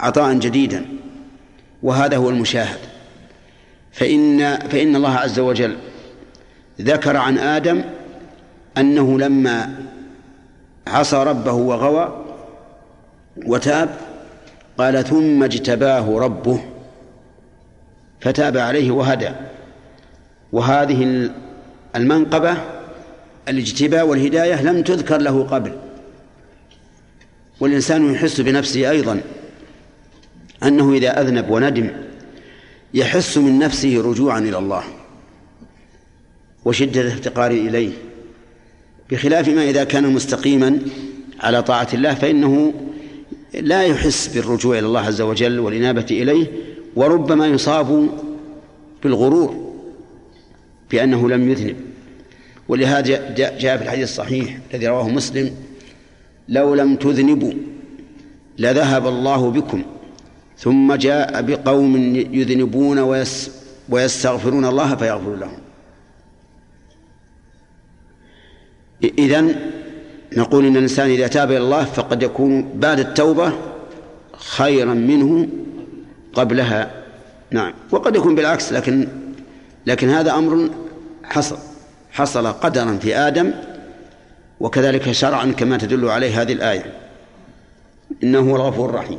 عطاء 0.00 0.34
جديدا 0.34 0.86
وهذا 1.82 2.16
هو 2.16 2.30
المشاهد. 2.30 2.78
فإن 3.92 4.58
فإن 4.68 4.96
الله 4.96 5.14
عز 5.14 5.38
وجل 5.38 5.76
ذكر 6.80 7.16
عن 7.16 7.38
آدم 7.38 7.84
أنه 8.78 9.18
لما 9.18 9.74
عصى 10.86 11.16
ربه 11.16 11.52
وغوى 11.52 12.24
وتاب 13.46 13.88
قال 14.78 15.04
ثم 15.04 15.42
اجتباه 15.42 16.18
ربه 16.18 16.60
فتاب 18.20 18.56
عليه 18.56 18.90
وهدى. 18.90 19.30
وهذه 20.52 21.30
المنقبة 21.96 22.56
الاجتباء 23.48 24.06
والهداية 24.06 24.62
لم 24.62 24.82
تذكر 24.82 25.18
له 25.18 25.42
قبل. 25.44 25.72
والإنسان 27.60 28.12
يحس 28.12 28.40
بنفسه 28.40 28.90
أيضا 28.90 29.20
أنه 30.62 30.92
إذا 30.92 31.20
أذنب 31.20 31.50
وندم 31.50 31.90
يحس 32.94 33.38
من 33.38 33.58
نفسه 33.58 34.02
رجوعا 34.10 34.38
إلى 34.38 34.58
الله. 34.58 34.82
وشدة 36.64 37.08
افتقار 37.08 37.50
إليه 37.50 37.90
بخلاف 39.10 39.48
ما 39.48 39.64
إذا 39.64 39.84
كان 39.84 40.12
مستقيما 40.12 40.78
على 41.40 41.62
طاعة 41.62 41.88
الله 41.94 42.14
فإنه 42.14 42.72
لا 43.54 43.82
يحس 43.82 44.28
بالرجوع 44.28 44.78
إلى 44.78 44.86
الله 44.86 45.00
عز 45.00 45.20
وجل 45.20 45.58
والإنابة 45.58 46.06
إليه 46.10 46.46
وربما 46.96 47.46
يصاب 47.46 48.08
بالغرور 49.02 49.74
بأنه 50.90 51.28
لم 51.28 51.50
يذنب. 51.50 51.76
ولهذا 52.68 53.34
جاء 53.34 53.76
في 53.76 53.84
الحديث 53.84 54.04
الصحيح 54.04 54.58
الذي 54.74 54.86
رواه 54.86 55.08
مسلم 55.08 55.50
لو 56.48 56.74
لم 56.74 56.96
تذنبوا 56.96 57.52
لذهب 58.58 59.06
الله 59.06 59.50
بكم 59.50 59.82
ثم 60.58 60.94
جاء 60.94 61.42
بقوم 61.42 62.16
يذنبون 62.16 62.98
ويس 62.98 63.50
ويستغفرون 63.88 64.64
الله 64.64 64.96
فيغفر 64.96 65.34
لهم. 65.34 65.63
إذن 69.02 69.54
نقول 70.36 70.66
إن 70.66 70.76
الإنسان 70.76 71.10
إذا 71.10 71.26
تاب 71.26 71.50
إلى 71.50 71.58
الله 71.58 71.84
فقد 71.84 72.22
يكون 72.22 72.68
بعد 72.74 73.00
التوبة 73.00 73.52
خيرا 74.38 74.94
منه 74.94 75.48
قبلها. 76.34 76.90
نعم. 77.50 77.72
وقد 77.90 78.16
يكون 78.16 78.34
بالعكس 78.34 78.72
لكن 78.72 79.08
لكن 79.86 80.08
هذا 80.08 80.34
أمر 80.34 80.70
حصل. 81.24 81.56
حصل 82.12 82.46
قدرا 82.46 82.98
في 83.02 83.16
آدم 83.16 83.52
وكذلك 84.60 85.12
شرعا 85.12 85.52
كما 85.52 85.78
تدل 85.78 86.08
عليه 86.08 86.42
هذه 86.42 86.52
الآية. 86.52 86.92
إنه 88.22 88.56
الغفور 88.56 88.90
الرحيم. 88.90 89.18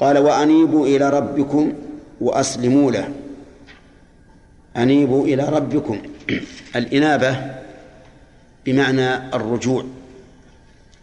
قال 0.00 0.18
وأنيبوا 0.18 0.86
إلى 0.86 1.10
ربكم 1.10 1.72
وأسلموا 2.20 2.92
له. 2.92 3.08
أنيبوا 4.76 5.24
إلى 5.26 5.48
ربكم. 5.48 5.98
الإنابة 6.76 7.56
بمعنى 8.66 9.36
الرجوع. 9.36 9.84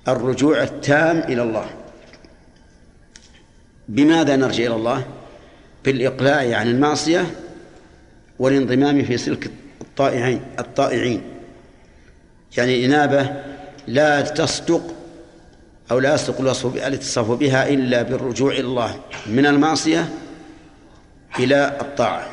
الرجوع 0.08 0.64
التام 0.64 1.18
إلى 1.18 1.44
الله. 1.44 1.66
بماذا 3.90 4.36
نرجع 4.36 4.66
إلى 4.66 4.76
الله؟ 4.76 5.06
بالإقلاع 5.86 6.58
عن 6.58 6.68
المعصية 6.68 7.26
والانضمام 8.40 9.04
في 9.04 9.18
سلك 9.18 9.52
الطائعين 9.82 10.42
الطائعين. 10.60 11.22
يعني 12.58 12.80
الإنابة 12.80 13.30
لا 13.88 14.22
تصدق 14.22 14.96
أو 15.92 16.00
لا 16.00 16.14
يصدق 16.14 16.40
الاتصاف 16.66 17.32
بها 17.32 17.70
إلا 17.70 18.02
بالرجوع 18.02 18.52
إلى 18.52 18.60
الله 18.60 19.00
من 19.28 19.46
المعصية 19.46 20.10
إلى 21.40 21.78
الطاعة. 21.82 22.30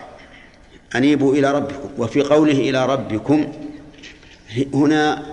أنيبوا 0.94 1.34
إلى 1.34 1.52
ربكم 1.52 1.90
وفي 1.98 2.22
قوله 2.22 2.52
إلى 2.52 2.86
ربكم 2.86 3.52
هنا 4.74 5.26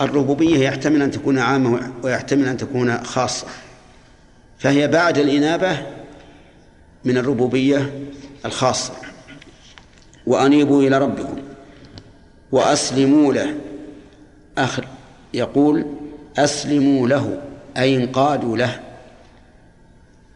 الربوبية 0.00 0.58
يحتمل 0.58 1.02
أن 1.02 1.10
تكون 1.10 1.38
عامة 1.38 1.92
ويحتمل 2.02 2.46
أن 2.46 2.56
تكون 2.56 3.04
خاصة. 3.04 3.46
فهي 4.58 4.88
بعد 4.88 5.18
الإنابة 5.18 5.86
من 7.04 7.18
الربوبية 7.18 7.92
الخاصة. 8.44 8.92
وأنيبوا 10.26 10.82
إلى 10.82 10.98
ربكم 10.98 11.38
وأسلموا 12.52 13.32
له. 13.32 13.54
أخر 14.58 14.86
يقول 15.34 15.86
أسلموا 16.38 17.08
له 17.08 17.42
أي 17.76 17.96
انقادوا 17.96 18.56
له. 18.56 18.80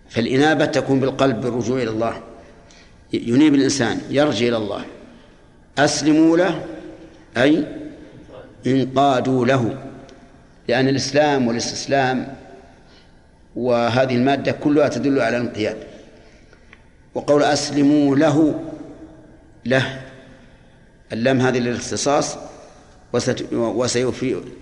فالإنابة 0.08 0.64
تكون 0.64 1.00
بالقلب 1.00 1.40
بالرجوع 1.40 1.82
إلى 1.82 1.90
الله. 1.90 2.22
ينيب 3.12 3.54
الإنسان 3.54 4.00
يرجع 4.10 4.48
إلى 4.48 4.56
الله. 4.56 4.84
أسلموا 5.78 6.36
له 6.36 6.64
أي 7.36 7.66
انقادوا 8.66 9.46
له 9.46 9.78
لأن 10.68 10.88
الإسلام 10.88 11.48
والاستسلام 11.48 12.34
وهذه 13.56 14.14
المادة 14.14 14.52
كلها 14.52 14.88
تدل 14.88 15.20
على 15.20 15.36
الانقياد. 15.36 15.76
وقول 17.14 17.42
أسلموا 17.42 18.16
له 18.16 18.60
له 19.66 20.00
اللام 21.12 21.40
هذه 21.40 21.58
للاختصاص 21.58 22.36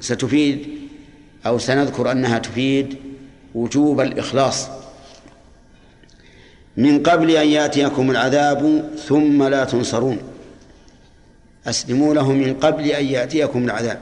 وستفيد 0.01 0.68
أو 1.47 1.59
سنذكر 1.59 2.11
أنها 2.12 2.38
تفيد 2.38 2.97
وجوب 3.55 4.01
الإخلاص. 4.01 4.68
من 6.76 7.03
قبل 7.03 7.30
أن 7.30 7.47
يأتيكم 7.49 8.11
العذاب 8.11 8.90
ثم 9.07 9.42
لا 9.42 9.64
تنصرون. 9.64 10.18
أسلموا 11.67 12.15
له 12.15 12.33
من 12.33 12.55
قبل 12.55 12.85
أن 12.85 13.05
يأتيكم 13.05 13.65
العذاب. 13.65 14.01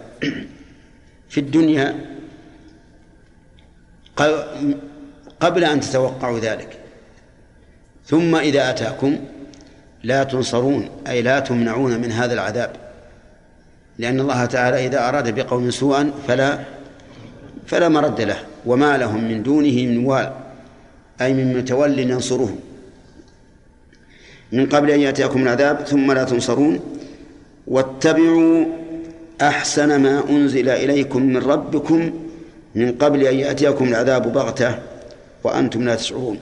في 1.29 1.41
الدنيا 1.41 1.95
قبل 5.41 5.65
أن 5.65 5.81
تتوقعوا 5.81 6.39
ذلك. 6.39 6.79
ثم 8.07 8.37
إذا 8.37 8.71
أتاكم 8.71 9.19
لا 10.03 10.25
تنصرون 10.25 10.89
أي 11.09 11.23
لا 11.23 11.41
تمنعون 11.41 12.01
من 12.01 12.13
هذا 12.13 12.35
العذاب. 12.35 12.77
لأن 13.99 14.21
الله 14.21 14.45
تعالى 14.45 14.87
إذا 14.87 15.09
أراد 15.09 15.35
بقوم 15.35 15.71
سوءا 15.71 16.13
فلا 16.29 16.59
فلا 17.67 17.89
مرد 17.89 18.21
له. 18.21 18.39
وما 18.67 18.99
لهم 18.99 19.25
من 19.29 19.43
دونه 19.43 19.87
من 19.87 20.07
وال 20.07 20.33
أي 21.21 21.33
من 21.35 21.57
متول 21.57 21.99
ينصرهم. 21.99 22.61
من 24.53 24.67
قبل 24.67 24.91
أن 24.91 25.01
يأتيكم 25.01 25.43
العذاب 25.43 25.81
ثم 25.87 26.13
لا 26.13 26.25
تنصرون 26.25 26.81
واتبعوا 27.67 28.65
أحسن 29.41 30.03
ما 30.03 30.31
أنزل 30.31 30.69
إليكم 30.69 31.23
من 31.23 31.37
ربكم 31.37 32.13
من 32.75 32.93
قبل 32.93 33.23
أن 33.23 33.39
يأتيكم 33.39 33.85
العذاب 33.85 34.33
بغتة 34.33 34.79
وأنتم 35.45 35.83
لا 35.85 35.95
تشعرون. 35.95 36.39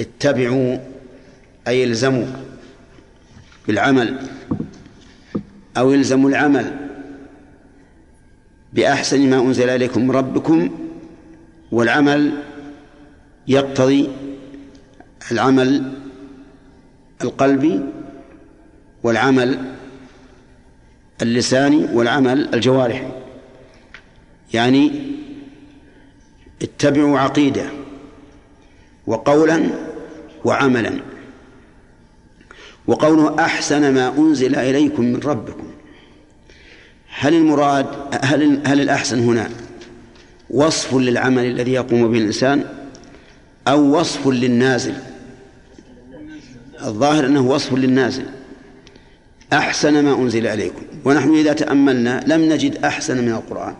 اتبعوا 0.00 0.78
أي 1.68 1.84
الزموا 1.84 2.26
بالعمل 3.66 4.18
أو 5.76 5.92
يلزموا 5.92 6.30
العمل 6.30 6.76
بأحسن 8.72 9.30
ما 9.30 9.36
أنزل 9.36 9.70
إليكم 9.70 10.02
من 10.04 10.10
ربكم 10.10 10.70
والعمل 11.72 12.32
يقتضي 13.48 14.08
العمل 15.32 15.92
القلبي 17.22 17.80
والعمل 19.02 19.58
اللساني 21.24 21.86
والعمل 21.92 22.54
الجوارحي 22.54 23.08
يعني 24.54 24.92
اتبعوا 26.62 27.18
عقيدة 27.18 27.64
وقولا 29.06 29.62
وعملا. 30.44 31.00
وقوله 32.86 33.44
أحسن 33.44 33.94
ما 33.94 34.18
أنزل 34.18 34.56
إليكم 34.56 35.04
من 35.04 35.16
ربكم. 35.16 35.66
هل 37.08 37.34
المراد 37.34 37.86
هل 38.22 38.60
هل 38.66 38.80
الأحسن 38.80 39.18
هنا 39.18 39.50
وصف 40.50 40.94
للعمل 40.94 41.44
الذي 41.44 41.72
يقوم 41.72 42.12
به 42.12 42.18
الإنسان 42.18 42.64
أو 43.68 43.98
وصف 44.00 44.28
للنازل؟ 44.28 44.94
الظاهر 46.84 47.26
أنه 47.26 47.40
وصف 47.40 47.74
للنازل. 47.74 48.24
أحسن 49.52 50.04
ما 50.04 50.14
أنزل 50.14 50.46
اليكم 50.46 50.82
ونحن 51.04 51.34
إذا 51.34 51.52
تأملنا 51.52 52.24
لم 52.26 52.52
نجد 52.52 52.84
أحسن 52.84 53.24
من 53.24 53.32
القرآن. 53.32 53.74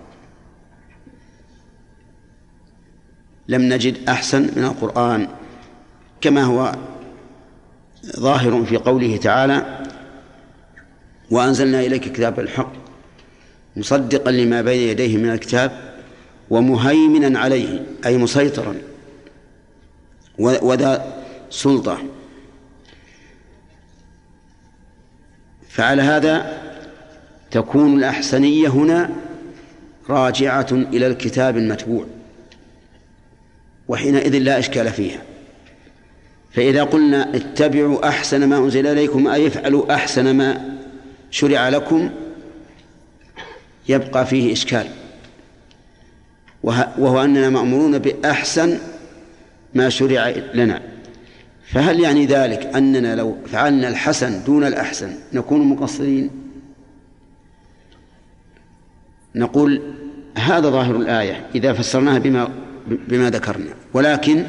لم 3.48 3.62
نجد 3.62 4.08
أحسن 4.08 4.42
من 4.42 4.64
القرآن. 4.64 5.28
كما 6.20 6.42
هو 6.42 6.74
ظاهر 8.20 8.64
في 8.64 8.76
قوله 8.76 9.16
تعالى 9.16 9.82
وأنزلنا 11.30 11.80
إليك 11.80 12.12
كتاب 12.12 12.40
الحق 12.40 12.72
مصدقا 13.76 14.30
لما 14.30 14.62
بين 14.62 14.88
يديه 14.88 15.16
من 15.16 15.30
الكتاب 15.30 15.94
ومهيمنا 16.50 17.38
عليه 17.38 17.86
أي 18.06 18.18
مسيطرا 18.18 18.74
وذا 20.38 21.22
سلطة. 21.50 21.98
فعلى 25.74 26.02
هذا 26.02 26.62
تكون 27.50 27.98
الأحسنية 27.98 28.68
هنا 28.68 29.10
راجعة 30.10 30.66
إلى 30.72 31.06
الكتاب 31.06 31.56
المتبوع 31.56 32.06
وحينئذ 33.88 34.38
لا 34.38 34.58
إشكال 34.58 34.90
فيها. 34.90 35.22
فإذا 36.52 36.84
قلنا 36.84 37.36
اتبعوا 37.36 38.08
أحسن 38.08 38.48
ما 38.48 38.58
أنزل 38.58 38.86
إليكم 38.86 39.28
أي 39.28 39.46
افعلوا 39.46 39.94
أحسن 39.94 40.36
ما 40.36 40.78
شرع 41.30 41.68
لكم 41.68 42.10
يبقى 43.88 44.26
فيه 44.26 44.52
إشكال. 44.52 44.86
وهو 46.62 47.22
أننا 47.24 47.50
مأمورون 47.50 47.98
بأحسن 47.98 48.78
ما 49.74 49.88
شرع 49.88 50.34
لنا. 50.54 50.93
فهل 51.66 52.00
يعني 52.00 52.26
ذلك 52.26 52.66
أننا 52.76 53.14
لو 53.16 53.36
فعلنا 53.46 53.88
الحسن 53.88 54.44
دون 54.44 54.64
الأحسن 54.64 55.14
نكون 55.32 55.60
مقصرين؟ 55.60 56.30
نقول 59.34 59.82
هذا 60.36 60.70
ظاهر 60.70 60.96
الآية 60.96 61.46
إذا 61.54 61.72
فسرناها 61.72 62.18
بما 62.18 62.48
بما 62.86 63.30
ذكرنا 63.30 63.74
ولكن 63.94 64.44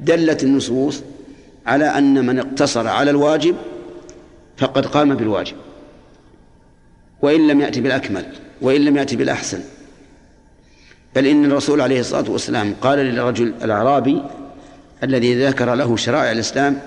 دلت 0.00 0.44
النصوص 0.44 1.02
على 1.66 1.84
أن 1.84 2.26
من 2.26 2.38
اقتصر 2.38 2.88
على 2.88 3.10
الواجب 3.10 3.56
فقد 4.56 4.86
قام 4.86 5.14
بالواجب 5.14 5.56
وإن 7.22 7.48
لم 7.48 7.60
يأتي 7.60 7.80
بالأكمل 7.80 8.26
وإن 8.60 8.84
لم 8.84 8.96
يأتي 8.96 9.16
بالأحسن. 9.16 9.60
بل 11.16 11.26
إن 11.26 11.44
الرسول 11.44 11.80
عليه 11.80 12.00
الصلاة 12.00 12.30
والسلام 12.30 12.74
قال 12.80 12.98
للرجل 12.98 13.54
الأعرابي 13.64 14.22
الذي 15.02 15.46
ذكر 15.46 15.74
له 15.74 15.96
شرائع 15.96 16.32
الإسلام 16.32 16.80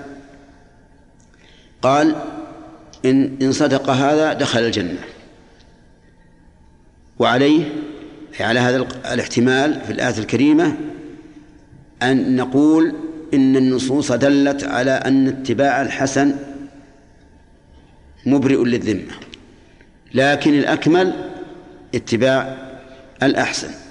قال 1.82 2.16
إن 3.04 3.36
إن 3.42 3.52
صدق 3.52 3.90
هذا 3.90 4.32
دخل 4.32 4.60
الجنة. 4.60 4.98
وعليه 7.18 7.72
على 8.40 8.60
هذا 8.60 8.76
الاحتمال 9.12 9.80
في 9.80 9.92
الآية 9.92 10.18
الكريمة 10.18 10.76
أن 12.02 12.36
نقول 12.36 12.94
إن 13.34 13.56
النصوص 13.56 14.12
دلت 14.12 14.64
على 14.64 14.90
أن 14.90 15.28
اتباع 15.28 15.82
الحسن 15.82 16.36
مبرئ 18.26 18.64
للذمة 18.64 19.12
لكن 20.14 20.54
الأكمل 20.54 21.12
اتباع 21.94 22.56
الأحسن. 23.22 23.85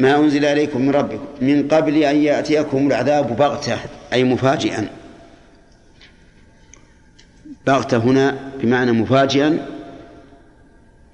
ما 0.00 0.16
أنزل 0.16 0.44
عليكم 0.44 0.82
من 0.82 0.90
ربكم 0.90 1.26
من 1.40 1.68
قبل 1.68 1.96
أن 1.96 2.16
يأتيكم 2.16 2.86
العذاب 2.86 3.36
بغتة 3.36 3.78
أي 4.12 4.24
مفاجئا. 4.24 4.88
بغتة 7.66 7.96
هنا 7.96 8.52
بمعنى 8.62 8.92
مفاجئا 8.92 9.66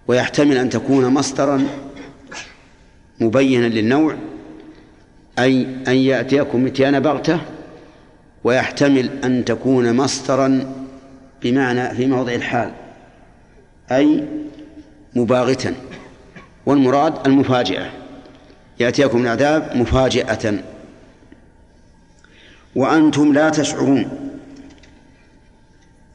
ويحتمل 0.08 0.56
أن 0.56 0.68
تكون 0.68 1.06
مصدرا 1.06 1.66
مبينا 3.20 3.66
للنوع 3.66 4.16
أي 5.38 5.66
أن 5.88 5.96
يأتيكم 5.96 6.66
إتيان 6.66 7.00
بغتة 7.00 7.40
ويحتمل 8.44 9.10
أن 9.24 9.44
تكون 9.44 9.96
مصدرا 9.96 10.74
بمعنى 11.42 11.94
في 11.94 12.06
موضع 12.06 12.32
الحال 12.32 12.72
أي 13.90 14.24
مباغتا. 15.14 15.74
والمراد 16.66 17.26
المفاجئة. 17.26 18.03
يأتيكم 18.80 19.22
العذاب 19.22 19.76
مفاجئة. 19.76 20.62
وأنتم 22.76 23.32
لا 23.32 23.48
تشعرون 23.48 24.08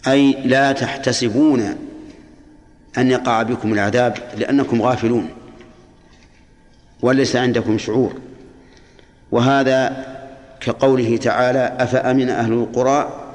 أي 0.07 0.31
لا 0.31 0.71
تحتسبون 0.71 1.75
أن 2.97 3.11
يقع 3.11 3.43
بكم 3.43 3.73
العذاب 3.73 4.17
لأنكم 4.37 4.81
غافلون 4.81 5.29
وليس 7.01 7.35
عندكم 7.35 7.77
شعور. 7.77 8.13
وهذا 9.31 10.05
كقوله 10.59 11.17
تعالى 11.17 11.75
أفأمن 11.79 12.29
أهل 12.29 12.53
القرى 12.53 13.29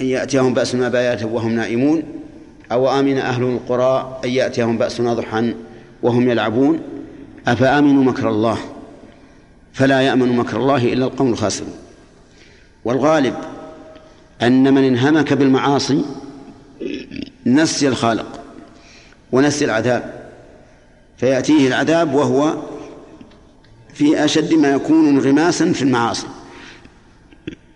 أن 0.00 0.06
يأتيهم 0.06 0.54
بأسنا 0.54 0.88
بياتا 0.88 1.26
وهم 1.26 1.52
نائمون؟ 1.52 2.02
أو 2.72 3.00
آمن 3.00 3.18
أهل 3.18 3.42
القرى 3.42 4.20
أن 4.24 4.30
يأتيهم 4.30 4.78
بأسنا 4.78 5.14
ضحى 5.14 5.54
وهم 6.02 6.30
يلعبون؟ 6.30 6.80
أفأمنوا 7.46 8.04
مكر 8.04 8.28
الله؟ 8.28 8.58
فلا 9.72 10.00
يأمن 10.00 10.36
مكر 10.36 10.56
الله 10.56 10.92
إلا 10.92 11.04
القوم 11.04 11.32
الخاسرون 11.32 11.74
والغالب 12.84 13.34
أن 14.42 14.74
من 14.74 14.84
انهمك 14.84 15.32
بالمعاصي 15.32 16.04
نسي 17.46 17.88
الخالق 17.88 18.40
ونسي 19.32 19.64
العذاب 19.64 20.30
فيأتيه 21.16 21.68
العذاب 21.68 22.14
وهو 22.14 22.62
في 23.94 24.24
أشد 24.24 24.54
ما 24.54 24.70
يكون 24.70 25.08
انغماسا 25.08 25.72
في 25.72 25.82
المعاصي 25.82 26.26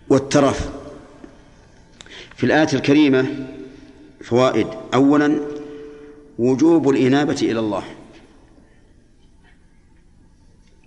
والترف. 0.09 0.69
في 2.35 2.45
الآية 2.45 2.67
الكريمة 2.73 3.25
فوائد 4.23 4.67
أولا 4.93 5.39
وجوب 6.39 6.89
الإنابة 6.89 7.37
إلى 7.41 7.59
الله. 7.59 7.83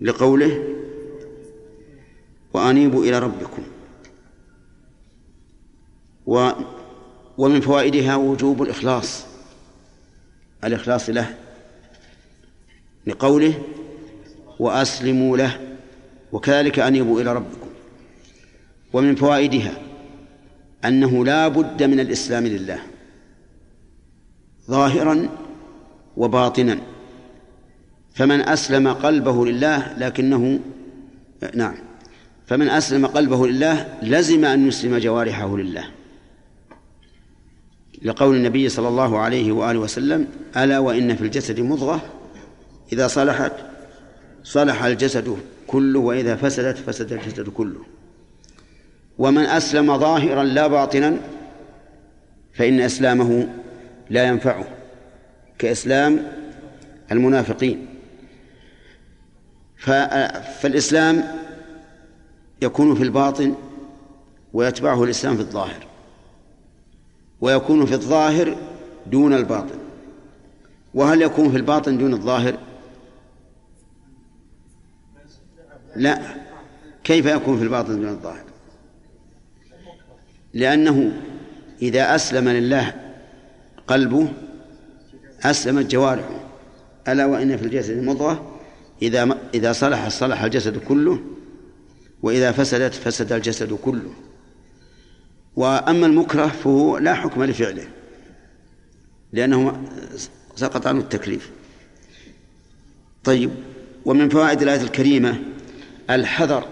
لقوله 0.03 0.77
وأنيبوا 2.55 3.05
إلى 3.05 3.19
ربكم. 3.19 3.63
و 6.27 6.51
ومن 7.39 7.61
فوائدها 7.61 8.17
وجوب 8.17 8.63
الإخلاص. 8.63 9.25
الإخلاص 10.65 11.11
له 11.11 11.35
لقوله 13.07 13.63
وأسلموا 14.59 15.37
له 15.37 15.77
وكذلك 16.33 16.79
أنيبوا 16.79 17.21
إلى 17.21 17.33
ربكم. 17.33 17.69
ومن 18.93 19.15
فوائدها 19.15 19.83
أنه 20.85 21.25
لا 21.25 21.49
بد 21.49 21.83
من 21.83 22.01
الإسلام 22.01 22.47
لله 22.47 22.81
ظاهرا 24.71 25.29
وباطنا. 26.17 26.92
فمن 28.15 28.41
أسلم 28.41 28.89
قلبه 28.89 29.47
لله 29.47 29.99
لكنه 29.99 30.61
نعم 31.55 31.75
فمن 32.47 32.69
أسلم 32.69 33.07
قلبه 33.07 33.47
لله 33.47 33.99
لزم 34.03 34.45
أن 34.45 34.69
يسلم 34.69 34.99
جوارحه 34.99 35.57
لله. 35.57 35.85
لقول 38.03 38.37
النبي 38.37 38.69
صلى 38.69 38.89
الله 38.89 39.19
عليه 39.19 39.53
وآله 39.53 39.79
وسلم 39.79 40.29
ألا 40.57 40.79
وإن 40.79 41.17
في 41.17 41.25
الجسد 41.25 41.61
مضغة؟ 41.61 42.03
إذا 42.93 43.07
صلحت 43.07 43.53
صلح 44.45 44.85
الجسد 44.85 45.37
كله 45.67 45.99
وإذا 45.99 46.37
فسدت 46.37 46.79
فسد 46.79 47.13
الجسد 47.13 47.49
كله. 47.49 47.81
ومن 49.19 49.43
أسلم 49.43 49.99
ظاهرا 49.99 50.45
لا 50.45 50.67
باطنا 50.67 51.17
فإن 52.55 52.81
إسلامه 52.81 53.49
لا 54.11 54.25
ينفعه 54.25 54.65
كإسلام 55.59 56.27
المنافقين. 57.13 57.92
فالإسلام 59.83 61.25
يكون 62.63 62.95
في 62.95 63.03
الباطن 63.03 63.55
ويتبعه 64.53 65.05
الإسلام 65.05 65.37
في 65.37 65.43
الظاهر 65.43 65.87
ويكون 67.41 67.87
في 67.87 67.95
الظاهر 67.95 68.57
دون 69.07 69.35
الباطن. 69.35 69.79
وهل 70.95 71.23
يكون 71.23 71.51
في 71.51 71.57
الباطن 71.57 71.99
دون 71.99 72.13
الظاهر؟ 72.13 72.59
لا. 75.97 76.21
كيف 77.05 77.27
يكون 77.27 77.59
في 77.59 77.65
الباطن 77.65 78.01
دون 78.01 78.09
الظاهر؟ 78.09 78.45
لأنه 80.55 81.13
إذا 81.83 82.15
أسلم 82.15 82.49
لله 82.49 82.95
قلبه 83.87 84.29
أسلمت 85.45 85.87
جوارحه 85.87 86.41
ألا 87.09 87.27
وإن 87.27 87.57
في 87.57 87.65
الجسد 87.65 88.03
مضغة؟ 88.03 88.52
إذا 89.03 89.39
إذا 89.55 89.73
صلح 89.73 90.09
صلح 90.09 90.43
الجسد 90.43 90.79
كله 90.79 91.21
وإذا 92.23 92.53
فسدت 92.53 92.95
فسد 92.95 93.33
الجسد 93.33 93.73
كله. 93.73 94.13
وأما 95.57 96.07
المكره 96.07 96.47
فهو 96.47 96.99
لا 96.99 97.15
حكم 97.15 97.45
لفعله 97.45 97.85
لأنه 99.33 99.83
سقط 100.55 100.87
عنه 100.87 101.01
التكليف. 101.01 101.51
طيب 103.25 103.51
ومن 104.05 104.29
فوائد 104.29 104.63
الآية 104.63 104.81
الكريمة 104.81 105.43
الحذر 106.11 106.69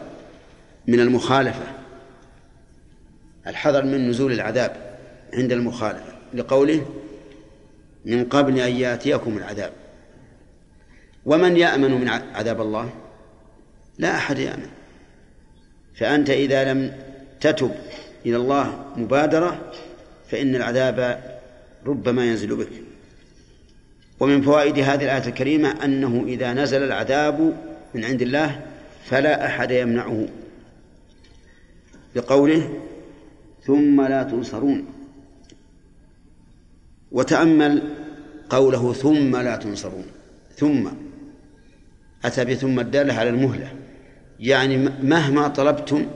من 0.86 1.00
المخالفة. 1.00 1.64
الحذر 3.46 3.84
من 3.84 4.10
نزول 4.10 4.32
العذاب 4.32 4.98
عند 5.34 5.52
المخالفة. 5.52 6.12
لقوله 6.34 6.86
من 8.04 8.24
قبل 8.24 8.60
أن 8.60 8.72
يأتيكم 8.72 9.36
العذاب. 9.36 9.72
ومن 11.30 11.56
يأمن 11.56 11.90
من 12.00 12.08
عذاب 12.08 12.60
الله؟ 12.60 12.90
لا 13.98 14.16
أحد 14.16 14.38
يأمن. 14.38 14.70
فأنت 15.94 16.30
إذا 16.30 16.72
لم 16.72 16.92
تتب 17.40 17.70
إلى 18.26 18.36
الله 18.36 18.84
مبادرة 18.96 19.72
فإن 20.28 20.54
العذاب 20.54 20.98
ربما 21.86 22.24
ينزل 22.24 22.56
بك. 22.56 22.68
ومن 24.20 24.42
فوائد 24.42 24.78
هذه 24.78 25.04
الآية 25.04 25.26
الكريمة 25.26 25.84
أنه 25.84 26.24
إذا 26.26 26.52
نزل 26.52 26.82
العذاب 26.82 27.56
من 27.94 28.04
عند 28.04 28.22
الله 28.22 28.60
فلا 29.04 29.46
أحد 29.46 29.70
يمنعه. 29.70 30.26
لقوله 32.14 32.80
ثم 33.66 34.02
لا 34.02 34.22
تنصرون 34.22 34.86
وتأمل 37.12 37.82
قوله 38.50 38.92
ثم 38.92 39.36
لا 39.36 39.56
تنصرون 39.56 40.06
ثم 40.56 40.88
أتى 42.24 42.44
بثم 42.44 42.80
الدالة 42.80 43.14
على 43.14 43.30
المهلة. 43.30 43.72
يعني 44.40 44.76
مهما 45.02 45.48
طلبتم 45.48 46.06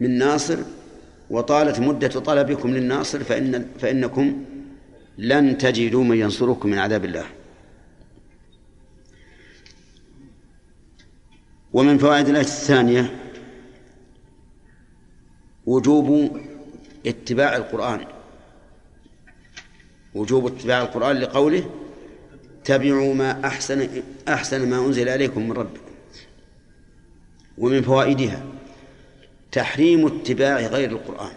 من 0.00 0.18
ناصر 0.18 0.58
وطالت 1.30 1.80
مدة 1.80 2.08
طلبكم 2.08 2.70
للناصر 2.70 3.24
فإن 3.24 3.68
فإنكم 3.78 4.44
لن 5.18 5.58
تجدوا 5.58 6.04
من 6.04 6.16
ينصركم 6.16 6.68
من 6.68 6.78
عذاب 6.78 7.04
الله. 7.04 7.26
ومن 11.72 11.98
فوائد 11.98 12.28
الآية 12.28 12.44
الثانية 12.44 13.16
وجوب 15.66 16.36
اتباع 17.06 17.56
القرآن. 17.56 18.06
وجوب 20.14 20.46
اتباع 20.46 20.82
القرآن 20.82 21.16
لقوله 21.16 21.70
اتبعوا 22.68 23.14
ما 23.14 23.46
أحسن 23.46 23.88
أحسن 24.28 24.70
ما 24.70 24.86
أنزل 24.86 25.08
إليكم 25.08 25.48
من 25.48 25.52
ربكم 25.52 25.92
ومن 27.58 27.82
فوائدها 27.82 28.42
تحريم 29.52 30.06
اتباع 30.06 30.60
غير 30.60 30.90
القرآن. 30.90 31.32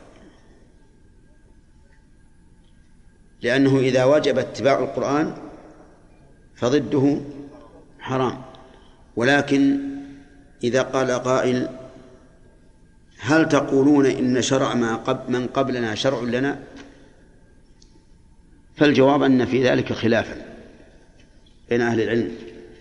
لأنه 3.41 3.79
إذا 3.79 4.03
وجب 4.03 4.37
اتباع 4.37 4.79
القرآن 4.79 5.37
فضده 6.55 7.21
حرام. 7.99 8.41
ولكن 9.15 9.79
إذا 10.63 10.81
قال 10.81 11.11
قائل 11.11 11.69
هل 13.19 13.49
تقولون 13.49 14.05
إن 14.05 14.41
شرع 14.41 14.73
ما 14.73 14.95
قبل 14.95 15.33
من 15.33 15.47
قبلنا 15.47 15.95
شرع 15.95 16.21
لنا؟ 16.21 16.59
فالجواب 18.75 19.23
أن 19.23 19.45
في 19.45 19.63
ذلك 19.69 19.93
خلافا. 19.93 20.50
بين 21.71 21.81
أهل 21.81 22.01
العلم 22.01 22.31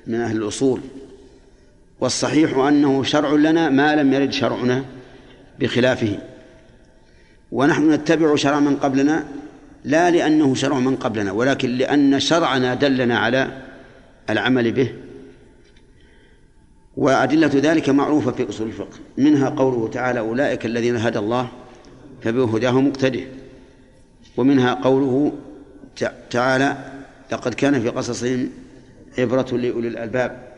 من 0.06 0.20
أهل 0.20 0.36
الأصول. 0.36 0.80
والصحيح 2.00 2.56
أنه 2.56 3.02
شرع 3.02 3.32
لنا 3.32 3.68
ما 3.68 3.96
لم 3.96 4.12
يرد 4.12 4.32
شرعنا 4.32 4.84
بخلافه. 5.60 6.18
ونحن 7.52 7.92
نتبع 7.92 8.36
شرع 8.36 8.60
من 8.60 8.76
قبلنا 8.76 9.24
لا 9.84 10.10
لأنه 10.10 10.54
شرع 10.54 10.78
من 10.78 10.96
قبلنا 10.96 11.32
ولكن 11.32 11.70
لأن 11.70 12.20
شرعنا 12.20 12.74
دلنا 12.74 13.18
على 13.18 13.62
العمل 14.30 14.72
به. 14.72 14.92
وأدلة 16.96 17.50
ذلك 17.54 17.88
معروفة 17.88 18.32
في 18.32 18.48
أصول 18.48 18.66
الفقه. 18.66 18.98
منها 19.18 19.48
قوله 19.48 19.88
تعالى 19.88 20.20
أولئك 20.20 20.66
الذين 20.66 20.96
هدى 20.96 21.18
الله 21.18 21.48
فبهداه 22.22 22.80
مقتده 22.80 23.20
ومنها 24.36 24.74
قوله 24.74 25.32
تعالى 26.30 26.76
لقد 27.32 27.54
كان 27.54 27.80
في 27.80 27.88
قصصهم 27.88 28.50
عبرة 29.18 29.56
لأولي 29.56 29.88
الألباب. 29.88 30.50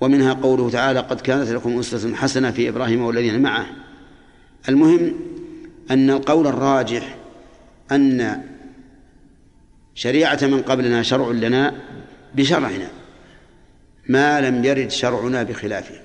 ومنها 0.00 0.32
قوله 0.32 0.70
تعالى 0.70 1.00
قد 1.00 1.20
كانت 1.20 1.48
لكم 1.48 1.78
أسوة 1.78 2.14
حسنة 2.14 2.50
في 2.50 2.68
إبراهيم 2.68 3.02
والذين 3.02 3.42
معه. 3.42 3.66
المهم 4.68 5.14
أن 5.90 6.10
القول 6.10 6.46
الراجح 6.46 7.16
أن 7.92 8.42
شريعة 9.94 10.38
من 10.42 10.62
قبلنا 10.62 11.02
شرع 11.02 11.30
لنا 11.30 11.74
بشرعنا 12.34 12.90
ما 14.08 14.40
لم 14.40 14.64
يرد 14.64 14.90
شرعنا 14.90 15.42
بخلافه. 15.42 16.00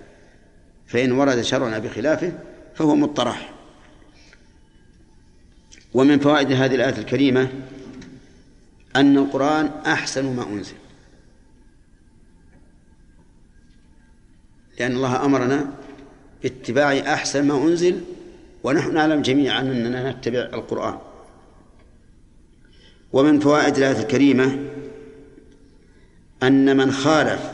فإن 0.87 1.11
ورد 1.11 1.41
شرعنا 1.41 1.79
بخلافه 1.79 2.31
فهو 2.75 2.95
مطرح. 2.95 3.53
ومن 5.93 6.19
فوائد 6.19 6.51
هذه 6.51 6.75
الآية 6.75 6.97
الكريمة 6.97 7.49
أن 8.95 9.17
القرآن 9.17 9.71
أحسن 9.85 10.35
ما 10.35 10.43
أنزل. 10.43 10.73
لأن 14.79 14.91
الله 14.95 15.25
أمرنا 15.25 15.69
باتباع 16.43 16.93
أحسن 17.13 17.45
ما 17.45 17.57
أنزل 17.63 18.01
ونحن 18.63 18.93
نعلم 18.93 19.21
جميعا 19.21 19.61
أننا 19.61 20.11
نتبع 20.11 20.39
القرآن. 20.39 20.97
ومن 23.13 23.39
فوائد 23.39 23.77
الآية 23.77 23.99
الكريمة 23.99 24.59
أن 26.43 26.77
من 26.77 26.91
خالف 26.91 27.51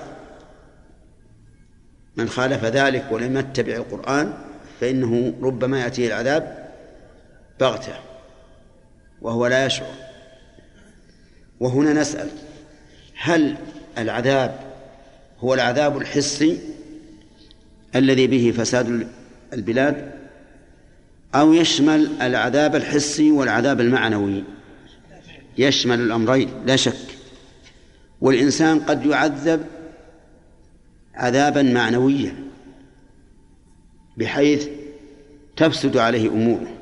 من 2.15 2.29
خالف 2.29 2.65
ذلك 2.65 3.05
ولم 3.11 3.37
يتبع 3.37 3.75
القرآن 3.75 4.33
فإنه 4.79 5.33
ربما 5.41 5.81
يأتيه 5.81 6.07
العذاب 6.07 6.71
بغتة 7.59 7.93
وهو 9.21 9.47
لا 9.47 9.65
يشعر. 9.65 9.93
وهنا 11.59 11.93
نسأل 11.93 12.29
هل 13.15 13.55
العذاب 13.97 14.59
هو 15.39 15.53
العذاب 15.53 15.97
الحسي 15.97 16.59
الذي 17.95 18.27
به 18.27 18.53
فساد 18.57 19.07
البلاد 19.53 20.11
أو 21.35 21.53
يشمل 21.53 22.21
العذاب 22.21 22.75
الحسي 22.75 23.31
والعذاب 23.31 23.81
المعنوي. 23.81 24.43
يشمل 25.57 25.99
الأمرين 25.99 26.49
لا 26.65 26.75
شك. 26.75 27.17
والإنسان 28.21 28.79
قد 28.79 29.05
يعذب 29.05 29.65
عذابا 31.13 31.61
معنويا 31.61 32.35
بحيث 34.17 34.67
تفسد 35.55 35.97
عليه 35.97 36.29
أموره. 36.29 36.77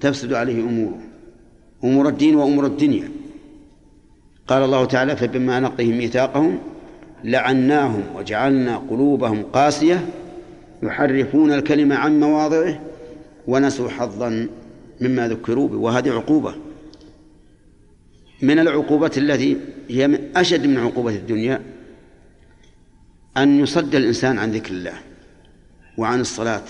تفسد 0.00 0.32
عليه 0.32 0.62
أموره. 0.62 1.00
أمور 1.84 2.08
الدين 2.08 2.34
وأمور 2.34 2.66
الدنيا. 2.66 3.08
قال 4.46 4.62
الله 4.62 4.84
تعالى 4.84 5.16
فبما 5.16 5.60
نقضهم 5.60 5.98
ميثاقهم 5.98 6.58
لعناهم 7.24 8.02
وجعلنا 8.14 8.76
قلوبهم 8.76 9.42
قاسية 9.42 10.08
يحرفون 10.82 11.52
الكلمة 11.52 11.96
عن 11.96 12.20
مواضعه 12.20 12.80
ونسوا 13.46 13.88
حظا 13.88 14.48
مما 15.00 15.28
ذكروا 15.28 15.68
به. 15.68 15.76
وهذه 15.76 16.10
عقوبة. 16.10 16.54
من 18.42 18.58
العقوبة 18.58 19.10
التي 19.16 19.56
هي 19.88 20.08
من 20.08 20.36
أشد 20.36 20.66
من 20.66 20.78
عقوبة 20.78 21.14
الدنيا 21.14 21.62
أن 23.36 23.60
يصد 23.60 23.94
الإنسان 23.94 24.38
عن 24.38 24.50
ذكر 24.50 24.70
الله 24.70 24.94
وعن 25.98 26.20
الصلاة. 26.20 26.64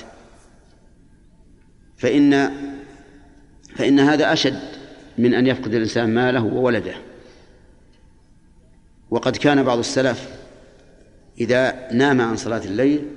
فإن 1.96 2.50
فإن 3.76 4.00
هذا 4.00 4.32
أشد 4.32 4.60
من 5.18 5.34
أن 5.34 5.46
يفقد 5.46 5.74
الإنسان 5.74 6.14
ماله 6.14 6.44
وولده. 6.44 6.94
وقد 9.10 9.36
كان 9.36 9.62
بعض 9.62 9.78
السلف 9.78 10.41
إذا 11.40 11.88
نام 11.92 12.20
عن 12.20 12.36
صلاة 12.36 12.64
الليل 12.64 13.08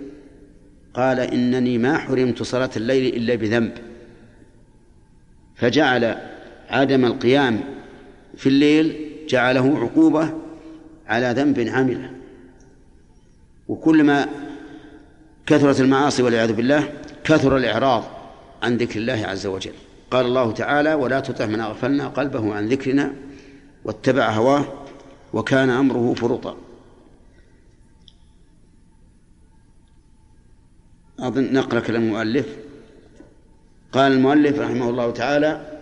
قال 0.94 1.20
إنني 1.20 1.78
ما 1.78 1.98
حرمت 1.98 2.44
صلاة 2.44 2.70
الليل 2.78 3.16
إلا 3.16 3.36
بذنب. 3.36 3.72
فجعل 5.56 6.18
عدم 6.70 7.06
القيام 7.06 7.60
في 8.38 8.50
الليل 8.50 9.12
جعله 9.30 9.80
عقوبة 9.80 10.34
على 11.08 11.34
ذنب 11.38 11.60
عمله 11.60 12.12
وكلما 13.68 14.28
كثرت 15.46 15.82
المعاصي 15.82 16.24
والعياذ 16.24 16.54
بالله 16.54 16.94
كثر 17.24 17.58
الإعراض 17.58 18.04
عن 18.64 18.78
ذكر 18.78 19.00
الله 19.00 19.26
عز 19.28 19.46
وجل. 19.46 19.74
قال 20.12 20.26
الله 20.26 20.52
تعالى 20.52 20.94
ولا 20.94 21.20
تطع 21.20 21.46
من 21.46 21.60
أغفلنا 21.60 22.08
قلبه 22.08 22.56
عن 22.56 22.68
ذكرنا 22.68 23.14
واتبع 23.86 24.30
هواه 24.30 24.66
وكان 25.34 25.70
أمره 25.70 26.14
فرطا. 26.14 26.58
أظن 31.20 31.54
نقرأ 31.54 31.80
كلام 31.80 32.04
المؤلف. 32.04 32.46
قال 33.92 34.12
المؤلف 34.12 34.60
رحمه 34.60 34.90
الله 34.90 35.12
تعالى 35.12 35.82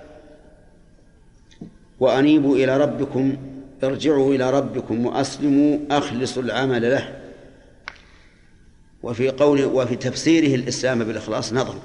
وأنيبوا 2.00 2.56
إلى 2.56 2.78
ربكم 2.78 3.38
ارجعوا 3.84 4.36
إلى 4.36 4.52
ربكم 4.52 5.06
وأسلموا 5.06 5.80
أخلصوا 5.92 6.44
العمل 6.44 6.82
له. 6.92 7.20
وفي 9.04 9.30
قوله 9.30 9.68
وفي 9.68 9.96
تفسيره 9.96 10.56
الإسلام 10.56 11.04
بالإخلاص 11.04 11.54
نظر. 11.54 11.76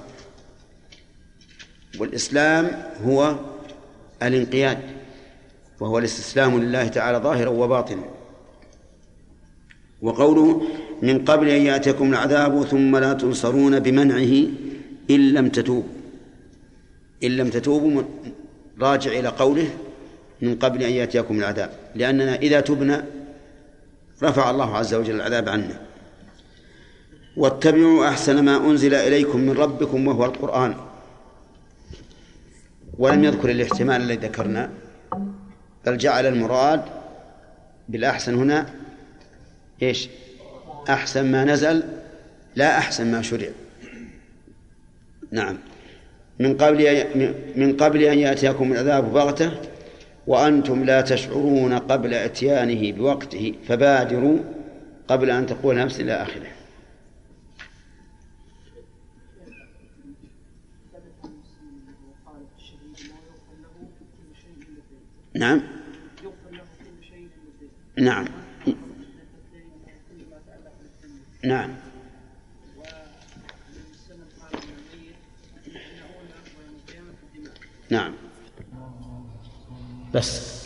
والإسلام 1.99 2.83
هو 3.05 3.37
الانقياد 4.23 4.79
وهو 5.81 5.99
الاستسلام 5.99 6.61
لله 6.61 6.89
تعالى 6.89 7.19
ظاهرا 7.19 7.49
وباطنا. 7.49 8.05
وقوله 10.03 10.63
من 11.03 11.25
قبل 11.25 11.49
أن 11.49 11.63
يأتيكم 11.63 12.11
العذاب 12.11 12.65
ثم 12.65 12.97
لا 12.97 13.13
تنصرون 13.13 13.81
بمنعه 13.81 14.47
إن 15.11 15.33
لم 15.33 15.49
تتوبوا 15.49 15.89
إن 17.25 17.37
لم 17.37 17.51
تتوبوا 17.51 18.03
راجع 18.81 19.11
إلى 19.11 19.29
قوله 19.29 19.71
من 20.43 20.55
قبل 20.55 20.83
أن 20.83 20.93
يأتيكم 20.93 21.39
العذاب 21.39 21.71
لأننا 21.95 22.35
إذا 22.37 22.61
تبنا 22.61 23.07
رفع 24.23 24.51
الله 24.51 24.77
عز 24.77 24.95
وجل 24.95 25.15
العذاب 25.15 25.49
عنا. 25.49 25.81
واتبعوا 27.37 28.09
أحسن 28.09 28.45
ما 28.45 28.57
أنزل 28.57 28.95
إليكم 28.95 29.41
من 29.41 29.53
ربكم 29.53 30.07
وهو 30.07 30.25
القرآن. 30.25 30.75
ولم 32.99 33.25
يذكر 33.25 33.51
الاحتمال 33.51 34.03
الذي 34.03 34.27
ذكرنا 34.27 34.71
بل 35.87 35.97
جعل 35.97 36.27
المراد 36.27 36.83
بالأحسن 37.89 38.35
هنا 38.35 38.67
إيش؟ 39.83 40.09
أحسن 40.89 41.33
ما 41.33 41.45
نزل 41.45 41.83
لا 42.57 42.79
أحسن 42.79 43.13
ما 43.13 43.23
شرع. 43.23 43.49
نعم. 45.31 45.59
من 46.39 46.57
قبل 46.57 47.05
من 47.57 47.77
قبل 47.77 48.03
أن 48.03 48.19
يأتيكم 48.19 48.73
العذاب 48.73 49.13
بغتة 49.13 49.53
وأنتم 50.27 50.85
لا 50.85 51.01
تشعرون 51.01 51.73
قبل 51.73 52.15
إتيانه 52.15 52.93
بوقته 52.93 53.55
فبادروا 53.69 54.39
قبل 55.09 55.31
أن 55.31 55.47
تقول 55.47 55.77
نفس 55.77 56.01
إلى 56.01 56.13
آخره. 56.13 56.47
نعم. 65.35 65.63
نعم. 67.97 68.38
نعم. 71.45 71.71
نعم. 77.91 78.13
بس. 80.15 80.59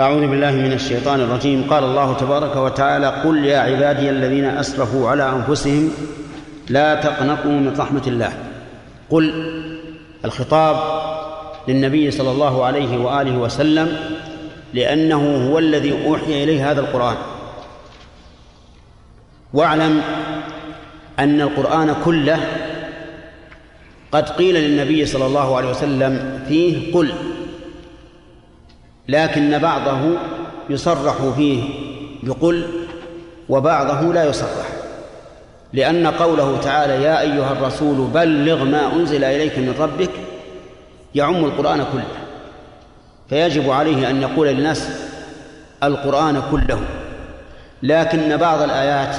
أعوذ 0.00 0.20
بالله 0.20 0.50
من 0.50 0.72
الشيطان 0.72 1.20
الرجيم. 1.20 1.66
قال 1.70 1.84
الله 1.84 2.14
تبارك 2.14 2.56
وتعالى 2.56 3.06
قل 3.06 3.44
يا 3.44 3.58
عبادي 3.58 4.10
الذين 4.10 4.44
أسرفوا 4.44 5.08
على 5.08 5.32
أنفسهم 5.32 5.90
لا 6.68 6.94
تقنطوا 6.94 7.50
من 7.50 7.76
رحمة 7.78 8.06
الله. 8.06 8.32
قل 9.10 9.24
الخطاب 10.24 10.76
للنبي 11.68 12.10
صلى 12.10 12.30
الله 12.30 12.64
عليه 12.64 12.98
وآله 12.98 13.38
وسلم 13.38 13.96
لأنه 14.74 15.50
هو 15.50 15.58
الذي 15.58 16.06
أوحي 16.06 16.44
إليه 16.44 16.70
هذا 16.70 16.80
القرآن. 16.80 17.16
واعلم 19.52 20.02
أن 21.18 21.40
القرآن 21.40 21.94
كله 22.04 22.38
قد 24.12 24.28
قيل 24.28 24.54
للنبي 24.54 25.06
صلى 25.06 25.26
الله 25.26 25.56
عليه 25.56 25.70
وسلم 25.70 26.44
فيه 26.48 26.94
قل 26.94 27.12
لكن 29.08 29.58
بعضه 29.58 29.98
يصرح 30.70 31.16
فيه 31.36 31.62
بقل 32.22 32.66
وبعضه 33.48 34.12
لا 34.14 34.24
يصرح 34.24 34.66
لأن 35.72 36.06
قوله 36.06 36.58
تعالى 36.60 37.02
يا 37.02 37.20
أيها 37.20 37.52
الرسول 37.52 37.96
بلغ 38.14 38.64
ما 38.64 38.92
أنزل 38.92 39.24
إليك 39.24 39.58
من 39.58 39.74
ربك 39.78 40.10
يعم 41.14 41.44
القرآن 41.44 41.84
كله 41.92 42.04
فيجب 43.28 43.70
عليه 43.70 44.10
أن 44.10 44.22
يقول 44.22 44.48
للناس 44.48 44.88
القرآن 45.82 46.42
كله 46.50 46.80
لكن 47.82 48.36
بعض 48.36 48.62
الآيات 48.62 49.16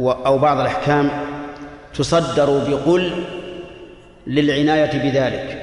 أو 0.00 0.38
بعض 0.38 0.60
الأحكام 0.60 1.10
تصدر 1.94 2.58
بقل 2.70 3.24
للعناية 4.26 5.10
بذلك 5.10 5.62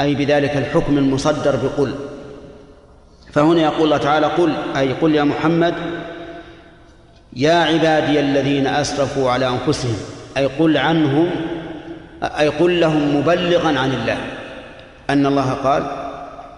أي 0.00 0.14
بذلك 0.14 0.56
الحكم 0.56 0.98
المصدر 0.98 1.56
بقل. 1.56 1.94
فهنا 3.32 3.60
يقول 3.60 3.84
الله 3.84 3.96
تعالى 3.96 4.26
قل 4.26 4.52
أي 4.76 4.92
قل 4.92 5.14
يا 5.14 5.24
محمد 5.24 5.74
يا 7.36 7.54
عبادي 7.54 8.20
الذين 8.20 8.66
أسرفوا 8.66 9.30
على 9.30 9.48
أنفسهم 9.48 9.96
أي 10.36 10.46
قل 10.46 10.76
عنهم 10.76 11.30
أي 12.22 12.48
قل 12.48 12.80
لهم 12.80 13.16
مبلغا 13.16 13.78
عن 13.78 13.92
الله. 13.92 14.16
أن 15.10 15.26
الله 15.26 15.52
قال 15.52 15.82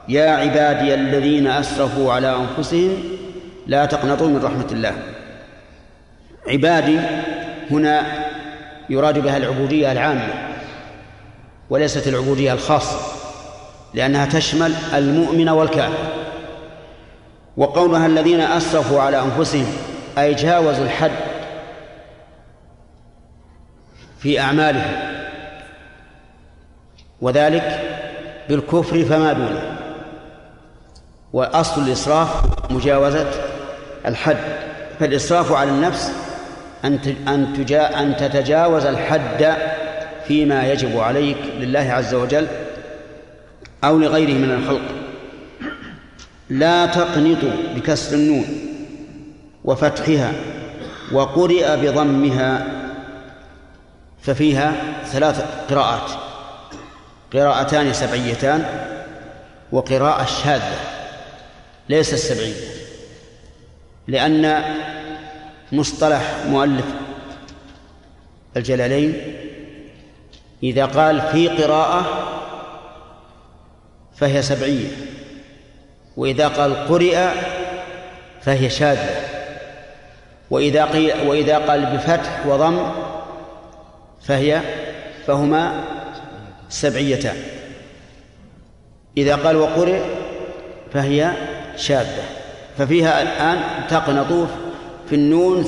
يا 0.08 0.30
عبادي 0.30 0.94
الذين 0.94 1.46
أسرفوا 1.46 2.12
على 2.12 2.36
أنفسهم 2.36 2.90
لا 3.66 3.86
تقنطوا 3.86 4.28
من 4.28 4.44
رحمة 4.44 4.66
الله. 4.72 4.94
عبادي 6.48 6.98
هنا 7.70 8.06
يراد 8.90 9.18
بها 9.18 9.36
العبودية 9.36 9.92
العامة 9.92 10.34
وليست 11.70 12.08
العبودية 12.08 12.52
الخاصة 12.52 12.98
لأنها 13.94 14.26
تشمل 14.26 14.74
المؤمن 14.94 15.48
والكافر. 15.48 16.12
وقولها 17.56 18.06
الذين 18.06 18.40
أسرفوا 18.40 19.00
على 19.00 19.22
أنفسهم 19.22 19.66
أي 20.18 20.34
جاوزوا 20.34 20.84
الحد 20.84 21.10
في 24.18 24.40
أعمالهم 24.40 24.92
وذلك 27.20 27.80
بالكفر 28.48 29.04
فما 29.04 29.32
دونه. 29.32 29.76
وأصل 31.32 31.82
الإسراف 31.82 32.44
مجاوزة 32.70 33.30
الحد 34.06 34.36
فالإسراف 35.00 35.52
على 35.52 35.70
النفس 35.70 36.12
أن 36.84 36.98
أن 37.28 37.72
أن 37.72 38.16
تتجاوز 38.16 38.86
الحد 38.86 39.56
فيما 40.26 40.72
يجب 40.72 40.98
عليك 40.98 41.36
لله 41.58 41.92
عز 41.92 42.14
وجل 42.14 42.46
أو 43.84 43.98
لغيره 43.98 44.32
من 44.38 44.50
الخلق. 44.50 44.82
لا 46.50 46.86
تقنطوا 46.86 47.52
بكسر 47.76 48.16
النون 48.16 48.44
وفتحها 49.64 50.32
وقرئ 51.12 51.76
بضمها 51.76 52.66
ففيها 54.22 54.72
ثلاث 55.04 55.44
قراءات 55.70 56.10
قراءتان 57.32 57.92
سبعيتان 57.92 58.64
وقراءة 59.72 60.24
شاذة 60.24 60.78
ليست 61.88 62.14
سبعية 62.14 62.54
لأن 64.08 64.62
مصطلح 65.72 66.34
مؤلف 66.46 66.84
الجلالين 68.56 69.14
إذا 70.62 70.84
قال 70.84 71.20
في 71.20 71.48
قراءة 71.48 72.04
فهي 74.16 74.42
سبعية 74.42 74.88
وإذا 76.16 76.48
قال 76.48 76.86
قرئ 76.88 77.28
فهي 78.42 78.70
شاذة 78.70 79.20
وإذا 80.50 80.84
قيل 80.84 81.12
وإذا 81.26 81.58
قال 81.58 81.86
بفتح 81.86 82.46
وضم 82.46 82.92
فهي 84.22 84.60
فهما 85.26 85.84
سبعيتان 86.68 87.36
إذا 89.16 89.36
قال 89.36 89.56
وقرئ 89.56 90.00
فهي 90.92 91.32
شاذة. 91.76 92.22
ففيها 92.78 93.22
الآن 93.22 93.58
تقنط 93.88 94.48
في 95.10 95.16
النون 95.16 95.64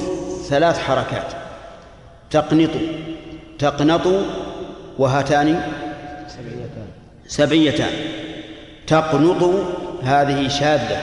ثلاث 0.48 0.78
حركات. 0.78 1.32
تقنط 2.30 2.70
تقنط 3.58 4.06
وهاتان. 4.98 5.60
سبعيتان. 7.26 7.92
تقنط 8.86 9.42
هذه 10.02 10.48
شاذة. 10.48 11.00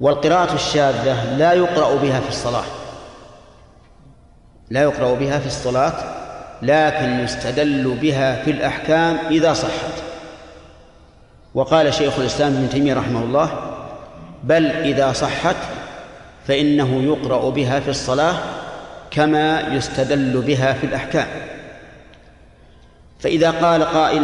والقراءة 0.00 0.54
الشاذة 0.54 1.36
لا 1.36 1.52
يقرأ 1.52 1.94
بها 1.94 2.20
في 2.20 2.28
الصلاة. 2.28 2.64
لا 4.70 4.82
يقرأ 4.82 5.14
بها 5.14 5.38
في 5.38 5.46
الصلاة 5.46 5.92
لكن 6.62 7.20
يستدل 7.20 7.96
بها 8.02 8.42
في 8.42 8.50
الأحكام 8.50 9.18
إذا 9.30 9.52
صحت. 9.52 10.02
وقال 11.54 11.94
شيخ 11.94 12.18
الإسلام 12.18 12.52
ابن 12.52 12.68
تيمية 12.68 12.94
رحمه 12.94 13.22
الله 13.22 13.50
بل 14.44 14.66
إذا 14.66 15.12
صحت 15.12 15.56
فإنه 16.50 17.02
يقرأ 17.02 17.50
بها 17.50 17.80
في 17.80 17.90
الصلاة 17.90 18.34
كما 19.10 19.74
يستدل 19.74 20.40
بها 20.40 20.72
في 20.72 20.86
الأحكام. 20.86 21.26
فإذا 23.20 23.50
قال 23.50 23.84
قائل 23.84 24.22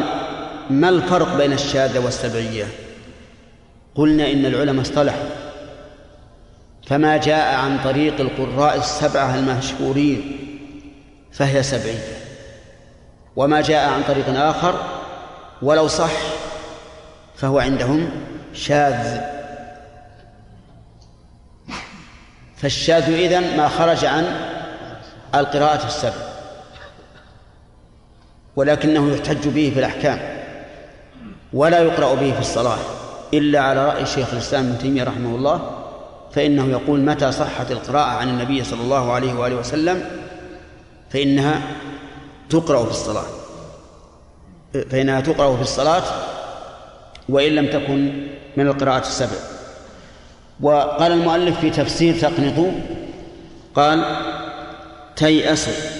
ما 0.70 0.88
الفرق 0.88 1.36
بين 1.36 1.52
الشاذة 1.52 1.98
والسبعية؟ 1.98 2.64
قلنا 3.94 4.32
إن 4.32 4.46
العلماء 4.46 4.82
اصطلحوا. 4.82 5.28
فما 6.86 7.16
جاء 7.16 7.54
عن 7.54 7.78
طريق 7.84 8.20
القراء 8.20 8.76
السبعة 8.76 9.34
المشهورين 9.34 10.38
فهي 11.32 11.62
سبعية. 11.62 12.18
وما 13.36 13.60
جاء 13.60 13.88
عن 13.88 14.02
طريق 14.02 14.40
آخر 14.40 14.74
ولو 15.62 15.88
صح 15.88 16.12
فهو 17.36 17.58
عندهم 17.58 18.10
شاذ. 18.54 19.35
فالشاذ 22.56 23.12
إذن 23.12 23.56
ما 23.56 23.68
خرج 23.68 24.04
عن 24.04 24.24
القراءة 25.34 25.86
السبع. 25.86 26.26
ولكنه 28.56 29.12
يحتج 29.14 29.48
به 29.48 29.70
في 29.74 29.78
الأحكام 29.78 30.18
ولا 31.52 31.78
يقرأ 31.78 32.14
به 32.14 32.32
في 32.32 32.40
الصلاة 32.40 32.78
إلا 33.34 33.60
على 33.60 33.86
رأي 33.86 34.06
شيخ 34.06 34.32
الإسلام 34.32 34.66
ابن 34.66 34.78
تيمية 34.78 35.04
رحمه 35.04 35.36
الله 35.36 35.70
فإنه 36.32 36.70
يقول 36.70 37.00
متى 37.00 37.32
صحت 37.32 37.70
القراءة 37.70 38.10
عن 38.10 38.28
النبي 38.28 38.64
صلى 38.64 38.80
الله 38.80 39.12
عليه 39.12 39.34
وآله 39.34 39.56
وسلم؟ 39.56 40.04
فإنها 41.10 41.62
تقرأ 42.50 42.84
في 42.84 42.90
الصلاة. 42.90 43.26
فإنها 44.90 45.20
تقرأ 45.20 45.56
في 45.56 45.62
الصلاة 45.62 46.02
وإن 47.28 47.52
لم 47.52 47.66
تكن 47.66 48.26
من 48.56 48.66
القراءة 48.66 49.00
السبع. 49.00 49.55
وقال 50.60 51.12
المؤلف 51.12 51.60
في 51.60 51.70
تفسير 51.70 52.18
تقنطوا 52.18 52.72
قال 53.74 54.04
تيأسوا 55.16 55.96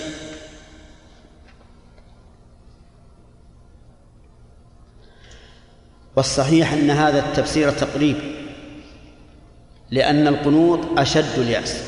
والصحيح 6.16 6.72
أن 6.72 6.90
هذا 6.90 7.18
التفسير 7.18 7.70
تقريب 7.70 8.16
لأن 9.90 10.26
القنوط 10.26 10.98
أشد 10.98 11.38
اليأس. 11.38 11.82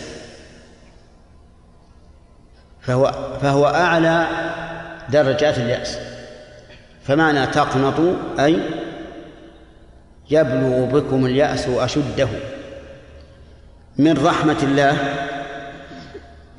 فهو 2.81 3.13
فهو 3.43 3.67
أعلى 3.67 4.27
درجات 5.09 5.59
اليأس. 5.59 5.99
فمعنى 7.03 7.47
تقنط 7.47 8.01
أي 8.41 8.61
يبلغ 10.31 10.85
بكم 10.85 11.27
اليأس 11.27 11.69
أشده. 11.69 12.29
من 13.99 14.27
رحمة 14.27 14.57
الله 14.63 14.97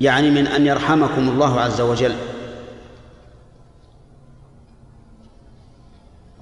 يعني 0.00 0.30
من 0.30 0.46
أن 0.46 0.66
يرحمكم 0.66 1.28
الله 1.28 1.60
عز 1.60 1.80
وجل. 1.80 2.14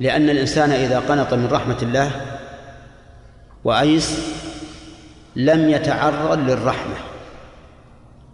لأن 0.00 0.30
الإنسان 0.30 0.70
إذا 0.70 0.98
قنط 0.98 1.34
من 1.34 1.48
رحمة 1.50 1.76
الله 1.82 2.10
وأيس 3.64 4.18
لم 5.36 5.70
يتعرض 5.70 6.38
للرحمة. 6.38 6.94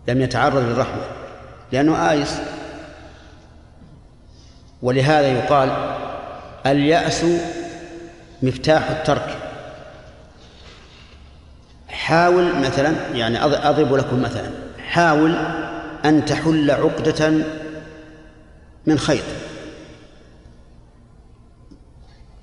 لم 0.09 0.21
يتعرض 0.21 0.63
للرحمة 0.63 1.03
لأنه 1.73 2.11
آيس. 2.11 2.39
ولهذا 4.83 5.29
يقال 5.29 5.97
اليأس 6.67 7.25
مفتاح 8.43 8.91
الترك. 8.91 9.44
حاول 12.05 12.59
مثلا 12.61 12.95
يعني 13.15 13.45
أضرب 13.45 13.95
لكم 13.95 14.23
مثلا 14.23 14.51
حاول 14.79 15.35
أن 16.05 16.25
تحل 16.25 16.71
عقدة 16.71 17.33
من 18.87 18.99
خيط. 18.99 19.25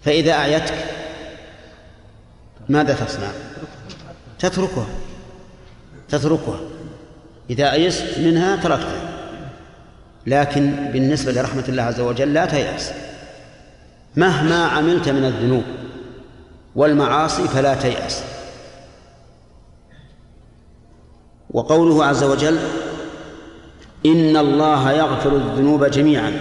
فإذا 0.01 0.31
أعيتك 0.31 0.85
ماذا 2.69 2.93
تصنع؟ 2.93 3.27
تتركها. 4.39 4.88
تتركها. 6.09 6.59
إذا 7.49 7.71
أيست 7.71 8.19
منها 8.19 8.55
تركتها. 8.55 9.11
لكن 10.27 10.91
بالنسبة 10.93 11.31
لرحمة 11.31 11.63
الله 11.69 11.83
عز 11.83 11.99
وجل 11.99 12.33
لا 12.33 12.45
تيأس. 12.45 12.91
مهما 14.15 14.65
عملت 14.65 15.09
من 15.09 15.25
الذنوب 15.25 15.63
والمعاصي 16.75 17.47
فلا 17.47 17.75
تيأس. 17.75 18.23
وقوله 21.53 22.06
عز 22.06 22.23
وجل 22.23 22.60
إن 24.06 24.38
الله 24.38 24.91
يغفر 24.91 25.36
الذنوب 25.36 25.86
جميعا. 25.86 26.40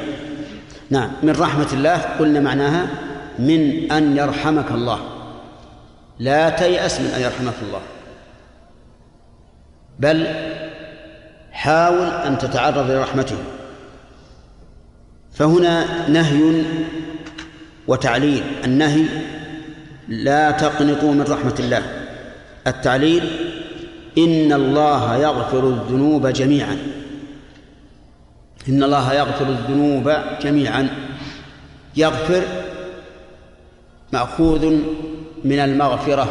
نعم 0.91 1.11
من 1.23 1.31
رحمة 1.31 1.67
الله 1.73 1.97
قلنا 1.97 2.41
معناها 2.41 2.87
من 3.39 3.93
أن 3.93 4.17
يرحمك 4.17 4.71
الله. 4.71 5.01
لا 6.19 6.51
تيأس 6.51 7.01
من 7.01 7.07
أن 7.07 7.21
يرحمك 7.21 7.55
الله. 7.63 7.81
بل 9.99 10.27
حاول 11.53 12.07
أن 12.07 12.39
تتعرض 12.39 12.91
لرحمته. 12.91 13.37
فهنا 15.33 16.09
نهي 16.09 16.65
وتعليل. 17.89 18.43
النهي 18.65 19.05
لا 20.09 20.51
تقنطوا 20.51 21.13
من 21.13 21.23
رحمة 21.23 21.55
الله. 21.59 21.83
التعليل 22.67 23.50
إن 24.19 24.53
الله 24.53 25.17
يغفر 25.17 25.69
الذنوب 25.69 26.27
جميعا. 26.27 26.79
إن 28.69 28.83
الله 28.83 29.13
يغفر 29.13 29.49
الذنوب 29.49 30.13
جميعا. 30.43 30.89
يغفر 31.97 32.43
مأخوذ 34.13 34.67
من 35.45 35.59
المغفرة 35.59 36.29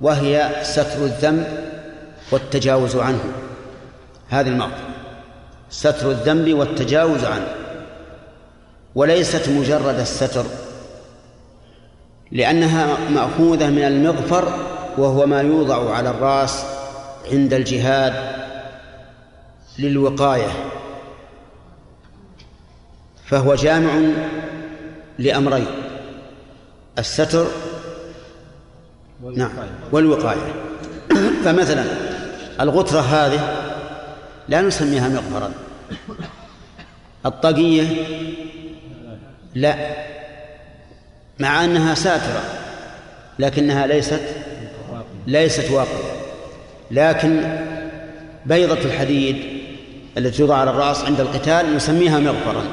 وهي 0.00 0.50
ستر 0.62 1.04
الذنب 1.04 1.46
والتجاوز 2.32 2.96
عنه. 2.96 3.24
هذه 4.28 4.48
المغفرة 4.48 4.94
ستر 5.70 6.10
الذنب 6.10 6.54
والتجاوز 6.54 7.24
عنه. 7.24 7.48
وليست 8.94 9.48
مجرد 9.48 9.98
الستر 9.98 10.44
لأنها 12.32 12.96
مأخوذة 13.10 13.70
من 13.70 13.82
المغفر 13.82 14.75
وهو 14.98 15.26
ما 15.26 15.40
يوضع 15.40 15.94
على 15.94 16.10
الرأس 16.10 16.64
عند 17.32 17.54
الجهاد 17.54 18.14
للوقاية 19.78 20.48
فهو 23.26 23.54
جامع 23.54 24.00
لأمرين 25.18 25.66
الستر 26.98 27.46
نعم 29.36 29.50
والوقاية. 29.92 30.52
فمثلا 31.44 31.84
الغترة 32.60 33.00
هذه 33.00 33.66
لا 34.48 34.62
نسميها 34.62 35.08
مغفرا 35.08 35.50
الطاقية 37.26 37.86
لا 39.54 39.76
مع 41.38 41.64
أنها 41.64 41.94
ساترة 41.94 42.42
لكنها 43.38 43.86
ليست 43.86 44.20
ليست 45.26 45.70
واقعة. 45.70 46.16
لكن 46.90 47.58
بيضة 48.46 48.78
الحديد 48.84 49.36
التي 50.18 50.38
توضع 50.38 50.56
على 50.56 50.70
الرأس 50.70 51.04
عند 51.04 51.20
القتال 51.20 51.76
نسميها 51.76 52.18
مغفرا 52.18 52.64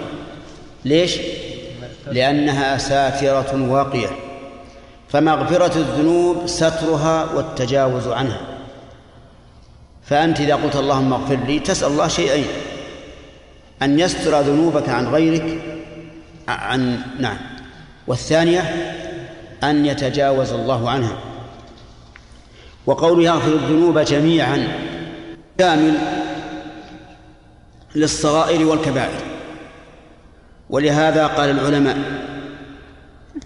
ليش؟ 0.86 1.18
لأنها 2.12 2.78
ساترة 2.78 3.72
واقية 3.72 4.08
فمغفرة 5.10 5.78
الذنوب 5.78 6.48
سترها 6.48 7.34
والتجاوز 7.34 8.08
عنها. 8.08 8.42
فأنت 10.04 10.40
إذا 10.40 10.56
قلت 10.56 10.76
اللهم 10.76 11.14
اغفر 11.14 11.36
لي 11.48 11.60
تسأل 11.60 11.88
الله 11.88 12.08
شيئين. 12.08 12.46
أن 13.82 14.00
يستر 14.00 14.42
ذنوبك 14.42 14.90
عن 14.90 15.08
غيرك 15.08 15.62
عن 16.48 17.00
نعم. 17.20 17.38
والثانية 18.08 18.62
أن 19.64 19.86
يتجاوز 19.86 20.52
الله 20.52 20.90
عنها. 20.90 21.18
وقول 22.86 23.26
يغفر 23.26 23.54
الذنوب 23.54 24.00
جميعا 24.00 24.68
كامل 25.58 25.98
للصغائر 27.96 28.66
والكبائر. 28.66 29.22
ولهذا 30.70 31.28
قال 31.28 31.50
العلماء 31.50 31.98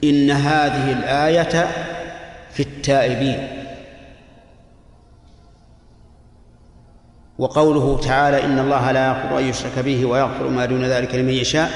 إن 0.03 0.31
هذه 0.31 0.91
الآية 0.91 1.67
في 2.53 2.59
التائبين. 2.59 3.47
وقوله 7.37 7.99
تعالى 8.03 8.45
إن 8.45 8.59
الله 8.59 8.91
لا 8.91 9.07
يغفر 9.07 9.39
أن 9.39 9.43
يشرك 9.43 9.79
به 9.79 10.05
ويغفر 10.05 10.47
ما 10.47 10.65
دون 10.65 10.85
ذلك 10.85 11.15
لمن 11.15 11.33
يشاء 11.33 11.71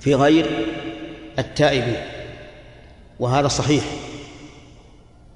في 0.00 0.14
غير 0.14 0.66
التائبين. 1.38 2.02
وهذا 3.20 3.48
صحيح. 3.48 3.84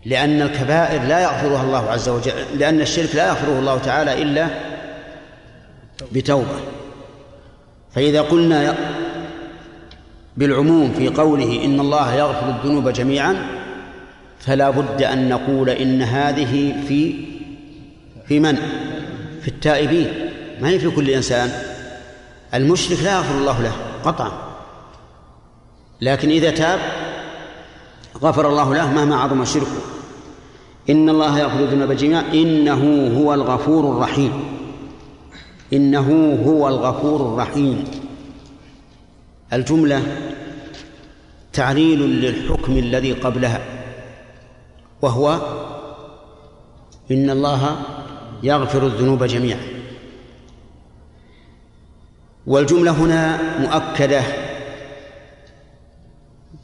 لأن 0.05 0.43
الكبائر 0.43 1.03
لا 1.03 1.21
يغفرها 1.21 1.63
الله 1.63 1.91
عز 1.91 2.09
وجل 2.09 2.33
لأن 2.59 2.81
الشرك 2.81 3.15
لا 3.15 3.29
يغفره 3.29 3.59
الله 3.59 3.79
تعالى 3.79 4.23
إلا 4.23 4.49
بتوبة. 6.13 6.61
فإذا 7.95 8.23
قلنا 8.23 8.75
بالعموم 10.37 10.93
في 10.93 11.09
قوله 11.09 11.65
إن 11.65 11.81
الله 11.81 12.15
يغفر 12.15 12.49
الذنوب 12.49 12.89
جميعا 12.89 13.47
فلا 14.39 14.71
بد 14.71 15.03
أن 15.03 15.29
نقول 15.29 15.71
إن 15.71 16.03
هذه 16.03 16.75
في 16.89 17.15
في 18.29 18.41
من؟ 18.41 18.57
في 19.43 19.49
التائبين. 19.49 20.31
ما 20.61 20.69
هي 20.69 20.79
في 20.79 20.91
كل 20.91 21.11
إنسان؟ 21.11 21.51
المشرك 22.55 23.03
لا 23.03 23.17
يغفر 23.17 23.39
الله 23.39 23.63
له 23.63 23.73
قطعا. 24.05 24.33
لكن 26.01 26.31
إذا 26.31 26.51
تاب 26.51 26.79
غفر 28.17 28.49
الله 28.49 28.75
له 28.75 28.93
مهما 28.93 29.17
عظم 29.17 29.45
شركه. 29.45 29.83
إن 30.91 31.09
الله 31.09 31.39
يغفر 31.39 31.59
الذنوب 31.59 31.93
جميعا. 31.93 32.21
إنه 32.35 33.13
هو 33.19 33.35
الغفور 33.35 33.97
الرحيم. 33.97 34.33
إنه 35.73 36.39
هو 36.47 36.69
الغفور 36.69 37.21
الرحيم. 37.21 37.85
الجملة 39.53 40.03
تعليل 41.53 42.01
للحكم 42.01 42.73
الذي 42.73 43.13
قبلها 43.13 43.61
وهو 45.03 45.41
إن 47.11 47.31
الله 47.31 47.77
يغفر 48.43 48.87
الذنوب 48.87 49.25
جميعا. 49.25 49.61
والجملة 52.47 52.91
هنا 52.91 53.39
مؤكدة 53.59 54.23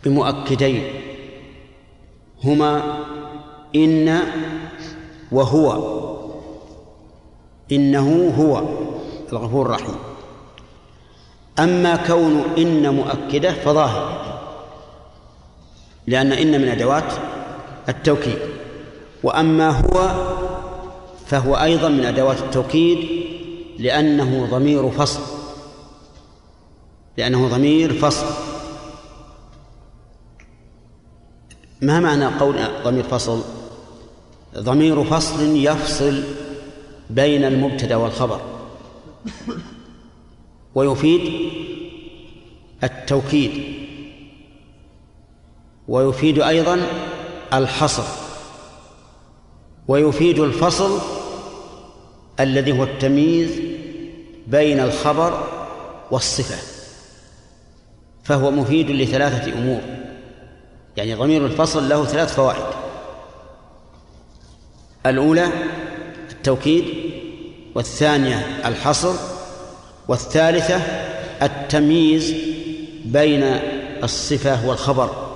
بمؤكدين. 0.05 1.08
هما 2.45 2.99
إن 3.75 4.21
وهو 5.33 5.99
إنه 7.73 8.35
هو 8.39 8.63
الغفور 9.33 9.67
الرحيم. 9.67 9.97
أما 11.59 11.97
كون 11.97 12.43
إن 12.59 12.95
مؤكدة 12.95 13.53
فظاهر 13.53 14.39
لأن 16.07 16.33
إن 16.33 16.61
من 16.61 16.69
أدوات 16.69 17.13
التوكيد. 17.89 18.39
وأما 19.23 19.71
هو 19.71 20.11
فهو 21.27 21.55
أيضا 21.55 21.89
من 21.89 22.05
أدوات 22.05 22.39
التوكيد 22.39 23.09
لأنه 23.79 24.49
ضمير 24.51 24.91
فصل 24.91 25.21
لأنه 27.17 27.49
ضمير 27.49 27.93
فصل. 27.93 28.48
ما 31.81 32.01
معنى 32.01 32.27
قول 32.27 32.57
ضمير 32.85 33.03
فصل؟ 33.05 33.43
ضمير 34.59 35.05
فصل 35.05 35.57
يفصل 35.57 36.23
بين 37.11 37.45
المبتدأ 37.45 37.97
والخبر. 37.97 38.41
ويفيد 40.75 41.51
التوكيد. 42.85 43.51
ويفيد 45.89 46.39
أيضا 46.39 46.87
الحصر. 47.53 48.05
ويفيد 49.89 50.39
الفصل 50.39 50.99
الذي 52.41 52.73
هو 52.73 52.85
التمييز 52.85 53.51
بين 54.47 54.81
الخبر 54.81 55.45
والصفة 56.11 56.57
فهو 58.25 58.51
مفيد 58.51 58.91
لثلاثة 58.91 59.53
أمور. 59.59 60.08
يعني 60.99 61.15
ضمير 61.15 61.47
الفصل 61.47 61.89
له 61.89 62.05
ثلاث 62.05 62.35
فوائد. 62.35 62.65
الأولى 65.07 65.49
التوكيد 66.31 66.85
والثانية 67.75 68.69
الحصر 68.69 69.15
والثالثة 70.09 70.77
التمييز 71.43 72.35
بين 73.05 73.43
الصفة 74.03 74.69
والخبر. 74.69 75.29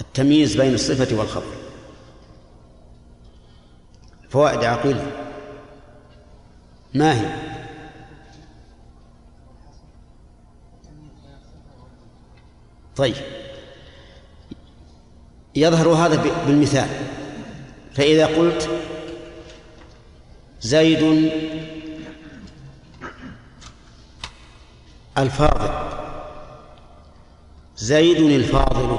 التمييز 0.00 0.56
بين 0.56 0.74
الصفة 0.74 1.16
والخبر. 1.18 1.54
فوائد 4.30 4.64
عقيلة 4.64 5.06
ما 6.94 7.20
هي؟ 7.20 7.34
طيب. 12.96 13.43
يظهر 15.56 15.88
هذا 15.88 16.24
بالمثال. 16.46 16.88
فإذا 17.94 18.26
قلت 18.26 18.70
زيد 20.60 21.32
الفاضل 25.18 25.70
زيد 27.76 28.20
الفاضل. 28.20 28.98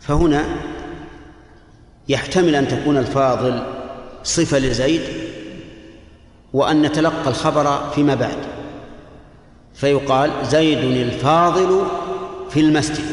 فهنا 0.00 0.44
يحتمل 2.08 2.54
أن 2.54 2.68
تكون 2.68 2.96
الفاضل 2.96 3.66
صفة 4.24 4.58
لزيد 4.58 5.02
وأن 6.52 6.82
نتلقى 6.82 7.28
الخبر 7.28 7.90
فيما 7.90 8.14
بعد. 8.14 8.53
فيقال 9.74 10.30
زيد 10.42 10.78
الفاضل 10.78 11.86
في 12.50 12.60
المسجد. 12.60 13.04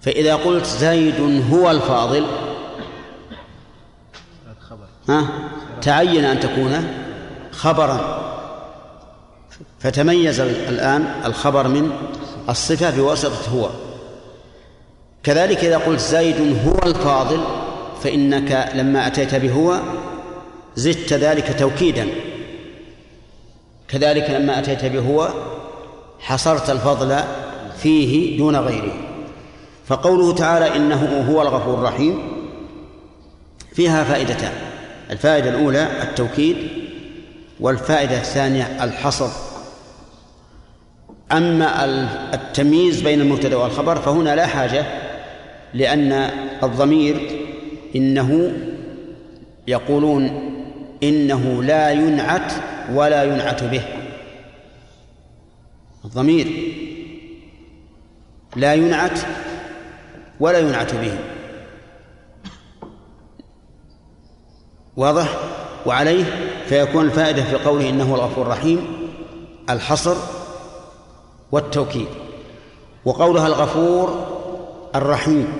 فإذا 0.00 0.34
قلت 0.34 0.66
زيد 0.66 1.44
هو 1.52 1.70
الفاضل 1.70 2.26
ها 5.08 5.28
تعين 5.82 6.24
أن 6.24 6.40
تكون 6.40 6.88
خبرا. 7.52 8.24
فتميز 9.78 10.40
الآن 10.40 11.22
الخبر 11.24 11.68
من 11.68 11.92
الصفة 12.48 12.90
بواسطة 12.90 13.50
هو. 13.54 13.70
كذلك 15.22 15.64
إذا 15.64 15.78
قلت 15.78 16.00
زيد 16.00 16.58
هو 16.66 16.78
الفاضل 16.86 17.44
فإنك 18.02 18.72
لما 18.74 19.06
أتيت 19.06 19.34
بهو 19.34 19.80
زدت 20.76 21.12
ذلك 21.12 21.58
توكيدا. 21.58 22.06
كذلك 23.94 24.30
لما 24.30 24.58
أتيت 24.58 24.84
بهو 24.84 25.28
حصرت 26.20 26.70
الفضل 26.70 27.20
فيه 27.78 28.38
دون 28.38 28.56
غيره. 28.56 28.92
فقوله 29.86 30.34
تعالى 30.34 30.76
إنه 30.76 31.26
هو 31.30 31.42
الغفور 31.42 31.74
الرحيم 31.74 32.18
فيها 33.72 34.04
فائدتان. 34.04 34.52
الفائدة 35.10 35.50
الأولى 35.50 35.88
التوكيد 36.02 36.56
والفائدة 37.60 38.16
الثانية 38.16 38.84
الحصر. 38.84 39.28
أما 41.32 41.84
التمييز 42.34 43.02
بين 43.02 43.20
المبتدأ 43.20 43.56
والخبر 43.56 43.96
فهنا 43.96 44.36
لا 44.36 44.46
حاجة 44.46 44.86
لأن 45.74 46.12
الضمير 46.62 47.16
إنه 47.96 48.52
يقولون 49.68 50.50
إنه 51.08 51.62
لا 51.62 51.90
ينعت 51.90 52.52
ولا 52.92 53.24
ينعت 53.24 53.64
به. 53.64 53.82
الضمير 56.04 56.46
لا 58.56 58.74
ينعت 58.74 59.18
ولا 60.40 60.58
ينعت 60.58 60.94
به. 60.94 61.18
واضح؟ 64.96 65.28
وعليه 65.86 66.24
فيكون 66.66 67.04
الفائدة 67.04 67.42
في 67.42 67.56
قوله 67.56 67.88
إنه 67.88 68.14
الغفور 68.14 68.46
الرحيم 68.46 68.86
الحصر 69.70 70.16
والتوكيد. 71.52 72.08
وقولها 73.04 73.46
الغفور 73.46 74.26
الرحيم. 74.94 75.52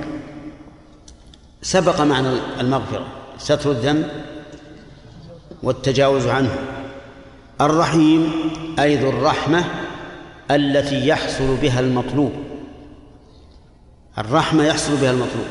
سبق 1.62 2.00
معنى 2.00 2.28
المغفرة 2.60 3.06
ستر 3.38 3.70
الذنب 3.70 4.33
والتجاوز 5.64 6.26
عنه. 6.26 6.58
الرحيم 7.60 8.32
أي 8.78 8.96
ذو 8.96 9.10
الرحمة 9.10 9.64
التي 10.50 11.06
يحصل 11.06 11.56
بها 11.56 11.80
المطلوب. 11.80 12.32
الرحمة 14.18 14.64
يحصل 14.64 14.96
بها 14.96 15.10
المطلوب 15.10 15.46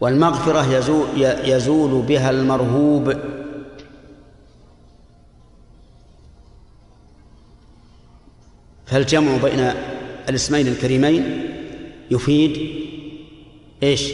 والمغفرة 0.00 0.76
يزول, 0.76 1.06
يزول 1.44 2.02
بها 2.02 2.30
المرهوب. 2.30 3.14
فالجمع 8.86 9.36
بين 9.36 9.72
الاسمين 10.28 10.66
الكريمين 10.66 11.46
يفيد 12.10 12.80
إيش؟ 13.82 14.12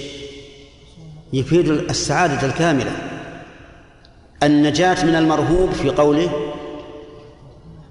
يفيد 1.32 1.68
السعادة 1.68 2.46
الكاملة. 2.46 3.15
النجاة 4.42 5.04
من 5.04 5.14
المرهوب 5.14 5.70
في 5.70 5.90
قوله 5.90 6.30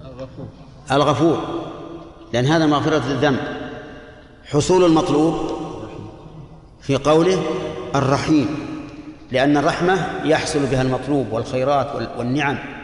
الغفور. 0.00 0.46
الغفور. 0.92 1.38
لأن 2.32 2.44
هذا 2.44 2.66
مغفرة 2.66 2.96
الذنب 2.96 3.38
حصول 4.44 4.84
المطلوب 4.84 5.34
في 6.80 6.96
قوله 6.96 7.42
الرحيم. 7.94 8.48
لأن 9.32 9.56
الرحمة 9.56 10.06
يحصل 10.24 10.66
بها 10.66 10.82
المطلوب 10.82 11.32
والخيرات 11.32 12.08
والنعم. 12.18 12.75